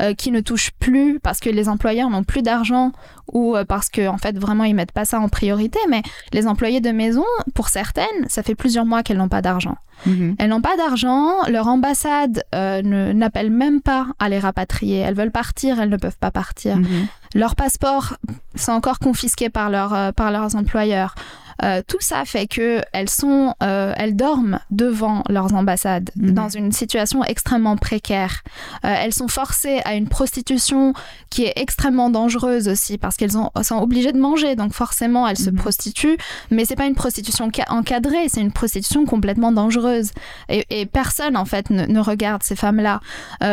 euh, 0.00 0.14
qui 0.14 0.30
ne 0.30 0.40
touchent 0.40 0.70
plus 0.78 1.18
parce 1.18 1.40
que 1.40 1.50
les 1.50 1.68
employeurs 1.68 2.10
n'ont 2.10 2.22
plus 2.22 2.42
d'argent 2.42 2.92
ou 3.32 3.56
parce 3.68 3.88
que 3.88 4.06
en 4.06 4.18
fait 4.18 4.38
vraiment 4.38 4.64
ils 4.64 4.74
mettent 4.74 4.92
pas 4.92 5.04
ça 5.04 5.18
en 5.18 5.28
priorité. 5.28 5.80
Mais 5.88 6.02
les 6.32 6.46
employés 6.46 6.80
de 6.80 6.90
maison, 6.90 7.24
pour 7.54 7.68
certaines, 7.68 8.28
ça 8.28 8.44
fait 8.44 8.54
plusieurs 8.54 8.84
mois 8.84 9.02
qu'elles 9.02 9.18
n'ont 9.18 9.28
pas 9.28 9.42
d'argent. 9.42 9.78
Mhm. 10.06 10.36
Elles 10.38 10.48
n'ont 10.50 10.60
pas 10.60 10.76
d'argent, 10.76 11.30
leur 11.48 11.68
ambassade 11.68 12.42
euh, 12.54 12.82
ne- 12.82 13.12
n'appelle 13.12 13.50
même 13.50 13.80
pas 13.80 14.06
à 14.18 14.28
les 14.28 14.38
rapatrier. 14.38 14.98
Elles 14.98 15.14
veulent 15.14 15.30
partir, 15.30 15.80
elles 15.80 15.88
ne 15.90 15.96
peuvent 15.96 16.18
pas 16.18 16.30
partir. 16.30 16.76
Mhm. 16.76 17.06
Leurs 17.34 17.54
passeports 17.56 18.14
sont 18.56 18.72
encore 18.72 18.98
confisqués 18.98 19.50
par, 19.50 19.70
leur, 19.70 19.94
euh, 19.94 20.12
par 20.12 20.30
leurs 20.32 20.56
employeurs. 20.56 21.14
Euh, 21.62 21.82
tout 21.86 21.98
ça 22.00 22.24
fait 22.24 22.46
que 22.46 22.80
elles 22.92 23.10
sont, 23.10 23.54
euh, 23.62 23.92
elles 23.96 24.16
dorment 24.16 24.60
devant 24.70 25.22
leurs 25.28 25.54
ambassades 25.54 26.10
Mhm. 26.16 26.32
dans 26.32 26.48
une 26.48 26.72
situation 26.72 27.22
extrêmement 27.24 27.76
précaire. 27.76 28.42
Euh, 28.84 28.94
elles 28.98 29.12
sont 29.12 29.28
forcées 29.28 29.80
à 29.84 29.94
une 29.94 30.08
prostitution 30.08 30.94
qui 31.28 31.44
est 31.44 31.52
extrêmement 31.56 32.10
dangereuse 32.10 32.68
aussi 32.68 32.98
parce 32.98 33.16
qu'elles 33.16 33.36
ont- 33.36 33.50
sont 33.62 33.78
obligées 33.78 34.12
de 34.12 34.18
manger, 34.18 34.56
donc 34.56 34.72
forcément 34.72 35.28
elles 35.28 35.36
se 35.38 35.50
Mhm. 35.50 35.56
prostituent. 35.56 36.16
Mais 36.50 36.64
c'est 36.64 36.76
pas 36.76 36.86
une 36.86 36.94
prostitution 36.94 37.50
ca- 37.54 37.66
encadrée, 37.68 38.28
c'est 38.28 38.40
une 38.40 38.52
prostitution 38.52 39.04
complètement 39.04 39.52
dangereuse. 39.52 40.12
Et, 40.48 40.64
et 40.70 40.86
personne 40.86 41.36
en 41.36 41.44
fait 41.44 41.70
ne, 41.70 41.84
ne 41.86 42.00
regarde 42.00 42.42
ces 42.42 42.56
femmes-là. 42.56 43.00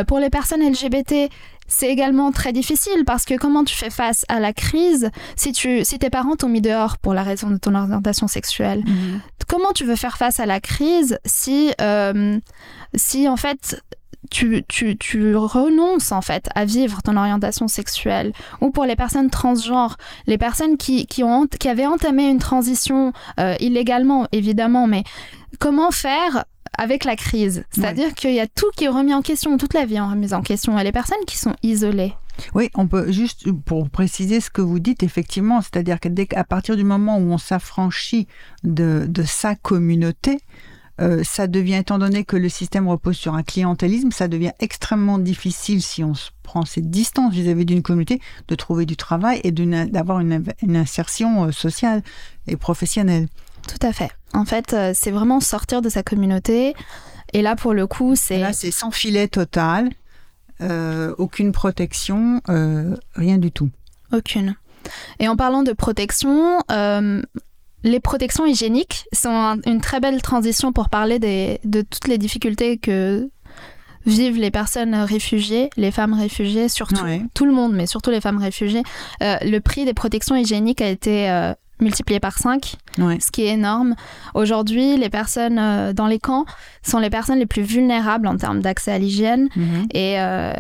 Pour 0.08 0.20
les 0.20 0.30
personnes 0.30 0.62
LGBT, 0.62 1.30
c'est 1.68 1.89
également 1.89 2.32
très 2.32 2.53
difficile 2.53 3.03
parce 3.05 3.26
que 3.26 3.38
comment 3.38 3.63
tu 3.63 3.76
fais 3.76 3.89
face 3.89 4.26
à 4.30 4.39
la 4.39 4.53
crise 4.53 5.11
si, 5.36 5.51
tu, 5.51 5.84
si 5.84 5.99
tes 5.99 6.09
parents 6.09 6.36
t'ont 6.36 6.49
mis 6.49 6.61
dehors 6.61 6.97
pour 6.97 7.13
la 7.13 7.24
raison 7.24 7.49
de 7.49 7.57
ton 7.57 7.76
orientation 7.76 8.28
sexuelle? 8.28 8.84
Mhm. 8.86 9.22
Comment 9.47 9.72
tu 9.74 9.86
veux 9.86 9.95
faire 9.95 10.18
face 10.18 10.39
à 10.39 10.45
la 10.45 10.59
crise 10.59 11.20
si, 11.26 11.72
euh, 11.82 12.39
si 12.95 13.28
en 13.28 13.38
fait 13.38 13.82
tu, 14.30 14.63
tu, 14.68 14.97
tu 14.97 15.36
renonces 15.36 16.11
en 16.11 16.22
fait 16.22 16.49
à 16.55 16.65
vivre 16.65 17.01
ton 17.01 17.15
orientation 17.18 17.68
sexuelle? 17.68 18.34
Ou 18.61 18.72
pour 18.72 18.86
les 18.86 18.95
personnes 18.95 19.30
transgenres, 19.30 19.97
les 20.26 20.38
personnes 20.38 20.78
qui, 20.78 21.05
qui, 21.05 21.24
ont, 21.24 21.47
qui 21.47 21.70
avaient 21.70 21.86
entamé 21.86 22.28
une 22.28 22.39
transition 22.39 23.13
euh, 23.39 23.55
illégalement 23.59 24.28
évidemment, 24.32 24.88
mais 24.88 25.03
comment 25.59 25.91
faire 25.91 26.45
avec 26.78 27.03
la 27.03 27.15
crise 27.15 27.63
C'est-à-dire 27.72 28.13
qu'il 28.13 28.34
y 28.34 28.39
a 28.39 28.47
tout 28.47 28.70
qui 28.76 28.86
est 28.86 28.89
remis 28.89 29.13
en 29.13 29.22
question, 29.22 29.57
toute 29.57 29.74
la 29.74 29.86
vie 29.86 29.95
est 29.95 30.01
remise 30.01 30.34
en 30.34 30.41
question 30.41 30.78
et 30.78 30.84
les 30.84 30.91
personnes 30.91 31.18
qui 31.28 31.38
sont 31.38 31.55
isolées. 31.63 32.13
Oui, 32.53 32.70
on 32.76 32.88
peut 32.88 33.11
juste 33.11 33.51
pour 33.65 33.89
préciser 33.89 34.39
ce 34.39 34.49
que 34.49 34.61
vous 34.61 34.80
dites 34.80 35.03
effectivement, 35.03 35.61
c'est-à-dire 35.61 35.99
que 35.99 36.07
dès 36.07 36.28
qu'à 36.28 36.43
partir 36.43 36.76
du 36.76 36.84
moment 36.84 37.18
où 37.18 37.32
on 37.32 37.38
s'affranchit 37.38 38.28
de, 38.63 39.05
de 39.07 39.24
sa 39.24 39.55
communauté, 39.55 40.39
euh, 40.99 41.24
ça 41.24 41.47
devient, 41.47 41.76
étant 41.76 41.99
donné 41.99 42.24
que 42.24 42.36
le 42.36 42.49
système 42.49 42.88
repose 42.88 43.15
sur 43.15 43.36
un 43.36 43.43
clientélisme, 43.43 44.11
ça 44.11 44.28
devient 44.28 44.53
extrêmement 44.59 45.20
difficile 45.20 45.82
si 45.82 46.03
on 46.03 46.15
se 46.15 46.32
prend 46.41 46.65
cette 46.65 46.89
distance 46.89 47.34
vis-à-vis 47.34 47.65
d'une 47.65 47.84
communauté 47.84 48.20
de 48.47 48.55
trouver 48.55 48.86
du 48.86 48.97
travail 48.97 49.39
et 49.43 49.51
d'avoir 49.51 50.20
une, 50.20 50.43
une 50.63 50.76
insertion 50.76 51.45
euh, 51.45 51.51
sociale 51.51 52.01
et 52.47 52.55
professionnelle. 52.55 53.28
Tout 53.68 53.86
à 53.86 53.93
fait. 53.93 54.11
En 54.34 54.46
fait, 54.46 54.74
euh, 54.74 54.92
c'est 54.94 55.12
vraiment 55.12 55.40
sortir 55.40 55.82
de 55.82 55.90
sa 55.90 56.04
communauté. 56.04 56.74
Et 57.34 57.42
là, 57.42 57.56
pour 57.56 57.74
le 57.74 57.88
coup, 57.88 58.16
c'est 58.16 58.38
Là, 58.40 58.54
c'est 58.54 58.72
sans 58.72 58.92
filet 58.92 59.28
total, 59.28 59.90
euh, 60.62 61.14
aucune 61.18 61.52
protection, 61.52 62.42
euh, 62.50 62.96
rien 63.16 63.38
du 63.38 63.52
tout. 63.52 63.70
aucune. 64.14 64.56
Et 65.20 65.28
en 65.28 65.36
parlant 65.36 65.64
de 65.64 65.74
protection, 65.74 66.60
euh, 66.72 67.22
les 67.84 68.00
protections 68.00 68.46
hygiéniques 68.46 69.06
sont 69.12 69.30
un- 69.30 69.60
une 69.66 69.82
très 69.82 70.00
belle 70.00 70.22
transition 70.22 70.72
pour 70.72 70.88
parler 70.90 71.20
des- 71.20 71.60
de 71.66 71.82
toutes 71.82 72.08
les 72.08 72.18
difficultés 72.18 72.78
que 72.78 73.30
vivent 74.06 74.38
les 74.40 74.52
personnes 74.52 74.96
réfugiées, 74.96 75.70
les 75.76 75.92
femmes 75.92 76.14
réfugiées, 76.14 76.70
surtout 76.70 77.04
Ouais. 77.04 77.22
tout 77.34 77.46
le 77.46 77.52
monde, 77.52 77.74
mais 77.74 77.86
surtout 77.86 78.10
les 78.10 78.22
femmes 78.22 78.38
réfugiées. 78.38 78.84
Euh, 79.22 79.36
le 79.42 79.60
prix 79.60 79.84
des 79.84 79.94
protections 79.94 80.36
hygiéniques 80.38 80.80
a 80.82 80.88
été 80.88 81.30
euh, 81.30 81.54
multiplié 81.80 82.20
par 82.20 82.38
5. 82.38 82.76
Ouais. 82.98 83.20
ce 83.20 83.30
qui 83.32 83.44
est 83.44 83.50
énorme. 83.54 83.96
Aujourd'hui, 84.34 84.98
les 84.98 85.10
personnes 85.10 85.60
euh, 85.60 85.94
dans 85.94 86.08
les 86.08 86.20
camps 86.20 86.46
sont 86.82 86.98
les 87.00 87.10
personnes 87.10 87.38
les 87.40 87.46
plus 87.46 87.62
vulnérables 87.62 88.28
en 88.28 88.36
termes 88.38 88.62
d'accès 88.62 88.92
à 88.92 88.98
l'hygiène 88.98 89.50
Mhm. 89.56 89.88
et, 89.94 90.20
euh, 90.20 90.54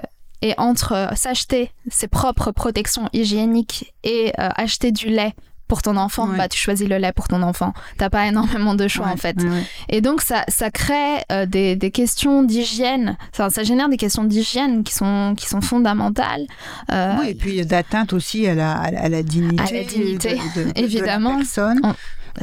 et 0.43 0.53
entre 0.59 0.91
euh, 0.93 1.07
s'acheter 1.15 1.71
ses 1.89 2.07
propres 2.07 2.51
protections 2.51 3.09
hygiéniques 3.13 3.93
et 4.03 4.31
acheter 4.37 4.91
du 4.91 5.07
lait 5.07 5.33
pour 5.67 5.81
ton 5.81 5.97
enfant, 5.97 6.27
Ouais. 6.29 6.37
bah 6.37 6.47
tu 6.47 6.57
choisis 6.57 6.87
le 6.87 6.97
lait 6.97 7.11
pour 7.11 7.27
ton 7.27 7.41
enfant. 7.41 7.73
T'as 7.97 8.09
pas 8.09 8.25
énormément 8.27 8.73
de 8.75 8.87
choix 8.87 9.07
Ouais, 9.07 9.11
en 9.11 9.17
fait. 9.17 9.37
ouais. 9.41 9.63
Et 9.89 10.01
donc 10.01 10.21
ça, 10.21 10.43
ça 10.47 10.71
crée 10.71 11.17
euh, 11.31 11.45
des, 11.45 11.75
des 11.75 11.91
questions 11.91 12.43
d'hygiène, 12.43 13.17
ça, 13.33 13.49
ça 13.49 13.63
génère 13.63 13.89
des 13.89 13.97
questions 13.97 14.23
d'hygiène 14.23 14.83
qui 14.83 14.93
sont, 14.93 15.33
qui 15.37 15.47
sont 15.47 15.61
fondamentales. 15.61 16.45
Euh, 16.91 17.15
Oui, 17.19 17.29
et 17.29 17.35
puis 17.35 17.65
d'atteinte 17.65 18.13
aussi 18.13 18.47
à 18.47 18.55
la, 18.55 18.73
à 18.77 19.09
la, 19.09 19.23
dignité, 19.23 19.61
À 19.63 19.71
la 19.71 19.83
dignité, 19.83 20.35
de, 20.35 20.59
de- 20.61 20.67
de- 20.69 20.71
de 20.73 20.79
évidemment. 20.79 21.31
la 21.31 21.37
personne, 21.37 21.79
On- 21.83 21.93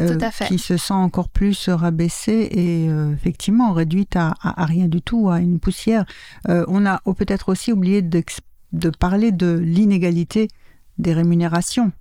euh, 0.01 0.19
tout 0.19 0.25
à 0.25 0.31
fait. 0.31 0.47
qui 0.47 0.59
se 0.59 0.77
sent 0.77 0.93
encore 0.95 1.29
plus 1.29 1.69
rabaissée 1.69 2.49
et 2.51 2.89
euh, 2.91 3.13
effectivement 3.15 3.73
réduite 3.73 4.17
à, 4.17 4.35
à- 4.43 4.63
à 4.63 4.67
rien 4.67 4.87
du 4.87 5.01
tout, 5.01 5.31
à 5.31 5.39
une 5.41 5.61
poussière. 5.61 6.05
Euh, 6.49 6.65
on 6.69 6.85
a 6.85 7.01
oh, 7.05 7.15
peut-être 7.15 7.49
aussi 7.49 7.73
oublié 7.73 8.03
de 8.03 8.91
parler 8.91 9.31
de 9.33 9.55
l'inégalité 9.57 10.49
des 10.99 11.13
rémunérations 11.13 11.93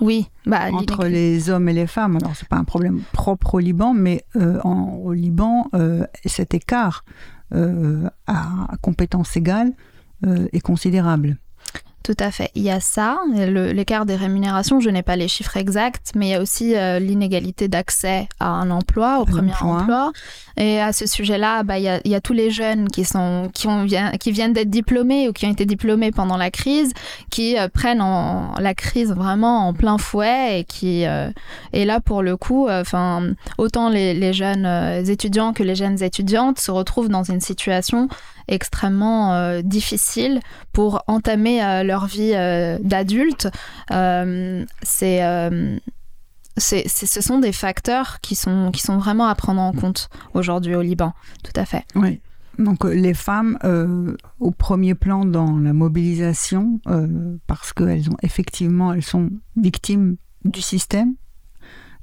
oui, 0.00 0.28
bah, 0.46 0.70
entre 0.72 1.02
les 1.12 1.50
hommes 1.50 1.68
et 1.68 1.72
les 1.72 1.86
femmes. 1.86 2.16
Alors 2.16 2.34
c'est 2.36 2.48
pas 2.48 2.56
un 2.56 2.64
problème 2.64 3.00
propre 3.12 3.54
au 3.54 3.58
Liban, 3.58 3.94
mais 3.94 4.24
euh, 4.36 4.58
en- 4.64 4.94
au 4.94 5.12
Liban, 5.12 5.68
euh, 5.74 6.04
cet 6.26 6.54
écart 6.54 7.04
euh, 7.54 8.08
à, 8.26 8.72
à 8.72 8.76
compétences 8.80 9.36
égales 9.36 9.72
est 10.52 10.60
considérable. 10.60 11.36
Tout 12.02 12.16
à 12.18 12.32
fait. 12.32 12.50
Il 12.56 12.62
y 12.62 12.70
a 12.70 12.80
ça, 12.80 13.18
l'écart 13.32 14.06
des 14.06 14.16
rémunérations, 14.16 14.80
je 14.80 14.90
n'ai 14.90 15.02
pas 15.02 15.14
les 15.14 15.28
chiffres 15.28 15.56
exacts, 15.56 16.12
mais 16.16 16.28
il 16.28 16.30
y 16.30 16.34
a 16.34 16.40
aussi 16.40 16.74
euh, 16.74 16.98
l'inégalité 16.98 17.68
d'accès 17.68 18.28
à 18.40 18.48
un 18.48 18.70
emploi, 18.70 19.20
au 19.20 19.24
premier 19.24 19.52
emploi. 19.60 20.10
Et 20.56 20.80
à 20.80 20.92
ce 20.92 21.06
sujet-là, 21.06 21.62
bah, 21.62 21.78
il, 21.78 21.84
y 21.84 21.88
a, 21.88 22.00
il 22.04 22.10
y 22.10 22.14
a 22.16 22.20
tous 22.20 22.32
les 22.32 22.50
jeunes 22.50 22.88
qui, 22.88 23.04
sont, 23.04 23.50
qui, 23.54 23.68
ont, 23.68 23.86
qui 24.18 24.32
viennent 24.32 24.52
d'être 24.52 24.70
diplômés 24.70 25.28
ou 25.28 25.32
qui 25.32 25.46
ont 25.46 25.50
été 25.52 25.64
diplômés 25.64 26.10
pendant 26.10 26.36
la 26.36 26.50
crise, 26.50 26.92
qui 27.30 27.56
euh, 27.56 27.68
prennent 27.68 28.02
en, 28.02 28.54
la 28.58 28.74
crise 28.74 29.12
vraiment 29.12 29.68
en 29.68 29.72
plein 29.72 29.96
fouet 29.96 30.60
et 30.60 30.64
qui... 30.64 31.06
euh, 31.06 31.30
et 31.72 31.84
là, 31.84 32.00
pour 32.00 32.22
le 32.22 32.36
coup, 32.36 32.66
euh, 32.66 32.80
enfin, 32.80 33.28
autant 33.58 33.88
les, 33.88 34.12
les 34.12 34.32
jeunes 34.32 34.66
étudiants 35.08 35.52
que 35.52 35.62
les 35.62 35.76
jeunes 35.76 36.02
étudiantes 36.02 36.58
se 36.58 36.70
retrouvent 36.72 37.08
dans 37.08 37.22
une 37.22 37.40
situation 37.40 38.08
extrêmement 38.52 39.34
euh, 39.34 39.62
difficile 39.62 40.40
pour 40.72 41.02
entamer 41.06 41.64
euh, 41.64 41.82
leur 41.82 42.06
vie 42.06 42.32
euh, 42.34 42.78
d'adulte. 42.82 43.48
Euh, 43.90 44.64
euh, 45.02 45.78
ce 46.58 47.20
sont 47.22 47.38
des 47.38 47.52
facteurs 47.52 48.20
qui 48.20 48.34
sont, 48.34 48.70
qui 48.70 48.82
sont 48.82 48.98
vraiment 48.98 49.26
à 49.26 49.34
prendre 49.34 49.60
en 49.60 49.72
compte 49.72 50.10
aujourd'hui 50.34 50.74
au 50.74 50.82
Liban. 50.82 51.14
Tout 51.42 51.58
à 51.58 51.64
fait. 51.64 51.84
Oui. 51.94 52.20
Donc 52.58 52.84
les 52.84 53.14
femmes 53.14 53.58
au 54.38 54.50
premier 54.50 54.94
plan 54.94 55.24
dans 55.24 55.58
la 55.58 55.72
mobilisation 55.72 56.80
parce 57.46 57.72
qu'elles 57.72 58.10
ont 58.10 58.16
effectivement 58.22 58.92
elles 58.92 59.02
sont 59.02 59.30
victimes 59.56 60.16
du 60.44 60.60
système 60.60 61.14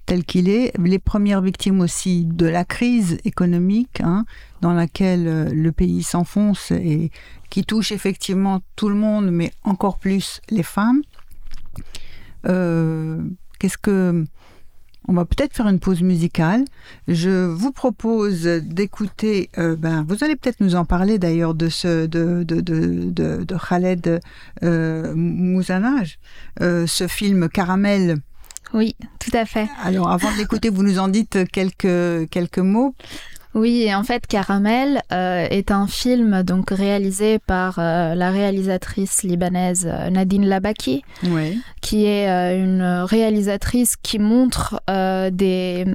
tel 0.10 0.26
qu'il 0.26 0.50
est, 0.50 0.72
les 0.84 0.98
premières 0.98 1.42
victimes 1.42 1.82
aussi 1.82 2.26
de 2.26 2.48
la 2.48 2.66
crise 2.66 3.20
économique 3.26 4.02
hein, 4.02 4.26
dans 4.62 4.74
laquelle 4.74 5.28
euh, 5.28 5.50
le 5.52 5.72
pays 5.72 6.04
s'enfonce 6.04 6.72
et 6.72 7.12
qui 7.50 7.64
touche 7.64 7.92
effectivement 7.92 8.62
tout 8.76 8.90
le 8.90 8.96
monde, 8.96 9.32
mais 9.32 9.52
encore 9.64 9.98
plus 9.98 10.42
les 10.50 10.64
femmes. 10.64 11.02
Euh, 12.48 13.22
Qu'est-ce 13.60 13.78
que 13.78 14.26
on 15.10 15.14
va 15.14 15.26
peut-être 15.26 15.56
faire 15.56 15.68
une 15.68 15.80
pause 15.80 16.04
musicale. 16.04 16.66
Je 17.08 17.46
vous 17.48 17.72
propose 17.72 18.44
d'écouter. 18.44 19.50
euh, 19.58 19.76
ben, 19.76 20.06
vous 20.08 20.24
allez 20.24 20.36
peut-être 20.36 20.60
nous 20.60 20.76
en 20.76 20.86
parler 20.86 21.18
d'ailleurs 21.18 21.56
de 21.56 21.68
ce 21.68 22.06
de 22.06 22.44
de 22.44 22.62
de 22.62 23.44
de, 23.44 23.58
Khaled 23.58 24.22
euh, 24.62 25.14
euh, 26.62 26.88
ce 26.88 27.08
film 27.08 27.50
Caramel. 27.50 28.18
Oui, 28.74 28.96
tout 29.20 29.36
à 29.36 29.46
fait. 29.46 29.68
Alors, 29.84 30.12
avant 30.12 30.32
de 30.32 30.38
l'écouter, 30.38 30.70
vous 30.70 30.84
nous 30.84 31.00
en 31.00 31.08
dites 31.08 31.40
quelques 31.52 32.30
quelques 32.30 32.60
mots. 32.60 32.94
Oui, 33.56 33.82
et 33.88 33.96
en 33.96 34.04
fait, 34.04 34.28
Caramel 34.28 35.02
euh, 35.12 35.48
est 35.50 35.72
un 35.72 35.88
film 35.88 36.44
donc 36.44 36.70
réalisé 36.70 37.40
par 37.40 37.80
euh, 37.80 38.14
la 38.14 38.30
réalisatrice 38.30 39.24
libanaise 39.24 39.90
euh, 39.92 40.12
Nadine 40.12 40.46
Labaki, 40.46 41.04
Oui. 41.24 41.60
qui 41.82 42.06
est 42.06 42.30
euh, 42.30 42.64
une 42.64 42.84
réalisatrice 42.84 43.96
qui 43.96 44.20
montre 44.20 44.80
des 45.32 45.86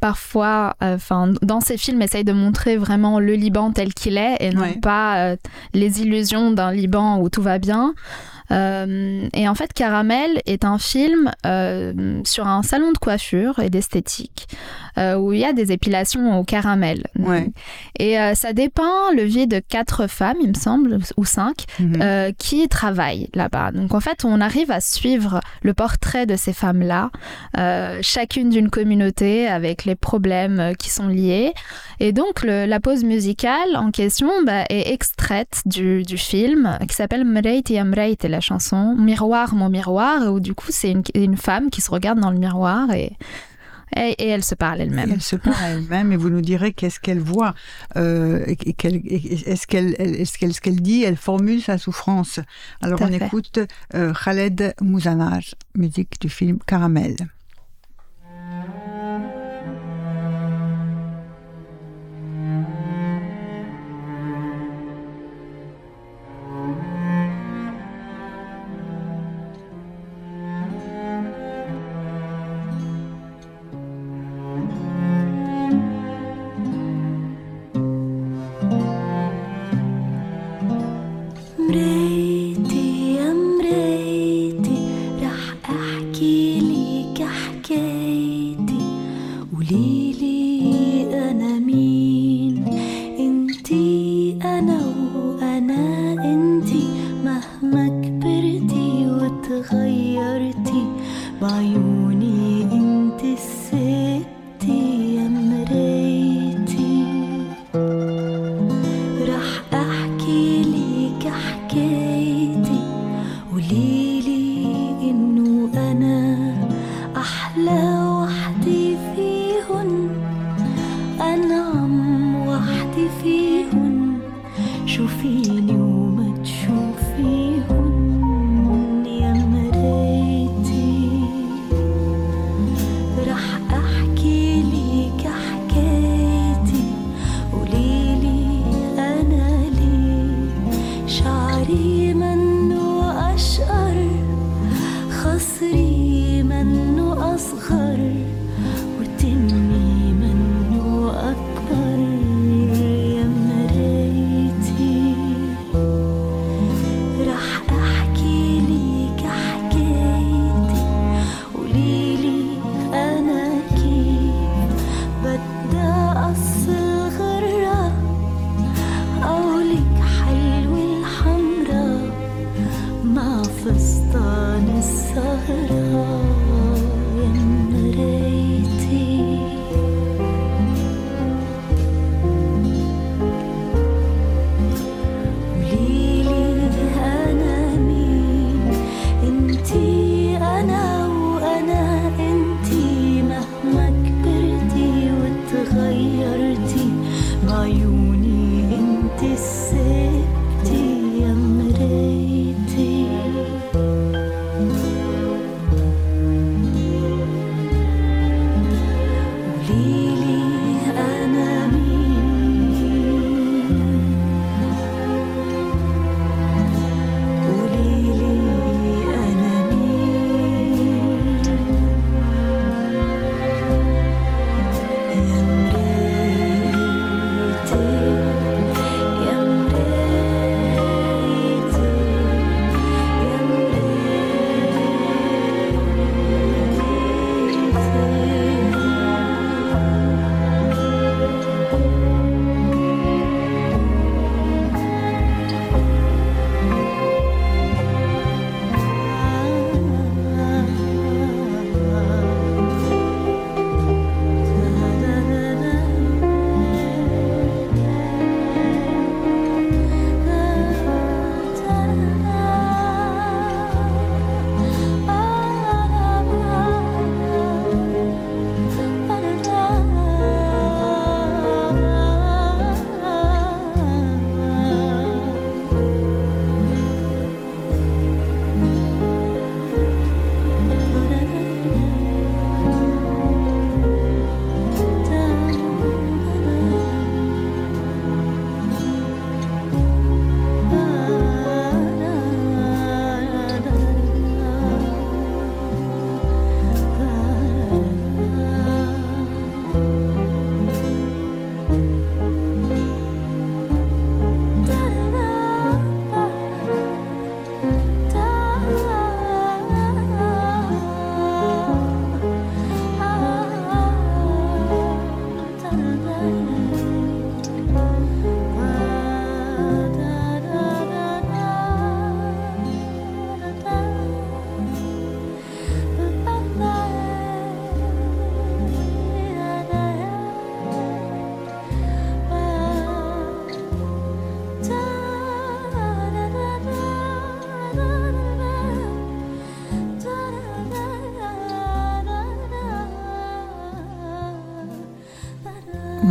parfois, 0.00 0.74
enfin, 0.80 1.32
dans 1.42 1.60
ses 1.60 1.76
films, 1.78 2.02
essaye 2.02 2.24
de 2.24 2.32
montrer 2.32 2.76
vraiment 2.76 3.18
le 3.18 3.34
Liban 3.34 3.72
tel 3.72 3.94
qu'il 3.94 4.18
est 4.18 4.36
et 4.40 4.50
non 4.50 4.74
pas 4.82 5.36
les 5.74 6.02
illusions 6.02 6.50
d'un 6.50 6.72
Liban 6.72 7.18
où 7.20 7.28
tout 7.28 7.42
va 7.42 7.58
bien. 7.58 7.94
Euh, 8.52 9.28
et 9.34 9.48
en 9.48 9.54
fait, 9.54 9.72
Caramel 9.72 10.40
est 10.46 10.64
un 10.64 10.78
film 10.78 11.30
euh, 11.46 12.20
sur 12.24 12.46
un 12.46 12.62
salon 12.62 12.92
de 12.92 12.98
coiffure 12.98 13.58
et 13.60 13.70
d'esthétique 13.70 14.48
euh, 14.98 15.14
où 15.16 15.32
il 15.32 15.38
y 15.40 15.44
a 15.44 15.52
des 15.52 15.72
épilations 15.72 16.38
au 16.38 16.44
caramel. 16.44 17.04
Ouais. 17.18 17.48
Et 17.98 18.16
ça 18.34 18.52
dépeint 18.52 19.12
le 19.16 19.22
vie 19.22 19.46
de 19.46 19.60
quatre 19.60 20.06
femmes, 20.08 20.36
il 20.42 20.48
me 20.48 20.54
semble, 20.54 20.98
ou 21.16 21.24
cinq, 21.24 21.64
Mhm. 21.78 22.32
qui 22.38 22.68
travaillent 22.68 23.28
là-bas. 23.34 23.70
Donc 23.72 23.94
en 23.94 24.00
fait, 24.00 24.24
on 24.24 24.40
arrive 24.40 24.70
à 24.70 24.80
suivre 24.80 25.40
le 25.62 25.72
portrait 25.74 26.26
de 26.26 26.36
ces 26.36 26.52
femmes-là, 26.52 27.10
chacune 28.02 28.50
d'une 28.50 28.70
communauté 28.70 29.46
avec 29.48 29.84
les 29.84 29.94
problèmes 29.94 30.72
qui 30.78 30.90
sont 30.90 31.08
liés. 31.08 31.52
Et 32.00 32.12
donc 32.12 32.42
le- 32.42 32.66
la 32.66 32.80
pause 32.80 33.04
musicale 33.04 33.76
en 33.76 33.90
question 33.90 34.30
bah, 34.44 34.64
est 34.70 34.92
extraite 34.92 35.62
du, 35.66 36.02
du 36.02 36.16
film 36.16 36.78
qui 36.88 36.94
s'appelle 36.94 37.24
Mreiti 37.24 37.74
ya 37.74 37.84
Mreiti, 37.84 38.28
la 38.40 38.54
chanson 38.54 38.96
Miroir 38.96 39.54
mon 39.54 39.68
miroir, 39.68 40.32
où 40.32 40.40
du 40.40 40.54
coup 40.54 40.68
c'est 40.70 40.90
une, 40.90 41.02
une 41.14 41.36
femme 41.36 41.68
qui 41.70 41.80
se 41.82 41.90
regarde 41.90 42.18
dans 42.20 42.30
le 42.30 42.38
miroir 42.38 42.90
et, 42.92 43.12
et, 43.96 44.10
et 44.18 44.28
elle 44.28 44.42
se 44.44 44.54
parle 44.54 44.80
elle-même. 44.80 45.10
Elle 45.12 45.20
se 45.20 45.36
parle 45.36 45.56
elle-même 45.74 46.12
et 46.12 46.16
vous 46.16 46.30
nous 46.30 46.40
direz 46.40 46.72
qu'est-ce 46.72 47.00
qu'elle 47.00 47.20
voit, 47.20 47.54
euh, 47.96 48.44
et- 48.46 48.56
et- 48.70 49.50
est-ce 49.50 49.66
qu'elle, 49.66 50.54
qu'elle 50.60 50.80
dit, 50.80 51.02
elle 51.04 51.16
formule 51.16 51.60
sa 51.60 51.76
souffrance. 51.76 52.40
Alors 52.80 53.00
on 53.02 53.08
fait. 53.08 53.26
écoute 53.26 53.58
euh, 53.94 54.12
Khaled 54.24 54.74
Mouzanaj, 54.80 55.54
musique 55.76 56.20
du 56.20 56.28
film 56.28 56.58
Caramel. 56.66 57.16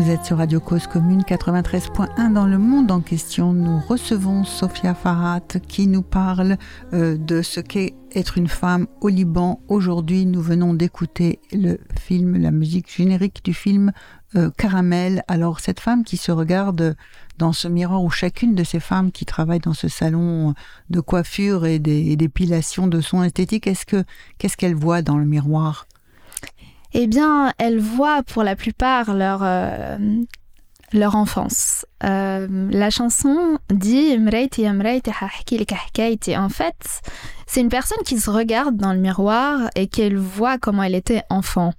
Vous 0.10 0.16
êtes 0.16 0.26
sur 0.26 0.38
Radio 0.38 0.60
Cause 0.60 0.88
Commune 0.88 1.22
93.1 1.22 2.34
dans 2.34 2.48
le 2.48 2.58
monde 2.58 2.90
en 2.90 3.00
question. 3.00 3.54
Nous 3.54 3.80
recevons 3.80 4.44
Sophia 4.44 4.96
Farhat 4.96 5.60
qui 5.68 5.86
nous 5.86 6.02
parle 6.02 6.58
euh, 6.94 7.16
de 7.16 7.44
ce 7.44 7.60
qu'est 7.60 7.94
être 8.16 8.40
une 8.40 8.48
femme 8.48 8.88
au 9.02 9.10
Liban. 9.10 9.62
Aujourd'hui, 9.68 10.26
nous 10.26 10.42
venons 10.42 10.74
d'écouter 10.74 11.38
le 11.54 11.78
film, 12.00 12.38
la 12.38 12.50
musique 12.50 12.92
générique 12.92 13.46
du 13.46 13.54
film 13.54 13.92
euh, 14.36 14.50
Caramel. 14.58 15.22
Alors, 15.28 15.60
cette 15.60 15.80
femme 15.80 16.04
qui 16.04 16.18
se 16.18 16.32
regarde 16.32 16.96
dans 17.38 17.54
ce 17.54 17.68
miroir 17.68 18.04
ou 18.04 18.10
chacune 18.10 18.56
de 18.56 18.64
ces 18.64 18.80
femmes 18.80 19.12
qui 19.12 19.28
travaillent 19.28 19.60
dans 19.60 19.76
ce 19.76 19.90
salon 19.90 20.56
de 20.90 21.02
coiffure 21.02 21.68
et 21.68 21.78
des- 21.78 22.02
de 22.88 23.00
soins 23.00 23.26
esthétiques, 23.26 23.68
est-ce 23.68 23.86
que 23.86 24.04
qu'est-ce 24.40 24.58
qu'elle 24.58 24.74
voit 24.74 25.04
dans 25.04 25.20
le 25.20 25.26
miroir? 25.26 25.86
Eh 26.94 27.08
bien, 27.08 27.54
elles 27.58 27.80
voient 27.80 28.24
pour 28.24 28.44
la 28.44 28.56
plupart 28.56 29.14
leur, 29.14 29.42
euh, 29.44 29.98
leur 30.92 31.16
enfance. 31.16 31.86
Euh, 32.04 32.48
la 32.72 32.90
chanson 32.90 33.60
dit. 33.70 34.18
En 36.38 36.50
fait, 36.50 37.02
c'est 37.46 37.62
une 37.62 37.70
personne 37.70 38.04
qui 38.06 38.20
se 38.20 38.30
regarde 38.30 38.76
dans 38.78 38.94
le 38.94 39.00
miroir 39.00 39.70
et 39.76 39.88
qu'elle 39.88 40.18
voit 40.18 40.58
comment 40.58 40.84
elle 40.84 40.96
était 40.96 41.24
enfant. 41.30 41.74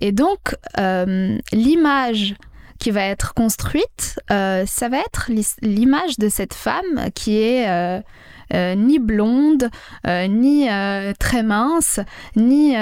Et 0.00 0.12
donc, 0.12 0.56
euh, 0.78 1.38
l'image 1.52 2.34
qui 2.78 2.90
va 2.90 3.04
être 3.04 3.34
construite, 3.34 4.20
ça 4.28 4.88
va 4.88 4.98
être 4.98 5.30
l'image 5.60 6.18
de 6.18 6.30
cette 6.30 6.54
femme 6.54 7.10
qui 7.14 7.36
est 7.36 8.02
ni 8.54 8.98
blonde, 8.98 9.68
ni 10.06 10.66
très 11.18 11.42
mince, 11.42 12.00
ni, 12.36 12.74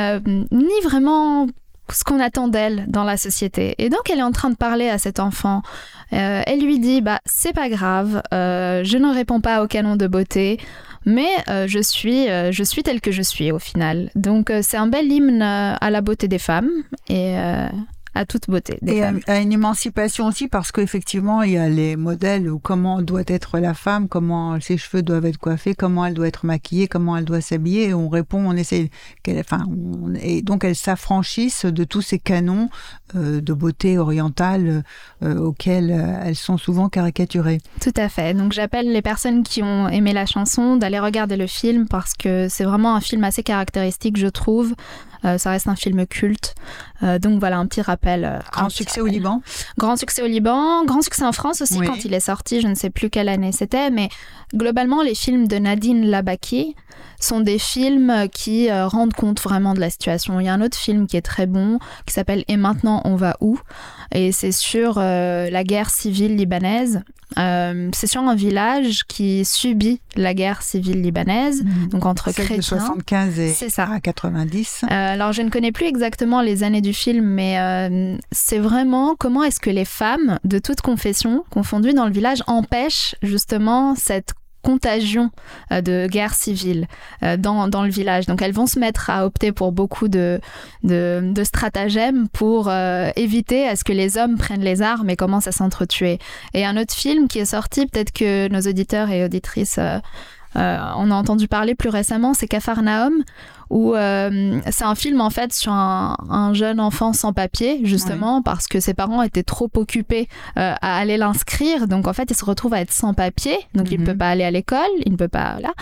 ni 0.52 0.80
vraiment 0.84 1.48
ce 1.92 2.04
qu'on 2.04 2.20
attend 2.20 2.48
d'elle 2.48 2.84
dans 2.88 3.04
la 3.04 3.16
société. 3.16 3.74
Et 3.78 3.88
donc, 3.88 4.10
elle 4.10 4.18
est 4.18 4.22
en 4.22 4.32
train 4.32 4.50
de 4.50 4.56
parler 4.56 4.88
à 4.88 4.98
cet 4.98 5.20
enfant. 5.20 5.62
Euh, 6.12 6.42
elle 6.46 6.60
lui 6.60 6.78
dit, 6.78 7.00
bah, 7.00 7.20
c'est 7.24 7.52
pas 7.52 7.68
grave, 7.68 8.22
euh, 8.32 8.82
je 8.84 8.96
ne 8.96 9.12
réponds 9.12 9.40
pas 9.40 9.62
au 9.62 9.66
canon 9.66 9.96
de 9.96 10.06
beauté, 10.06 10.58
mais 11.04 11.28
euh, 11.48 11.66
je 11.66 11.80
suis, 11.80 12.26
je 12.26 12.62
suis 12.62 12.82
telle 12.82 13.00
que 13.00 13.12
je 13.12 13.22
suis 13.22 13.52
au 13.52 13.58
final. 13.58 14.10
Donc, 14.14 14.52
c'est 14.62 14.76
un 14.76 14.86
bel 14.86 15.10
hymne 15.10 15.42
à 15.42 15.90
la 15.90 16.00
beauté 16.00 16.28
des 16.28 16.38
femmes 16.38 16.70
et 17.08 17.34
à 18.18 18.26
toute 18.26 18.50
beauté 18.50 18.78
des 18.82 18.94
Et 18.94 19.02
à, 19.04 19.12
femmes. 19.12 19.20
à 19.28 19.38
une 19.40 19.52
émancipation 19.52 20.26
aussi, 20.26 20.48
parce 20.48 20.72
qu'effectivement, 20.72 21.42
il 21.42 21.52
y 21.52 21.56
a 21.56 21.68
les 21.68 21.94
modèles 21.94 22.50
où 22.50 22.58
comment 22.58 23.00
doit 23.00 23.22
être 23.28 23.58
la 23.60 23.74
femme, 23.74 24.08
comment 24.08 24.58
ses 24.60 24.76
cheveux 24.76 25.02
doivent 25.02 25.26
être 25.26 25.38
coiffés, 25.38 25.74
comment 25.74 26.04
elle 26.04 26.14
doit 26.14 26.26
être 26.26 26.44
maquillée, 26.44 26.88
comment 26.88 27.16
elle 27.16 27.24
doit 27.24 27.40
s'habiller. 27.40 27.90
Et 27.90 27.94
on 27.94 28.08
répond, 28.08 28.38
on 28.44 28.56
essaie, 28.56 28.90
qu'elle, 29.22 29.38
enfin, 29.38 29.64
on- 29.68 30.14
et 30.20 30.42
donc 30.42 30.64
elles 30.64 30.74
s'affranchissent 30.74 31.64
de 31.64 31.84
tous 31.84 32.02
ces 32.02 32.18
canons 32.18 32.68
de 33.14 33.52
beauté 33.52 33.98
orientale 33.98 34.82
euh, 35.22 35.38
auxquels 35.38 35.90
euh, 35.90 36.20
elles 36.24 36.36
sont 36.36 36.58
souvent 36.58 36.88
caricaturées. 36.88 37.60
Tout 37.80 37.92
à 37.96 38.08
fait. 38.08 38.34
Donc 38.34 38.52
j'appelle 38.52 38.92
les 38.92 39.02
personnes 39.02 39.42
qui 39.42 39.62
ont 39.62 39.88
aimé 39.88 40.12
la 40.12 40.26
chanson 40.26 40.76
d'aller 40.76 40.98
regarder 40.98 41.36
le 41.36 41.46
film 41.46 41.86
parce 41.88 42.14
que 42.14 42.48
c'est 42.48 42.64
vraiment 42.64 42.94
un 42.94 43.00
film 43.00 43.24
assez 43.24 43.42
caractéristique, 43.42 44.16
je 44.16 44.26
trouve. 44.26 44.74
Euh, 45.24 45.36
ça 45.36 45.50
reste 45.50 45.66
un 45.66 45.74
film 45.74 46.06
culte. 46.06 46.54
Euh, 47.02 47.18
donc 47.18 47.40
voilà, 47.40 47.58
un 47.58 47.66
petit 47.66 47.82
rappel. 47.82 48.24
euh, 48.24 48.38
Grand 48.52 48.66
petit 48.68 48.76
succès 48.76 49.00
au. 49.00 49.06
Liban. 49.06 49.42
Grand 49.76 49.96
succès 49.96 50.22
au 50.22 50.26
Liban, 50.28 50.84
grand 50.84 51.02
succès 51.02 51.24
en 51.24 51.32
France 51.32 51.60
aussi 51.60 51.78
Oui. 51.78 51.86
quand 51.86 52.04
il 52.04 52.14
est 52.14 52.20
sorti, 52.20 52.60
je 52.60 52.68
ne 52.68 52.74
sais 52.76 52.90
plus 52.90 53.10
quelle 53.10 53.28
année 53.28 53.50
c'était, 53.50 53.90
mais 53.90 54.10
globalement 54.54 55.02
les 55.02 55.16
films 55.16 55.48
de 55.48 55.56
Nadine 55.56 56.06
Labaki 56.06 56.76
sont 57.20 57.40
des 57.40 57.58
films 57.58 58.28
qui 58.32 58.70
euh, 58.70 58.86
rendent 58.86 59.12
compte 59.12 59.40
vraiment 59.40 59.74
de 59.74 59.80
la 59.80 59.90
situation. 59.90 60.38
Il 60.38 60.46
y 60.46 60.48
a 60.48 60.54
un 60.54 60.60
autre 60.62 60.76
film 60.78 61.08
qui 61.08 61.16
est 61.16 61.22
très 61.22 61.46
bon, 61.46 61.80
qui 62.06 62.14
s'appelle 62.14 62.44
Et 62.46 62.56
maintenant 62.56 62.97
on 63.04 63.16
va 63.16 63.36
où 63.40 63.58
Et 64.12 64.32
c'est 64.32 64.52
sur 64.52 64.98
euh, 64.98 65.50
la 65.50 65.64
guerre 65.64 65.90
civile 65.90 66.36
libanaise. 66.36 67.02
Euh, 67.36 67.90
c'est 67.92 68.06
sur 68.06 68.22
un 68.22 68.34
village 68.34 69.04
qui 69.04 69.44
subit 69.44 70.00
la 70.16 70.32
guerre 70.32 70.62
civile 70.62 71.02
libanaise, 71.02 71.62
donc 71.90 72.06
entre 72.06 72.30
de 72.30 72.34
chrétiens. 72.34 72.62
75 72.62 73.38
et 73.38 73.52
ça. 73.52 73.84
à 73.84 74.00
90. 74.00 74.84
Euh, 74.84 74.86
alors, 74.88 75.32
je 75.32 75.42
ne 75.42 75.50
connais 75.50 75.70
plus 75.70 75.86
exactement 75.86 76.40
les 76.40 76.62
années 76.62 76.80
du 76.80 76.94
film, 76.94 77.26
mais 77.26 78.18
c'est 78.32 78.58
vraiment 78.58 79.14
comment 79.14 79.44
est-ce 79.44 79.60
que 79.60 79.70
les 79.70 79.84
femmes 79.84 80.38
de 80.44 80.58
toute 80.58 80.80
confession 80.80 81.44
confondues 81.50 81.92
dans 81.92 82.06
le 82.06 82.12
village 82.12 82.42
empêchent 82.46 83.14
justement 83.22 83.94
cette 83.94 84.32
contagion 84.68 85.30
euh, 85.72 85.80
de 85.80 86.06
guerre 86.10 86.34
civile 86.34 86.86
euh, 87.22 87.38
dans, 87.38 87.68
dans 87.68 87.84
le 87.84 87.88
village. 87.88 88.26
Donc 88.26 88.42
elles 88.42 88.52
vont 88.52 88.66
se 88.66 88.78
mettre 88.78 89.08
à 89.08 89.24
opter 89.24 89.50
pour 89.50 89.72
beaucoup 89.72 90.08
de, 90.08 90.40
de, 90.82 91.42
stratagèmes 91.42 92.28
pour 92.28 92.68
euh, 92.68 93.10
éviter 93.16 93.66
à 93.66 93.76
ce 93.76 93.84
que 93.84 93.94
les 93.94 94.18
hommes 94.18 94.36
prennent 94.36 94.66
les 94.72 94.82
armes 94.82 95.08
et 95.08 95.16
commencent 95.16 95.46
à 95.46 95.52
s'entretuer. 95.52 96.18
Et 96.52 96.66
un 96.66 96.76
autre 96.76 96.92
film 96.92 97.28
qui 97.28 97.38
est 97.38 97.52
sorti, 97.56 97.86
peut-être 97.86 98.12
que 98.12 98.48
nos 98.48 98.60
auditeurs 98.60 99.08
et 99.10 99.24
auditrices 99.24 99.78
euh, 99.78 99.98
euh, 100.56 100.78
on 100.96 101.10
a 101.10 101.14
entendu 101.14 101.46
parler 101.46 101.74
plus 101.74 101.90
récemment, 101.90 102.34
c'est 102.34 102.48
Capharnaüm, 102.48 103.22
où 103.70 103.94
euh, 103.94 104.60
c'est 104.70 104.84
un 104.84 104.94
film 104.94 105.20
en 105.20 105.30
fait 105.30 105.52
sur 105.52 105.72
un, 105.72 106.16
un 106.30 106.54
jeune 106.54 106.80
enfant 106.80 107.12
sans 107.12 107.32
papier, 107.32 107.80
justement 107.84 108.42
parce 108.42 108.66
que 108.66 108.80
ses 108.80 108.94
parents 108.94 109.22
étaient 109.22 109.42
trop 109.42 109.70
occupés 109.76 110.28
euh, 110.56 110.74
à 110.80 110.96
aller 110.98 111.16
l'inscrire, 111.16 111.86
donc 111.88 112.06
en 112.08 112.12
fait 112.12 112.30
il 112.30 112.34
se 112.36 112.44
retrouve 112.44 112.74
à 112.74 112.80
être 112.80 112.92
sans 112.92 113.14
papier, 113.14 113.56
donc 113.74 113.90
il 113.90 113.98
Mhm. 113.98 114.06
ne 114.06 114.12
peut 114.12 114.18
pas 114.18 114.28
aller 114.30 114.44
à 114.44 114.50
l'école, 114.50 114.78
il 115.04 115.12
ne 115.12 115.16
peut 115.16 115.28
pas 115.28 115.58
là. 115.60 115.72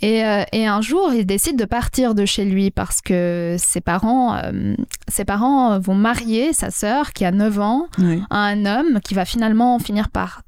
Et, 0.00 0.24
euh, 0.24 0.42
et 0.52 0.66
un 0.66 0.80
jour 0.80 1.12
il 1.14 1.24
décide 1.26 1.58
de 1.58 1.64
partir 1.64 2.14
de 2.14 2.24
chez 2.26 2.44
lui 2.44 2.70
parce 2.70 3.00
que 3.00 3.56
ses 3.58 3.80
parents, 3.80 4.36
ses 5.08 5.24
parents 5.24 5.78
vont 5.78 5.94
marier 5.94 6.52
sa 6.52 6.70
sœur 6.70 7.12
qui 7.12 7.24
a 7.24 7.30
9 7.30 7.58
ans 7.60 7.86
Oui. 7.98 8.22
à 8.30 8.38
un 8.44 8.66
homme 8.66 9.00
qui 9.04 9.14
va 9.14 9.24
finalement 9.24 9.78
finir 9.78 10.08
par 10.10 10.42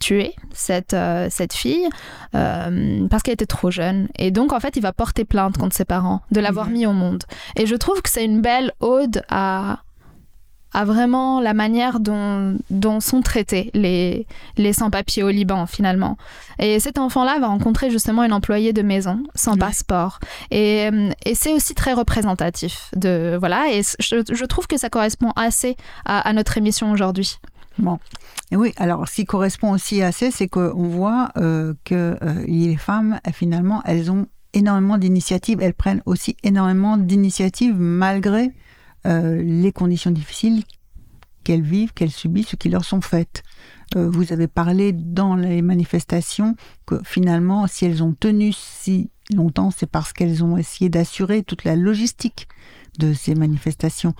tuer 0.00 0.34
cette, 0.52 0.94
euh, 0.94 1.28
cette 1.30 1.52
fille 1.54 1.88
euh, 2.34 3.06
parce 3.08 3.22
qu'elle 3.22 3.34
était 3.34 3.46
trop 3.46 3.70
jeune. 3.70 4.08
Et 4.18 4.30
donc, 4.30 4.52
en 4.52 4.60
fait, 4.60 4.76
il 4.76 4.82
va 4.82 4.92
porter 4.92 5.24
plainte 5.24 5.56
contre 5.58 5.74
ses 5.74 5.84
parents 5.84 6.20
de 6.30 6.40
l'avoir 6.40 6.66
Mhm. 6.66 6.72
mis 6.72 6.86
au 6.86 6.92
monde. 6.92 7.24
Et 7.56 7.66
je 7.66 7.74
trouve 7.74 8.02
que 8.02 8.10
c'est 8.10 8.24
une 8.24 8.40
belle 8.42 8.72
ode 8.80 9.22
à, 9.30 9.78
à 10.74 10.84
vraiment 10.84 11.40
la 11.40 11.54
manière 11.54 12.00
dont, 12.00 12.58
dont 12.68 13.00
sont 13.00 13.22
traités 13.22 13.70
les, 13.72 14.26
les 14.58 14.74
sans-papiers 14.74 15.22
au 15.22 15.30
Liban, 15.30 15.64
finalement. 15.66 16.18
Et 16.58 16.78
cet 16.80 16.98
enfant-là 16.98 17.38
va 17.40 17.46
rencontrer 17.46 17.90
justement 17.90 18.22
une 18.24 18.34
employée 18.34 18.74
de 18.74 18.82
maison 18.82 19.22
sans 19.34 19.52
Oui. 19.52 19.58
passeport. 19.60 20.18
Et, 20.50 20.90
euh, 20.92 21.10
et 21.24 21.34
c'est 21.34 21.54
aussi 21.54 21.74
très 21.74 21.94
représentatif. 21.94 22.90
De, 22.94 23.36
voilà, 23.38 23.72
et 23.72 23.80
je, 24.00 24.16
je 24.30 24.44
trouve 24.44 24.66
que 24.66 24.76
ça 24.76 24.90
correspond 24.90 25.32
assez 25.36 25.76
à, 26.04 26.28
à 26.28 26.32
notre 26.34 26.58
émission 26.58 26.90
aujourd'hui. 26.92 27.38
Et 28.50 28.56
oui, 28.56 28.72
alors 28.76 29.08
ce 29.08 29.16
qui 29.16 29.24
correspond 29.24 29.72
aussi 29.72 30.02
assez, 30.02 30.30
c'est 30.30 30.48
qu'on 30.48 30.88
voit 30.88 31.30
euh, 31.36 31.74
que 31.84 32.16
euh, 32.22 32.44
les 32.46 32.76
femmes, 32.76 33.20
euh, 33.26 33.32
finalement, 33.32 33.82
elles 33.84 34.10
ont 34.10 34.26
énormément 34.52 34.98
d'initiatives, 34.98 35.60
elles 35.60 35.74
prennent 35.74 36.02
aussi 36.06 36.36
énormément 36.42 36.96
d'initiatives 36.96 37.76
malgré 37.78 38.52
les 39.04 39.70
conditions 39.70 40.10
difficiles 40.10 40.64
qu'elles 41.44 41.62
vivent, 41.62 41.92
qu'elles 41.92 42.10
subissent, 42.10 42.54
ou 42.54 42.56
qui 42.56 42.68
leur 42.68 42.84
sont 42.84 43.00
faites. 43.00 43.44
Vous 43.94 44.32
avez 44.32 44.48
parlé 44.48 44.92
dans 44.92 45.36
les 45.36 45.62
manifestations 45.62 46.56
que 46.86 47.00
finalement, 47.04 47.68
si 47.68 47.84
elles 47.84 48.02
ont 48.02 48.14
tenu 48.18 48.52
si 48.52 49.10
longtemps, 49.32 49.70
c'est 49.70 49.88
parce 49.88 50.12
qu'elles 50.12 50.42
ont 50.42 50.56
essayé 50.56 50.90
d'assurer 50.90 51.44
toute 51.44 51.62
la 51.62 51.76
logistique 51.76 52.48
de 52.98 53.12
ces 53.12 53.36
manifestations. 53.36 54.14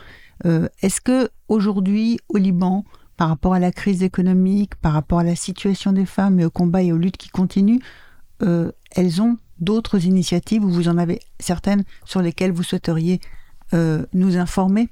Est-ce 0.45 1.01
que 1.01 1.31
aujourd'hui, 1.49 2.21
au 2.29 2.37
Liban, 2.37 2.85
par 3.17 3.29
rapport 3.29 3.55
à 3.55 3.59
la 3.59 3.73
crise 3.73 4.03
économique, 4.03 4.75
par 4.77 4.93
rapport 4.93 5.21
à 5.21 5.25
la 5.25 5.37
situation 5.37 5.93
des 5.93 6.07
femmes 6.07 6.41
et 6.41 6.45
au 6.45 6.51
combat 6.51 6.83
et 6.83 6.93
aux 6.93 6.99
luttes 6.99 7.17
qui 7.17 7.29
continuent, 7.29 7.81
euh, 8.43 8.71
elles 8.95 9.23
ont 9.23 9.39
d'autres 9.59 10.05
initiatives 10.05 10.65
ou 10.65 10.69
vous 10.69 10.89
en 10.89 10.99
avez 10.99 11.21
certaines 11.41 11.85
sur 12.05 12.21
lesquelles 12.21 12.53
vous 12.53 12.63
souhaiteriez 12.63 13.21
euh, 13.75 14.05
nous 14.13 14.37
informer? 14.37 14.89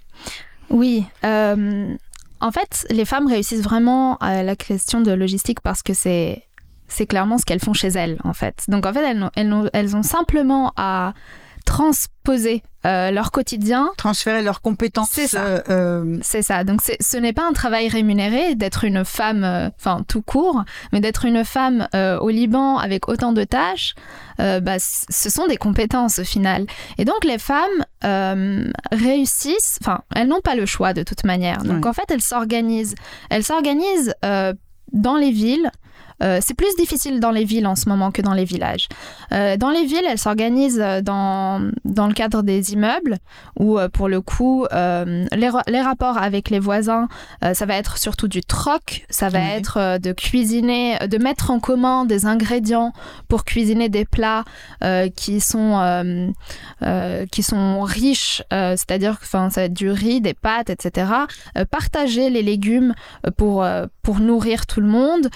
Oui. 0.70 1.04
euh, 1.24 1.94
en 2.40 2.50
fait, 2.50 2.86
les 2.90 3.04
femmes 3.04 3.26
réussissent 3.26 3.62
vraiment 3.62 4.16
à 4.18 4.42
la 4.42 4.56
question 4.56 5.00
de 5.00 5.12
logistique 5.12 5.60
parce 5.60 5.82
que 5.82 5.94
c'est 5.94 6.44
c'est 6.86 7.06
clairement 7.06 7.38
ce 7.38 7.44
qu'elles 7.44 7.60
font 7.60 7.72
chez 7.72 7.88
elles, 7.88 8.18
en 8.24 8.34
fait. 8.34 8.64
Donc, 8.68 8.86
en 8.86 8.92
fait, 8.92 9.02
elles, 9.02 9.70
elles 9.72 9.96
ont 9.96 10.02
simplement 10.02 10.72
à 10.76 11.14
transposer 11.64 12.62
euh, 12.86 13.10
leur 13.10 13.30
quotidien 13.30 13.90
Transférer 13.96 14.42
leurs 14.42 14.60
compétences. 14.60 15.08
C'est 15.10 15.26
ça. 15.26 15.42
euh, 15.44 15.60
euh, 15.70 16.18
c'est 16.22 16.42
ça. 16.42 16.64
Donc, 16.64 16.80
ce 16.82 17.16
n'est 17.16 17.32
pas 17.32 17.46
un 17.48 17.52
travail 17.52 17.88
rémunéré 17.88 18.54
d'être 18.54 18.84
une 18.84 19.04
femme, 19.04 19.42
euh, 19.44 19.70
enfin, 19.78 20.04
tout 20.06 20.20
court, 20.22 20.64
mais 20.92 21.00
d'être 21.00 21.24
une 21.24 21.44
femme 21.44 21.88
au 21.94 22.28
Liban 22.28 22.76
avec 22.78 23.08
autant 23.08 23.32
de 23.32 23.44
tâches, 23.44 23.94
bah, 24.38 24.78
ce 24.78 25.30
sont 25.30 25.46
des 25.46 25.56
compétences 25.56 26.18
au 26.18 26.24
final. 26.24 26.66
Et 26.98 27.04
donc, 27.04 27.24
les 27.24 27.38
femmes 27.38 27.84
réussissent, 28.92 29.78
enfin, 29.80 30.02
elles 30.14 30.28
n'ont 30.28 30.40
pas 30.40 30.54
le 30.54 30.66
choix 30.66 30.92
de 30.92 31.02
toute 31.02 31.24
manière. 31.24 31.62
Donc, 31.62 31.86
en 31.86 31.92
fait, 31.92 32.10
elles 32.10 32.22
s'organisent. 32.22 32.94
Elles 33.30 33.44
s'organisent 33.44 34.14
dans 34.92 35.16
les 35.16 35.30
villes 35.30 35.70
Euh, 36.22 36.38
c'est 36.40 36.54
plus 36.54 36.74
difficile 36.76 37.20
dans 37.20 37.30
les 37.30 37.44
villes 37.44 37.66
en 37.66 37.74
ce 37.74 37.88
moment 37.88 38.10
que 38.10 38.22
dans 38.22 38.34
les 38.34 38.44
villages. 38.44 38.88
Euh, 39.32 39.56
dans 39.56 39.70
les 39.70 39.84
villes, 39.84 40.04
elles 40.08 40.18
s'organisent 40.18 40.80
euh, 40.80 41.00
dans, 41.00 41.70
dans 41.84 42.06
le 42.06 42.14
cadre 42.14 42.42
des 42.42 42.72
immeubles 42.72 43.18
où, 43.58 43.78
pour 43.92 44.08
le 44.08 44.20
coup, 44.20 44.66
euh, 44.72 45.24
les, 45.32 45.50
les 45.68 45.80
rapports 45.80 46.18
avec 46.18 46.50
les 46.50 46.58
voisins, 46.58 47.08
ça 47.52 47.66
va 47.66 47.76
être 47.76 47.98
surtout 47.98 48.28
du 48.28 48.42
troc, 48.42 49.04
ça 49.10 49.28
va 49.28 49.40
être 49.40 49.98
de 49.98 50.12
cuisiner, 50.12 50.98
de 51.08 51.18
mettre 51.18 51.50
en 51.50 51.60
commun 51.60 52.04
des 52.04 52.26
ingrédients 52.26 52.92
pour 53.28 53.44
cuisiner 53.44 53.88
des 53.88 54.04
plats 54.04 54.44
qui 55.16 55.40
sont 55.40 56.32
qui 57.30 57.42
sont 57.42 57.80
riches, 57.82 58.42
c'est-à-dire 58.50 59.20
que 59.20 59.26
ça 59.26 59.48
va 59.48 59.62
être 59.62 59.72
du 59.72 59.90
riz, 59.90 60.20
des 60.20 60.34
pâtes, 60.34 60.70
etc. 60.70 61.12
Partager 61.70 62.30
les 62.30 62.42
légumes 62.42 62.94
pour, 63.36 63.66
pour 64.02 64.20
nourrir 64.20 64.66
tout 64.66 64.80
le 64.80 64.88
monde, 64.88 65.28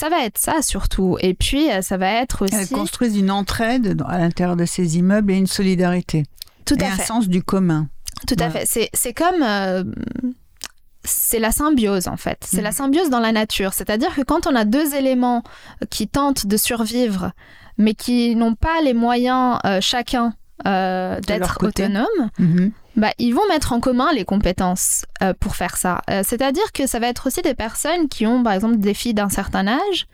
ça 0.00 0.08
va 0.08 0.24
être 0.24 0.38
ça 0.38 0.62
surtout. 0.62 1.18
Et 1.20 1.34
puis, 1.34 1.70
euh, 1.70 1.82
ça 1.82 1.98
va 1.98 2.10
être 2.10 2.46
Elles 2.50 2.62
aussi... 2.62 2.72
construisent 2.72 3.18
une 3.18 3.30
entraide 3.30 4.02
à 4.08 4.18
l'intérieur 4.18 4.56
de 4.56 4.64
ces 4.64 4.96
immeubles 4.96 5.30
et 5.32 5.36
une 5.36 5.46
solidarité. 5.46 6.24
Tout 6.64 6.82
et 6.82 6.84
à 6.84 6.92
un 6.92 6.96
fait. 6.96 7.04
sens 7.04 7.28
du 7.28 7.42
commun. 7.42 7.88
Tout 8.26 8.36
à 8.38 8.48
fait. 8.48 8.64
C'est, 8.66 8.88
c'est 8.94 9.12
comme. 9.12 9.42
euh, 9.42 9.84
c'est 11.04 11.38
la 11.38 11.52
symbiose 11.52 12.08
en 12.08 12.16
fait. 12.16 12.38
C'est 12.46 12.62
la 12.62 12.72
symbiose 12.72 13.10
dans 13.10 13.20
la 13.20 13.32
nature. 13.32 13.72
C'est-à-dire 13.74 14.14
que 14.14 14.22
quand 14.22 14.46
on 14.46 14.54
a 14.54 14.64
deux 14.64 14.94
éléments 14.94 15.42
qui 15.88 16.08
tentent 16.08 16.46
de 16.46 16.56
survivre, 16.56 17.32
mais 17.78 17.94
qui 17.94 18.36
n'ont 18.36 18.54
pas 18.54 18.80
les 18.82 18.94
moyens 18.94 19.58
euh, 19.64 19.80
chacun 19.80 20.34
euh, 20.66 21.20
d'être 21.20 21.58
autonomes, 21.64 22.30
Mhm. 22.38 22.72
bah, 22.96 23.10
ils 23.18 23.32
vont 23.32 23.46
mettre 23.48 23.72
en 23.72 23.80
commun 23.80 24.08
les 24.14 24.24
compétences 24.24 25.04
euh, 25.22 25.32
pour 25.38 25.56
faire 25.56 25.76
ça. 25.76 26.02
Euh, 26.10 26.22
C'est-à-dire 26.24 26.72
que 26.72 26.86
ça 26.86 26.98
va 26.98 27.06
être 27.08 27.26
aussi 27.26 27.42
des 27.42 27.54
personnes 27.54 28.08
qui 28.08 28.26
ont, 28.26 28.42
par 28.42 28.52
exemple, 28.52 28.76
des 28.78 28.94
filles 28.94 29.14
d'un 29.14 29.28
certain 29.28 29.66
âge, 29.68 30.06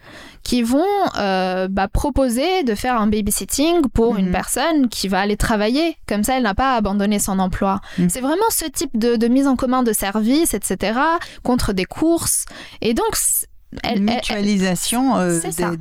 qui 0.42 0.62
vont 0.62 0.84
bah, 1.16 1.88
proposer 1.92 2.62
de 2.62 2.74
faire 2.74 3.00
un 3.00 3.06
babysitting 3.08 3.88
pour 3.92 4.16
une 4.16 4.30
personne 4.30 4.88
qui 4.88 5.08
va 5.08 5.20
aller 5.20 5.36
travailler. 5.36 5.96
Comme 6.08 6.22
ça, 6.22 6.36
elle 6.36 6.44
n'a 6.44 6.54
pas 6.54 6.76
abandonné 6.76 7.18
son 7.18 7.38
emploi. 7.38 7.80
Mhm. 7.98 8.08
C'est 8.08 8.20
vraiment 8.20 8.50
ce 8.50 8.66
type 8.66 8.96
de, 8.96 9.16
de 9.16 9.26
mise 9.28 9.46
en 9.48 9.56
commun 9.56 9.82
de 9.82 9.92
services, 9.92 10.54
etc., 10.54 10.98
contre 11.42 11.72
des 11.72 11.84
courses. 11.84 12.44
Et 12.80 12.94
donc, 12.94 13.16
elle- 13.82 13.98
Une 14.02 14.08
elle- 14.08 14.14
mutualisation 14.16 15.16
euh, 15.16 15.38
C'est 15.40 15.52
ça, 15.52 15.70
des 15.70 15.76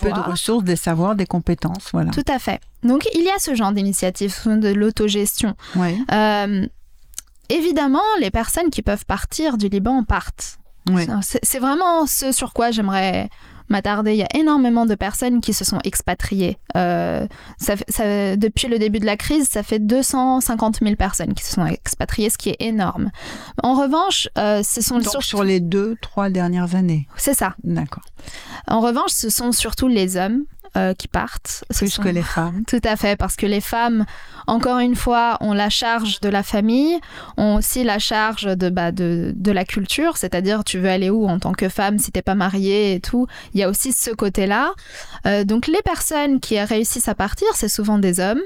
peu 0.00 0.10
de 0.12 0.20
ressources, 0.30 0.64
des 0.64 0.76
savoirs, 0.76 1.14
des 1.14 1.26
compétences. 1.26 1.88
Voilà. 1.92 2.10
tout 2.10 2.24
à 2.28 2.38
fait. 2.38 2.60
Donc, 2.82 3.08
il 3.14 3.22
y 3.22 3.28
a 3.28 3.38
ce 3.38 3.54
genre 3.54 3.72
d'initiative, 3.72 4.32
ce 4.32 4.42
sont 4.42 4.56
de 4.56 4.68
l'autogestion. 4.68 5.54
Ouais. 5.76 5.96
Euh, 6.12 6.66
évidemment, 7.48 8.00
les 8.20 8.30
personnes 8.30 8.70
qui 8.70 8.82
peuvent 8.82 9.04
partir 9.06 9.56
du 9.58 9.68
Liban 9.68 10.04
partent. 10.04 10.58
Ouais. 10.90 11.06
C'est 11.42 11.58
vraiment 11.58 12.06
ce 12.06 12.32
sur 12.32 12.52
quoi 12.54 12.70
j'aimerais 12.70 13.28
m'attarder. 13.68 14.12
Il 14.12 14.18
y 14.18 14.22
a 14.22 14.36
énormément 14.36 14.86
de 14.86 14.94
personnes 14.94 15.40
qui 15.40 15.52
se 15.52 15.64
sont 15.64 15.78
expatriées. 15.84 16.58
Euh, 16.76 17.26
ça 17.58 17.74
depuis 18.36 18.68
le 18.68 18.78
début 18.78 18.98
de 19.00 19.06
la 19.06 19.16
crise, 19.16 19.48
ça 19.48 19.62
fait 19.62 19.78
250 19.78 20.78
000 20.82 20.96
personnes 20.96 21.34
qui 21.34 21.44
se 21.44 21.52
sont 21.54 21.66
expatriées, 21.66 22.30
ce 22.30 22.38
qui 22.38 22.50
est 22.50 22.56
énorme. 22.60 23.10
En 23.62 23.74
revanche, 23.74 24.28
euh, 24.38 24.62
ce 24.62 24.80
sont 24.80 24.96
Donc 24.98 25.08
sur- 25.08 25.22
sur 25.22 25.44
les 25.44 25.60
deux, 25.60 25.96
trois 26.00 26.30
dernières 26.30 26.74
années. 26.74 27.06
c'est 27.16 27.34
ça. 27.34 27.54
D'accord. 27.64 28.04
En 28.66 28.80
revanche, 28.80 29.10
ce 29.12 29.30
sont 29.30 29.52
surtout 29.52 29.88
les 29.88 30.16
hommes 30.16 30.44
euh, 30.76 30.94
qui 30.94 31.08
partent. 31.08 31.64
Plus 31.76 31.90
sont- 31.90 32.02
que 32.02 32.08
les 32.08 32.22
femmes. 32.22 32.62
Tout 32.68 32.80
à 32.84 32.96
fait, 32.96 33.16
parce 33.16 33.36
que 33.36 33.46
les 33.46 33.60
femmes, 33.60 34.04
encore 34.46 34.78
une 34.78 34.94
fois, 34.96 35.36
ont 35.40 35.52
la 35.52 35.70
charge 35.70 36.20
de 36.20 36.28
la 36.28 36.42
famille, 36.42 36.98
ont 37.36 37.56
aussi 37.56 37.84
la 37.84 37.98
charge 37.98 38.44
de, 38.44 38.68
bah, 38.70 38.92
de, 38.92 39.32
de 39.36 39.52
la 39.52 39.64
culture, 39.64 40.16
c'est-à-dire 40.16 40.64
tu 40.64 40.78
veux 40.78 40.88
aller 40.90 41.10
où 41.10 41.28
en 41.28 41.38
tant 41.38 41.52
que 41.52 41.68
femme 41.68 41.98
si 41.98 42.12
t'es 42.12 42.22
pas 42.22 42.34
mariée 42.34 42.94
et 42.94 43.00
tout. 43.00 43.26
Il 43.54 43.60
y 43.60 43.62
a 43.62 43.68
aussi 43.68 43.92
ce 43.92 44.10
côté-là. 44.10 44.72
Euh, 45.26 45.44
donc 45.44 45.66
les 45.66 45.82
personnes 45.82 46.40
qui 46.40 46.58
réussissent 46.60 47.08
à 47.08 47.14
partir, 47.14 47.48
c'est 47.54 47.68
souvent 47.68 47.98
des 47.98 48.20
hommes. 48.20 48.40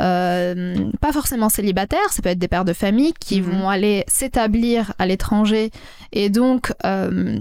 Euh, 0.00 0.76
pas 1.00 1.12
forcément 1.12 1.48
célibataires, 1.48 2.10
ça 2.12 2.22
peut 2.22 2.28
être 2.28 2.38
des 2.38 2.48
pères 2.48 2.64
de 2.64 2.72
famille 2.72 3.12
qui 3.18 3.40
Mhm. 3.40 3.50
vont 3.50 3.68
aller 3.68 4.04
s'établir 4.08 4.92
à 4.98 5.06
l'étranger 5.06 5.70
et 6.12 6.28
donc 6.28 6.72
euh, 6.84 7.38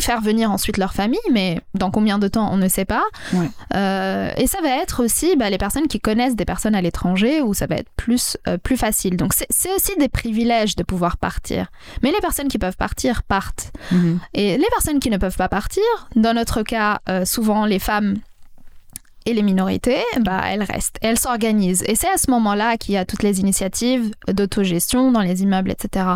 faire 0.00 0.20
venir 0.20 0.50
ensuite 0.50 0.76
leur 0.76 0.92
famille, 0.92 1.18
mais 1.32 1.60
dans 1.74 1.90
combien 1.90 2.18
de 2.18 2.28
temps 2.28 2.52
on 2.52 2.56
ne 2.56 2.68
sait 2.68 2.84
pas. 2.84 3.04
Ouais. 3.32 3.48
Euh, 3.74 4.30
et 4.36 4.46
ça 4.46 4.60
va 4.60 4.68
être 4.68 5.04
aussi 5.04 5.36
bah, 5.36 5.50
les 5.50 5.58
personnes 5.58 5.86
qui 5.86 6.00
connaissent 6.00 6.36
des 6.36 6.44
personnes 6.44 6.74
à 6.74 6.80
l'étranger 6.80 7.42
où 7.42 7.54
ça 7.54 7.66
va 7.66 7.76
être 7.76 7.90
plus, 7.96 8.36
euh, 8.48 8.58
plus 8.58 8.76
facile. 8.76 9.16
Donc 9.16 9.32
c'est 9.32 9.46
c'est 9.50 9.74
aussi 9.74 9.92
des 9.98 10.08
privilèges 10.08 10.76
de 10.76 10.82
pouvoir 10.82 11.16
partir. 11.16 11.68
Mais 12.02 12.10
les 12.10 12.20
personnes 12.20 12.48
qui 12.48 12.58
peuvent 12.58 12.76
partir 12.76 13.22
partent. 13.22 13.72
Mhm. 13.92 14.20
Et 14.34 14.58
les 14.58 14.66
personnes 14.70 14.98
qui 14.98 15.10
ne 15.10 15.16
peuvent 15.16 15.36
pas 15.36 15.48
partir, 15.48 15.82
dans 16.16 16.34
notre 16.34 16.62
cas, 16.62 17.00
euh, 17.08 17.24
souvent 17.24 17.64
les 17.64 17.78
femmes 17.78 18.16
et 19.26 19.32
les 19.32 19.42
minorités, 19.42 20.02
bah, 20.20 20.42
elles 20.46 20.62
restent, 20.62 20.98
elles 21.00 21.18
s'organisent. 21.18 21.82
Et 21.86 21.94
c'est 21.94 22.08
à 22.08 22.18
ce 22.18 22.30
moment-là 22.30 22.76
qu'il 22.76 22.94
y 22.94 22.98
a 22.98 23.04
toutes 23.04 23.22
les 23.22 23.40
initiatives 23.40 24.10
d'autogestion 24.28 25.12
dans 25.12 25.22
les 25.22 25.42
immeubles, 25.42 25.70
etc. 25.70 26.06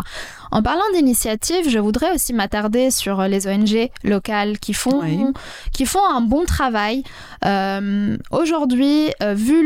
En 0.50 0.62
parlant 0.62 0.82
d'initiatives, 0.94 1.68
je 1.68 1.78
voudrais 1.78 2.14
aussi 2.14 2.32
m'attarder 2.32 2.90
sur 2.90 3.22
les 3.22 3.46
ONG 3.46 3.90
locales 4.04 4.58
qui 4.58 4.72
font, 4.74 5.00
Oui. 5.02 5.18
qui 5.72 5.86
font 5.86 6.04
un 6.10 6.20
bon 6.20 6.44
travail. 6.44 7.02
Euh, 7.44 8.16
Aujourd'hui, 8.30 9.10
euh, 9.22 9.34
vu 9.34 9.64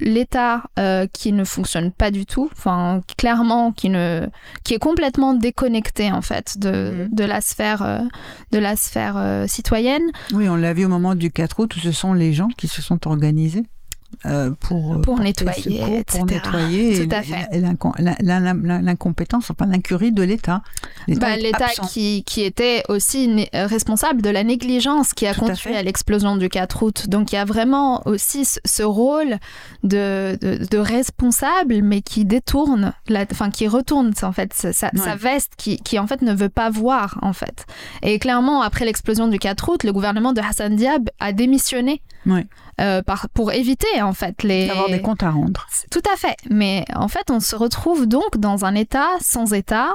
l'état 0.00 0.62
euh, 0.78 1.06
qui 1.12 1.32
ne 1.32 1.44
fonctionne 1.44 1.90
pas 1.92 2.10
du 2.10 2.26
tout, 2.26 2.48
enfin 2.52 3.00
clairement 3.16 3.72
qui 3.72 3.88
ne, 3.88 4.26
qui 4.64 4.74
est 4.74 4.78
complètement 4.78 5.34
déconnecté 5.34 6.10
en 6.12 6.22
fait 6.22 6.58
de, 6.58 6.70
Mhm. 6.70 7.08
de 7.12 7.24
la 7.24 7.40
sphère, 7.40 8.02
de 8.52 8.58
la 8.58 8.76
sphère 8.76 9.44
citoyenne. 9.48 10.02
Oui, 10.32 10.48
on 10.48 10.56
l'a 10.56 10.72
vu 10.72 10.84
au 10.84 10.88
moment 10.88 11.14
du 11.14 11.30
4 11.30 11.60
août 11.60 11.74
où 11.76 11.80
ce 11.80 11.92
sont 11.92 12.12
les 12.12 12.32
gens 12.32 12.48
qui 12.56 12.68
se 12.68 12.82
sont 12.82 13.06
organisés 13.06 13.64
euh, 14.26 14.50
pour, 14.60 14.94
euh, 14.94 15.00
Pour 15.00 15.18
nettoyer, 15.20 15.78
secours, 15.78 15.86
pour 16.06 16.20
etc. 16.28 16.40
nettoyer 16.44 17.06
l'incompétence, 18.22 19.50
enfin 19.50 19.66
l'incurie 19.66 20.12
de 20.12 20.22
l'État. 20.22 20.62
Bah, 21.08 21.36
L'État 21.36 21.68
qui, 21.90 22.22
qui 22.24 22.42
était 22.42 22.82
aussi 22.88 23.48
euh, 23.54 23.66
responsable 23.66 24.22
de 24.22 24.30
la 24.30 24.44
négligence 24.44 25.14
qui 25.14 25.26
a 25.26 25.34
Tout 25.34 25.40
conduit 25.40 25.74
à, 25.74 25.82
l'explosion 25.82 26.36
du 26.36 26.48
4 26.48 26.82
août. 26.82 27.08
Donc 27.08 27.32
il 27.32 27.36
y 27.36 27.38
a 27.38 27.44
vraiment 27.44 28.06
aussi 28.06 28.44
ce, 28.44 28.82
rôle 28.82 29.38
de, 29.82 30.36
de, 30.40 30.64
de 30.64 30.78
responsable, 30.78 31.80
mais 31.82 32.02
qui 32.02 32.24
détourne, 32.24 32.92
la, 33.08 33.24
enfin 33.30 33.50
qui 33.50 33.68
retourne 33.68 34.12
en 34.22 34.32
fait 34.32 34.52
sa, 34.54 34.72
sa- 34.72 34.90
Ouais. 34.92 34.98
sa 34.98 35.14
veste, 35.14 35.52
qui, 35.56 35.76
qui 35.78 35.98
en 36.00 36.06
fait 36.08 36.20
ne 36.20 36.34
veut 36.34 36.48
pas 36.48 36.68
voir 36.68 37.18
en 37.22 37.32
fait. 37.32 37.64
Et 38.02 38.18
clairement, 38.18 38.60
après 38.62 38.84
l'explosion 38.84 39.28
du 39.28 39.38
4 39.38 39.68
août, 39.72 39.84
le 39.84 39.92
gouvernement 39.92 40.32
de 40.32 40.40
Hassan 40.40 40.74
Diab 40.74 41.08
a 41.20 41.32
démissionné 41.32 42.02
Ouais. 42.26 42.46
Euh, 42.80 43.02
par, 43.02 43.28
pour 43.30 43.52
éviter 43.52 44.00
en 44.02 44.12
fait 44.12 44.42
les... 44.42 44.66
D'avoir 44.68 44.88
des 44.88 45.00
comptes 45.00 45.22
à 45.22 45.30
rendre. 45.30 45.66
Tout 45.90 46.02
à 46.12 46.16
fait. 46.16 46.36
Mais 46.48 46.84
en 46.94 47.08
fait, 47.08 47.30
on 47.30 47.40
se 47.40 47.54
retrouve 47.56 48.06
donc 48.06 48.38
dans 48.38 48.64
un 48.64 48.74
État 48.74 49.08
sans 49.20 49.52
État 49.52 49.90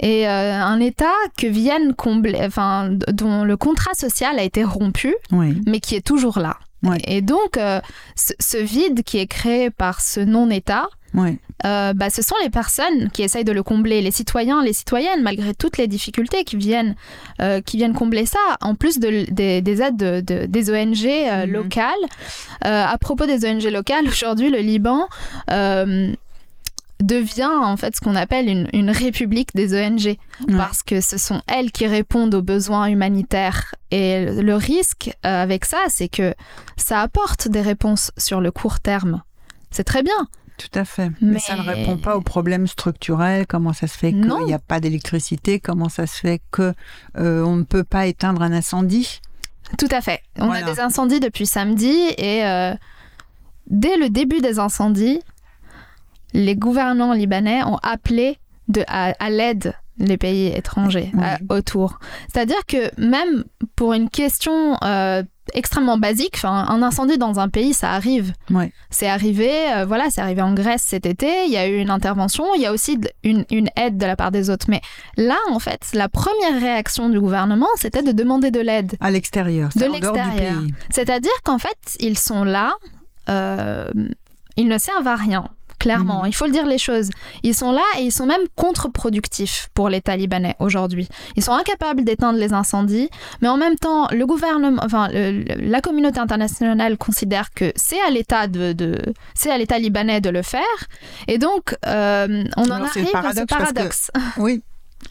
et 0.00 0.28
euh, 0.28 0.62
un 0.62 0.78
État 0.80 1.06
que 1.36 1.46
viennent 1.46 1.94
combler, 1.94 2.38
enfin, 2.42 2.90
dont 2.90 3.44
le 3.44 3.56
contrat 3.56 3.94
social 3.94 4.38
a 4.38 4.42
été 4.42 4.64
rompu, 4.64 5.14
Oui. 5.32 5.60
mais 5.66 5.80
qui 5.80 5.96
est 5.96 6.06
toujours 6.06 6.38
là. 6.38 6.58
Ouais. 6.82 6.98
Et 7.06 7.22
donc, 7.22 7.56
euh, 7.56 7.80
ce, 8.16 8.32
ce 8.38 8.56
vide 8.58 9.02
qui 9.02 9.18
est 9.18 9.26
créé 9.26 9.70
par 9.70 10.00
ce 10.00 10.20
non-État, 10.20 10.88
Ouais. 11.14 11.38
euh, 11.64 11.92
bah, 11.94 12.10
ce 12.10 12.20
sont 12.22 12.34
les 12.42 12.50
personnes 12.50 13.10
qui 13.10 13.22
essayent 13.22 13.44
de 13.44 13.52
le 13.52 13.62
combler, 13.62 14.00
les 14.02 14.10
citoyens, 14.10 14.62
les 14.62 14.74
citoyennes, 14.74 15.22
malgré 15.22 15.54
toutes 15.54 15.78
les 15.78 15.86
difficultés 15.88 16.44
qui 16.44 16.56
viennent, 16.56 16.94
euh, 17.40 17.60
qui 17.62 17.78
viennent 17.78 17.94
combler 17.94 18.26
ça, 18.26 18.38
en 18.60 18.74
plus 18.74 19.00
de, 19.00 19.24
des- 19.30 19.62
des 19.62 19.82
aides 19.82 19.96
de- 19.96 20.20
de- 20.20 20.46
des 20.46 20.70
ONG 20.70 21.06
Mhm. 21.06 21.50
locales. 21.50 22.04
À 22.60 22.96
propos 22.98 23.26
des 23.26 23.44
ONG 23.46 23.64
locales, 23.70 24.06
aujourd'hui, 24.08 24.50
le 24.50 24.58
Liban 24.58 25.08
devient 27.02 27.50
en 27.62 27.76
fait 27.76 27.94
ce 27.94 28.00
qu'on 28.00 28.16
appelle 28.16 28.48
une, 28.48 28.68
une 28.72 28.90
république 28.90 29.50
des 29.54 29.72
ONG, 29.74 30.16
parce 30.56 30.82
que 30.82 31.00
ce 31.00 31.16
sont 31.18 31.40
elles 31.46 31.70
qui 31.70 31.86
répondent 31.86 32.34
aux 32.34 32.42
besoins 32.42 32.86
humanitaires. 32.86 33.74
Et 33.90 34.24
le 34.26 34.42
le 34.42 34.54
risque 34.56 35.10
euh, 35.24 35.42
avec 35.42 35.64
ça, 35.64 35.78
c'est 35.88 36.08
que 36.08 36.34
ça 36.76 37.00
apporte 37.00 37.48
des 37.48 37.60
réponses 37.60 38.10
sur 38.18 38.40
le 38.40 38.50
court 38.50 38.80
terme. 38.80 39.22
C'est 39.70 39.84
très 39.84 40.02
bien. 40.02 40.28
Tout 40.56 40.76
à 40.76 40.84
fait. 40.84 41.10
Mais, 41.20 41.34
Mais- 41.34 41.38
ça 41.38 41.54
ne 41.54 41.62
répond 41.62 41.98
pas 41.98 42.16
aux 42.16 42.20
problèmes 42.20 42.66
structurels. 42.66 43.46
Comment 43.46 43.72
ça 43.72 43.86
se 43.86 43.96
fait 43.96 44.10
qu'il 44.12 44.44
n'y 44.46 44.52
a 44.54 44.58
pas 44.58 44.80
d'électricité? 44.80 45.60
Comment 45.60 45.88
ça 45.88 46.06
se 46.08 46.16
fait 46.18 46.40
que 46.50 46.72
euh, 47.16 47.42
on 47.44 47.54
ne 47.56 47.62
peut 47.62 47.84
pas 47.84 48.06
éteindre 48.06 48.42
un 48.42 48.52
incendie? 48.52 49.20
Tout 49.78 49.86
à 49.92 50.00
fait. 50.00 50.20
On 50.38 50.46
Voilà. 50.46 50.66
a 50.66 50.72
des 50.72 50.80
incendies 50.80 51.20
depuis 51.20 51.46
samedi 51.46 51.94
et 52.16 52.44
euh, 52.44 52.74
dès 53.68 53.96
le 53.98 54.08
début 54.08 54.40
des 54.40 54.58
incendies, 54.58 55.20
les 56.34 56.56
gouvernants 56.56 57.12
libanais 57.12 57.62
ont 57.64 57.78
appelé 57.82 58.38
de, 58.68 58.84
à, 58.86 59.12
à 59.18 59.30
l'aide 59.30 59.74
les 59.98 60.16
pays 60.16 60.46
étrangers 60.48 61.10
Oui. 61.14 61.20
à- 61.24 61.38
autour. 61.52 61.98
C'est-à-dire 62.32 62.64
que 62.68 62.90
même 63.00 63.44
pour 63.74 63.94
une 63.94 64.08
question 64.08 64.76
euh, 64.84 65.22
extrêmement 65.54 65.96
basique. 65.96 66.38
Un 66.44 66.82
incendie 66.82 67.16
dans 67.16 67.40
un 67.40 67.48
pays, 67.48 67.72
ça 67.72 67.92
arrive. 67.92 68.34
Ouais. 68.50 68.70
C'est 68.90 69.08
arrivé, 69.08 69.50
euh, 69.74 69.86
voilà, 69.86 70.10
c'est 70.10 70.20
arrivé 70.20 70.42
en 70.42 70.52
Grèce 70.52 70.82
cet 70.82 71.06
été. 71.06 71.46
Il 71.46 71.50
y 71.50 71.56
a 71.56 71.66
eu 71.66 71.78
une 71.78 71.88
intervention, 71.90 72.44
il 72.54 72.60
y 72.60 72.66
a 72.66 72.72
aussi 72.72 73.00
une, 73.24 73.46
une 73.50 73.70
aide 73.74 73.96
de 73.96 74.04
la 74.04 74.14
part 74.14 74.30
des 74.30 74.50
autres. 74.50 74.66
Mais 74.68 74.82
là, 75.16 75.36
en 75.50 75.58
fait, 75.58 75.80
la 75.94 76.10
première 76.10 76.60
réaction 76.60 77.08
du 77.08 77.18
gouvernement, 77.18 77.66
c'était 77.76 78.02
de 78.02 78.12
demander 78.12 78.50
de 78.50 78.60
l'aide. 78.60 78.94
À 79.00 79.10
l'extérieur, 79.10 79.70
De 79.74 79.86
l'extérieur. 79.86 80.60
C'est-à-dire 80.90 81.32
qu'en 81.44 81.58
fait, 81.58 81.96
ils 81.98 82.18
sont 82.18 82.44
là, 82.44 82.74
euh, 83.30 83.88
ils 84.56 84.68
ne 84.68 84.78
servent 84.78 85.08
à 85.08 85.16
rien. 85.16 85.48
Clairement, 85.78 86.22
Mhm. 86.22 86.28
il 86.28 86.34
faut 86.34 86.46
le 86.46 86.52
dire 86.52 86.66
les 86.66 86.78
choses. 86.78 87.10
Ils 87.42 87.54
sont 87.54 87.70
là 87.72 87.82
et 87.98 88.02
ils 88.02 88.12
sont 88.12 88.26
même 88.26 88.40
contre-productifs 88.56 89.68
pour 89.74 89.88
l'État 89.88 90.16
libanais 90.16 90.56
aujourd'hui. 90.58 91.08
Ils 91.36 91.42
sont 91.44 91.52
incapables 91.52 92.04
d'éteindre 92.04 92.38
les 92.38 92.52
incendies, 92.52 93.08
mais 93.42 93.48
en 93.48 93.56
même 93.56 93.76
temps, 93.76 94.08
le 94.10 94.26
gouvernement, 94.26 94.80
enfin, 94.84 95.08
le- 95.12 95.44
la 95.70 95.80
communauté 95.80 96.18
internationale 96.20 96.96
considère 96.98 97.50
que 97.52 97.72
c'est 97.76 98.00
à 98.00 98.10
l'État 98.10 98.46
de, 98.48 98.72
de- 98.72 99.00
c'est 99.34 99.50
à 99.50 99.58
l'État 99.58 99.78
libanais 99.78 100.20
de 100.20 100.30
le 100.30 100.42
faire. 100.42 100.60
Et 101.26 101.38
donc, 101.38 101.76
euh, 101.86 102.44
on 102.56 102.62
en 102.70 102.70
Alors, 102.74 102.88
c'est 102.92 103.00
arrive 103.00 103.16
à 103.16 103.32
ce 103.32 103.44
paradoxe, 103.44 103.46
parce 103.48 103.68
que- 103.70 103.74
paradoxe. 103.74 104.10
Oui. 104.38 104.62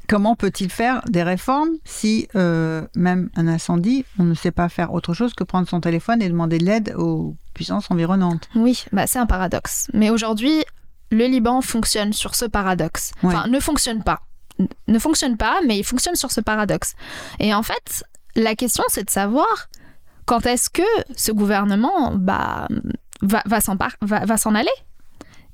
Comment 0.10 0.36
peut-il 0.36 0.70
faire 0.70 1.02
des 1.08 1.24
réformes 1.24 1.70
si, 1.86 2.28
euh, 2.36 2.82
même 2.96 3.30
un 3.38 3.48
incendie, 3.48 4.04
on 4.20 4.24
ne 4.24 4.34
sait 4.34 4.52
pas 4.52 4.68
faire 4.68 4.94
autre 4.94 5.14
chose 5.14 5.34
que 5.34 5.46
prendre 5.46 5.68
son 5.68 5.80
téléphone 5.80 6.22
et 6.22 6.28
demander 6.28 6.58
de 6.58 6.66
l'aide 6.66 6.94
aux 6.98 7.36
puissances 7.58 7.92
environnantes 7.92 8.48
Oui, 8.56 8.86
bah 8.94 9.08
c'est 9.08 9.20
un 9.20 9.26
paradoxe. 9.26 9.90
Mais 9.94 10.10
aujourd'hui, 10.10 10.64
le 11.12 11.26
Liban 11.26 11.62
fonctionne 11.62 12.14
sur 12.14 12.36
ce 12.36 12.46
paradoxe. 12.46 13.12
Enfin, 13.24 13.48
ne 13.48 13.60
fonctionne 13.60 14.04
pas. 14.04 14.22
Ne 14.88 15.00
fonctionne 15.00 15.38
pas, 15.38 15.60
mais 15.66 15.78
il 15.78 15.84
fonctionne 15.84 16.16
sur 16.16 16.32
ce 16.32 16.42
paradoxe. 16.42 16.94
Et 17.40 17.54
en 17.54 17.64
fait, 17.64 18.04
la 18.36 18.56
question, 18.56 18.84
c'est 18.88 19.04
de 19.04 19.10
savoir 19.10 19.70
quand 20.26 20.46
est-ce 20.46 20.70
que 20.70 20.84
ce 21.16 21.32
gouvernement 21.32 22.14
bah, 22.16 22.68
va, 23.22 23.42
va 23.46 23.62
s'en 23.62 23.76
va, 23.76 23.90
va 24.02 24.60
aller. 24.60 24.70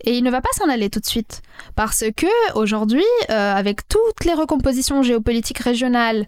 Et 0.05 0.17
il 0.17 0.23
ne 0.23 0.31
va 0.31 0.41
pas 0.41 0.49
s'en 0.53 0.69
aller 0.69 0.89
tout 0.89 0.99
de 0.99 1.05
suite. 1.05 1.41
Parce 1.75 2.03
que 2.15 2.57
aujourd'hui, 2.57 3.05
euh, 3.29 3.53
avec 3.53 3.87
toutes 3.87 4.25
les 4.25 4.33
recompositions 4.33 5.01
géopolitiques 5.01 5.59
régionales, 5.59 6.25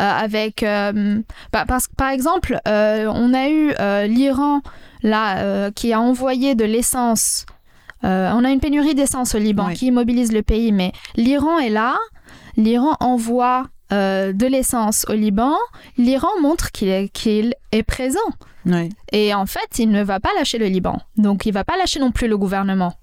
euh, 0.00 0.10
avec... 0.10 0.62
euh, 0.62 1.20
bah, 1.52 1.64
parce, 1.66 1.88
par 1.96 2.08
exemple, 2.08 2.58
on 2.64 3.34
a 3.34 3.48
eu 3.48 3.74
l'Iran 4.08 4.62
là, 5.02 5.38
euh, 5.38 5.70
qui 5.70 5.92
a 5.92 6.00
envoyé 6.00 6.54
de 6.54 6.64
l'essence. 6.64 7.46
Euh, 8.04 8.30
on 8.34 8.44
a 8.44 8.50
une 8.50 8.60
pénurie 8.60 8.94
d'essence 8.94 9.34
au 9.34 9.38
Liban 9.38 9.66
Oui. 9.68 9.74
qui 9.74 9.86
immobilise 9.86 10.32
le 10.32 10.42
pays, 10.42 10.72
mais 10.72 10.92
l'Iran 11.16 11.58
est 11.58 11.70
là. 11.70 11.96
L'Iran 12.56 12.96
envoie 13.00 13.66
euh, 13.92 14.32
de 14.32 14.46
l'essence 14.46 15.04
au 15.08 15.14
Liban. 15.14 15.54
L'Iran 15.96 16.28
montre 16.40 16.70
qu'il 16.72 16.88
est, 16.88 17.10
est 17.72 17.82
présent. 17.82 18.18
Oui. 18.66 18.90
Et 19.12 19.32
en 19.34 19.46
fait, 19.46 19.78
il 19.78 19.90
ne 19.90 20.02
va 20.02 20.20
pas 20.20 20.30
lâcher 20.36 20.58
le 20.58 20.66
Liban. 20.66 21.00
Donc, 21.16 21.46
il 21.46 21.52
va 21.52 21.64
pas 21.64 21.76
lâcher 21.76 21.98
non 22.00 22.10
plus 22.12 22.28
le 22.28 22.36
gouvernement. 22.36 22.94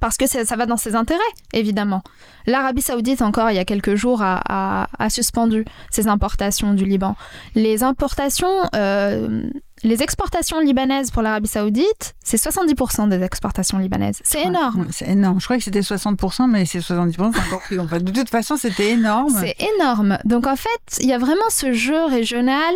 Parce 0.00 0.16
que 0.18 0.26
ça, 0.26 0.44
ça 0.44 0.56
va 0.56 0.66
dans 0.66 0.76
ses 0.76 0.94
intérêts, 0.94 1.20
évidemment. 1.54 2.02
L'Arabie 2.46 2.82
saoudite, 2.82 3.22
encore 3.22 3.50
il 3.50 3.54
y 3.56 3.58
a 3.58 3.64
quelques 3.64 3.94
jours, 3.94 4.20
a, 4.20 4.40
a- 4.46 4.88
a 4.98 5.08
suspendu 5.10 5.64
ses 5.90 6.06
importations 6.08 6.74
du 6.74 6.84
Liban. 6.84 7.16
Les 7.54 7.82
importations, 7.82 8.68
euh, 8.74 9.48
les 9.86 10.02
exportations 10.02 10.60
libanaises 10.60 11.10
pour 11.10 11.22
l'Arabie 11.22 11.48
saoudite, 11.48 12.14
c'est 12.22 12.36
70% 12.42 13.08
des 13.08 13.22
exportations 13.22 13.78
libanaises. 13.78 14.18
C'est 14.24 14.42
énorme. 14.42 14.88
c'est 14.90 15.08
énorme. 15.08 15.40
Je 15.40 15.44
crois 15.44 15.56
que 15.58 15.62
c'était 15.62 15.80
60%, 15.80 16.48
mais 16.50 16.64
c'est 16.66 16.80
70%, 16.80 17.12
c'est 17.32 17.40
encore 17.46 17.62
plus. 17.62 17.78
En 17.80 17.86
fait, 17.86 18.00
de 18.02 18.10
toute 18.12 18.28
façon, 18.28 18.56
c'était 18.56 18.90
énorme. 18.90 19.34
C'est 19.40 19.56
énorme. 19.76 20.18
Donc 20.24 20.46
en 20.46 20.56
fait, 20.56 20.98
il 21.00 21.06
y 21.06 21.12
a 21.12 21.18
vraiment 21.18 21.48
ce 21.50 21.72
jeu 21.72 22.04
régional 22.06 22.74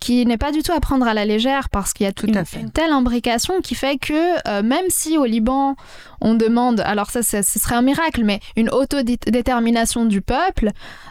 qui 0.00 0.24
n'est 0.26 0.36
pas 0.38 0.52
du 0.52 0.62
tout 0.62 0.72
à 0.72 0.80
prendre 0.80 1.06
à 1.06 1.14
la 1.14 1.24
légère 1.24 1.70
parce 1.70 1.92
qu'il 1.92 2.04
y 2.04 2.08
a 2.08 2.12
Tout 2.12 2.26
une, 2.26 2.36
à 2.36 2.44
fait. 2.44 2.60
une 2.60 2.70
telle 2.70 2.92
imbrication 2.92 3.60
qui 3.62 3.74
fait 3.74 3.96
que 3.96 4.46
euh, 4.48 4.62
même 4.62 4.84
si 4.88 5.16
au 5.18 5.24
Liban 5.24 5.76
on 6.20 6.34
demande, 6.34 6.80
alors 6.80 7.10
ça 7.10 7.22
c'est- 7.22 7.42
ce 7.42 7.58
serait 7.58 7.76
un 7.76 7.82
miracle, 7.82 8.22
mais 8.24 8.40
une 8.56 8.68
autodétermination 8.70 10.04
du 10.04 10.20
peuple, 10.20 10.70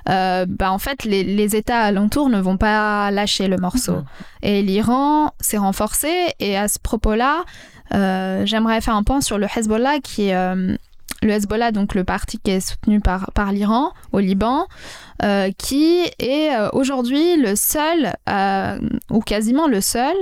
euh, 0.09 0.45
bah, 0.47 0.71
en 0.71 0.77
fait 0.79 1.03
les, 1.03 1.23
les 1.23 1.55
États 1.55 1.81
alentours 1.81 2.29
ne 2.29 2.39
vont 2.39 2.57
pas 2.57 3.11
lâcher 3.11 3.47
le 3.47 3.57
morceau. 3.57 3.97
Et 4.41 4.61
l'Iran 4.61 5.31
s'est 5.39 5.57
renforcé 5.57 6.11
et 6.39 6.57
à 6.57 6.67
ce 6.67 6.79
propos-là, 6.79 7.43
euh, 7.93 8.45
j'aimerais 8.45 8.81
faire 8.81 8.95
un 8.95 9.03
point 9.03 9.21
sur 9.21 9.37
le 9.37 9.47
Hezbollah 9.55 9.99
qui 9.99 10.27
est... 10.29 10.35
euh, 10.35 10.75
le 11.21 11.31
Hezbollah, 11.33 11.71
donc 11.71 11.95
le 11.95 12.05
parti 12.05 12.39
qui 12.41 12.51
est 12.51 12.61
soutenu 12.61 13.01
par, 13.01 13.31
par 13.33 13.51
l'Iran 13.51 13.91
au 14.13 14.19
Liban, 14.19 14.67
euh, 15.23 15.49
qui 15.57 16.03
est 16.19 16.51
aujourd'hui 16.71 17.35
le 17.35 17.57
seul, 17.57 18.13
euh, 18.29 18.79
ou 19.09 19.19
quasiment 19.19 19.67
le 19.67 19.81
seul, 19.81 20.15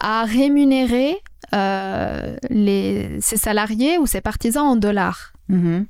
à 0.00 0.24
rémunérer 0.24 1.16
euh, 1.54 2.36
les, 2.50 3.18
ses 3.20 3.36
salariés 3.36 3.98
ou 3.98 4.06
ses 4.06 4.20
partisans 4.20 4.66
en 4.66 4.76
dollars. 4.76 5.32
Mhm. 5.48 5.86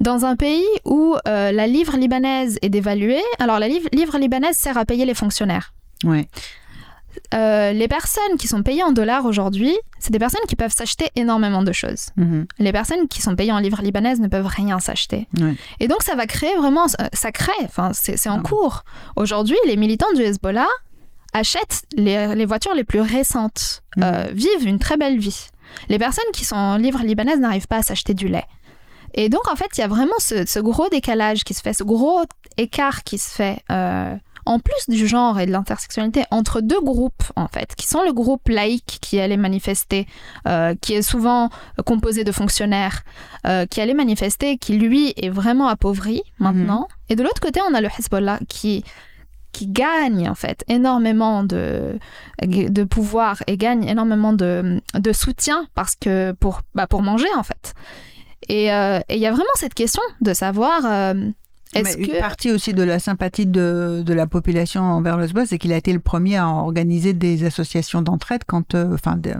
Dans 0.00 0.24
un 0.24 0.34
pays 0.36 0.64
où 0.84 1.14
euh, 1.26 1.52
la 1.52 1.66
livre 1.66 1.96
libanaise 1.96 2.58
est 2.62 2.70
dévaluée, 2.70 3.22
alors 3.38 3.58
la 3.58 3.68
livre, 3.68 3.88
livre 3.92 4.18
libanaise 4.18 4.56
sert 4.56 4.78
à 4.78 4.84
payer 4.84 5.04
les 5.04 5.14
fonctionnaires. 5.14 5.72
Ouais. 6.04 6.26
Euh, 7.34 7.72
les 7.72 7.88
personnes 7.88 8.36
qui 8.38 8.46
sont 8.48 8.62
payées 8.62 8.82
en 8.84 8.92
dollars 8.92 9.24
aujourd'hui, 9.24 9.74
c'est 9.98 10.12
des 10.12 10.18
personnes 10.20 10.44
qui 10.48 10.56
peuvent 10.56 10.72
s'acheter 10.72 11.10
énormément 11.16 11.62
de 11.62 11.72
choses. 11.72 12.10
Mhm. 12.16 12.46
Les 12.58 12.72
personnes 12.72 13.08
qui 13.08 13.20
sont 13.20 13.34
payées 13.34 13.50
en 13.52 13.58
livres 13.58 13.82
libanaises 13.82 14.20
ne 14.20 14.28
peuvent 14.28 14.46
rien 14.46 14.78
s'acheter. 14.78 15.26
Et 15.80 15.88
donc 15.88 16.02
ça 16.02 16.14
va 16.14 16.26
créer 16.26 16.54
vraiment, 16.56 16.86
ça 17.12 17.32
crée, 17.32 17.52
enfin 17.64 17.90
c'est 17.92 18.28
en 18.28 18.38
Ah. 18.38 18.42
cours. 18.42 18.84
Aujourd'hui, 19.16 19.56
les 19.66 19.76
militants 19.76 20.12
du 20.14 20.22
Hezbollah 20.22 20.68
achètent 21.32 21.82
les, 21.96 22.34
les 22.34 22.44
voitures 22.46 22.74
les 22.74 22.84
plus 22.84 23.00
récentes, 23.00 23.82
Mhm. 23.96 24.02
euh, 24.04 24.26
vivent 24.32 24.66
une 24.66 24.78
très 24.78 24.96
belle 24.96 25.18
vie. 25.18 25.46
Les 25.88 25.98
personnes 25.98 26.30
qui 26.32 26.44
sont 26.44 26.56
en 26.56 26.76
livres 26.76 27.00
libanaises 27.04 27.40
n'arrivent 27.40 27.66
pas 27.66 27.78
à 27.78 27.82
s'acheter 27.82 28.14
du 28.14 28.28
lait. 28.28 28.46
Et 29.14 29.28
donc 29.28 29.48
en 29.50 29.56
fait, 29.56 29.68
il 29.76 29.80
y 29.80 29.84
a 29.84 29.88
vraiment 29.88 30.18
ce, 30.18 30.46
ce 30.46 30.58
gros 30.60 30.88
décalage 30.88 31.44
qui 31.44 31.54
se 31.54 31.60
fait, 31.62 31.72
ce 31.72 31.84
gros 31.84 32.20
écart 32.56 33.02
qui 33.04 33.18
se 33.18 33.30
fait. 33.30 33.58
euh, 33.70 34.14
en 34.46 34.60
plus 34.60 34.88
du 34.88 35.06
genre 35.06 35.38
et 35.38 35.44
de 35.44 35.50
l'intersectionnalité 35.52 36.24
entre 36.30 36.62
deux 36.62 36.80
groupes 36.80 37.22
en 37.36 37.48
fait, 37.48 37.74
qui 37.76 37.86
sont 37.86 38.02
le 38.02 38.14
groupe 38.14 38.48
laïque 38.48 38.96
qui 39.02 39.20
allait 39.20 39.36
manifester, 39.36 40.06
euh, 40.46 40.74
qui 40.80 40.94
est 40.94 41.02
souvent 41.02 41.50
composé 41.84 42.24
de 42.24 42.32
fonctionnaires, 42.32 43.02
euh, 43.46 43.66
qui 43.66 43.82
allait 43.82 43.92
manifester, 43.92 44.56
qui 44.56 44.78
lui 44.78 45.12
est 45.18 45.28
vraiment 45.28 45.68
appauvri 45.68 46.22
maintenant. 46.38 46.88
Et 47.10 47.14
de 47.16 47.22
l'autre 47.22 47.42
côté, 47.42 47.60
on 47.70 47.74
a 47.74 47.82
le 47.82 47.88
Hezbollah 47.98 48.38
qui 48.48 48.84
qui 49.58 49.66
gagne 49.66 50.28
en 50.28 50.34
fait 50.34 50.64
énormément 50.68 51.42
de, 51.44 51.98
de 52.46 52.84
pouvoir 52.84 53.42
et 53.46 53.56
gagne 53.56 53.84
énormément 53.88 54.32
de, 54.32 54.80
de 54.94 55.12
soutien 55.12 55.66
parce 55.74 55.94
que 55.96 56.32
pour, 56.32 56.60
bah, 56.74 56.86
pour 56.86 57.02
manger 57.02 57.32
en 57.36 57.42
fait. 57.42 57.74
Et 58.48 58.72
euh, 58.72 59.00
et 59.08 59.16
il 59.16 59.20
y 59.20 59.26
a 59.26 59.32
vraiment 59.32 59.56
cette 59.56 59.74
question 59.74 60.02
de 60.20 60.32
savoir 60.32 60.80
euh, 60.86 61.14
est-ce 61.74 61.96
que 61.96 62.02
Une 62.14 62.18
partie 62.20 62.50
aussi 62.52 62.72
de 62.72 62.82
la 62.82 62.98
sympathie 62.98 63.46
de, 63.46 64.02
de 64.06 64.14
la 64.14 64.26
population 64.26 64.82
envers 64.82 65.16
le 65.18 65.24
Hezbollah, 65.24 65.46
c'est 65.46 65.58
qu'il 65.58 65.72
a 65.72 65.76
été 65.76 65.92
le 65.92 66.00
premier 66.00 66.36
à 66.36 66.46
organiser 66.48 67.12
des 67.12 67.44
associations 67.44 68.00
d'entraide 68.00 68.42
quand, 68.46 68.74
euh, 68.74 68.94
enfin, 68.94 69.16
de- 69.16 69.34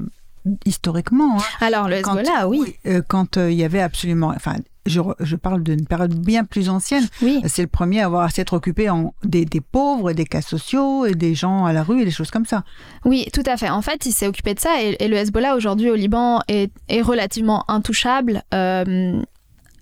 historiquement, 0.67 1.39
hein, 1.39 1.43
alors 1.61 1.89
le 1.89 2.01
quand- 2.03 2.17
Hezbollah 2.19 2.49
oui 2.49 2.75
euh, 2.87 3.03
quand 3.07 3.37
il 3.37 3.55
y 3.55 3.65
avait 3.65 3.81
absolument, 3.81 4.33
enfin, 4.37 4.57
je, 4.89 5.37
parle 5.37 5.63
d'une 5.63 5.87
période 5.87 6.15
bien 6.15 6.45
plus 6.45 6.69
ancienne. 6.69 7.07
oui 7.23 7.41
C'est 7.47 7.63
le 7.63 7.69
premier 7.69 8.01
à 8.01 8.07
avoir 8.07 8.23
à 8.23 8.31
s'être 8.31 8.55
occupé 8.55 8.91
en, 8.91 9.15
des, 9.25 9.45
des 9.45 9.61
pauvres, 9.61 10.13
des 10.13 10.25
cas 10.25 10.43
sociaux 10.43 11.07
et 11.07 11.15
des 11.15 11.35
gens 11.35 11.65
à 11.65 11.73
la 11.73 11.83
rue 11.83 12.03
et 12.03 12.05
des 12.05 12.11
choses 12.11 12.31
comme 12.31 12.47
ça. 12.47 12.65
Oui, 13.05 13.27
tout 13.33 13.43
à 13.47 13.57
fait. 13.57 13.71
En 13.71 13.83
fait, 13.83 14.07
il 14.07 14.13
s'est 14.13 14.27
occupé 14.27 14.55
de 14.55 14.61
ça 14.61 14.83
et, 14.83 14.97
et 15.01 15.09
le 15.09 15.17
Hezbollah 15.17 15.57
aujourd'hui 15.57 15.91
au 15.91 15.95
Liban 15.95 16.41
est, 16.49 16.73
est 16.89 17.03
relativement 17.03 17.65
intouchable. 17.69 18.43
euh, 18.55 19.23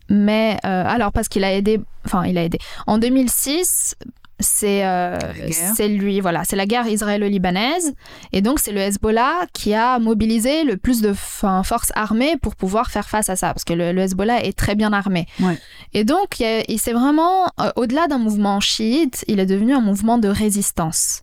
mais 0.09 0.59
euh, 0.65 0.85
alors 0.87 1.13
parce 1.13 1.29
qu'il 1.29 1.45
a 1.45 1.53
aidé, 1.53 1.81
enfin 2.05 2.25
il 2.27 2.39
a 2.39 2.45
aidé. 2.45 2.59
En 2.87 2.99
2006, 2.99 3.97
c'est 4.39 4.84
euh, 4.84 5.18
c'est 5.74 5.89
lui, 5.89 6.20
voilà, 6.20 6.45
c'est 6.45 6.57
la 6.57 6.66
guerre 6.66 6.87
israélo-libanaise 6.87 7.95
et 8.32 8.43
donc 8.43 8.59
c'est 8.61 8.72
le 8.72 8.80
Hezbollah 8.80 9.47
qui 9.53 9.72
a 9.74 9.99
mobilisé 9.99 10.64
le 10.64 10.76
plus 10.76 11.01
de 11.01 11.12
forces 11.14 11.93
armées 11.95 12.37
pour 12.37 12.55
pouvoir 12.55 12.91
faire 12.91 13.09
face 13.09 13.30
à 13.30 13.37
ça 13.37 13.49
parce 13.55 13.64
que 13.64 13.72
le, 13.72 13.93
le 13.93 14.03
Hezbollah 14.03 14.45
est 14.45 14.57
très 14.57 14.74
bien 14.74 14.93
armé. 14.93 15.26
Ouais. 15.41 15.59
Et 15.95 16.05
donc 16.05 16.41
il, 16.41 16.64
il 16.68 16.78
s'est 16.78 16.93
vraiment 16.93 17.47
euh, 17.61 17.70
au-delà 17.76 18.09
d'un 18.09 18.18
mouvement 18.18 18.61
chiite, 18.61 19.24
il 19.26 19.41
est 19.41 19.47
devenu 19.47 19.74
un 19.74 19.80
mouvement 19.80 20.18
de 20.18 20.28
résistance. 20.28 21.22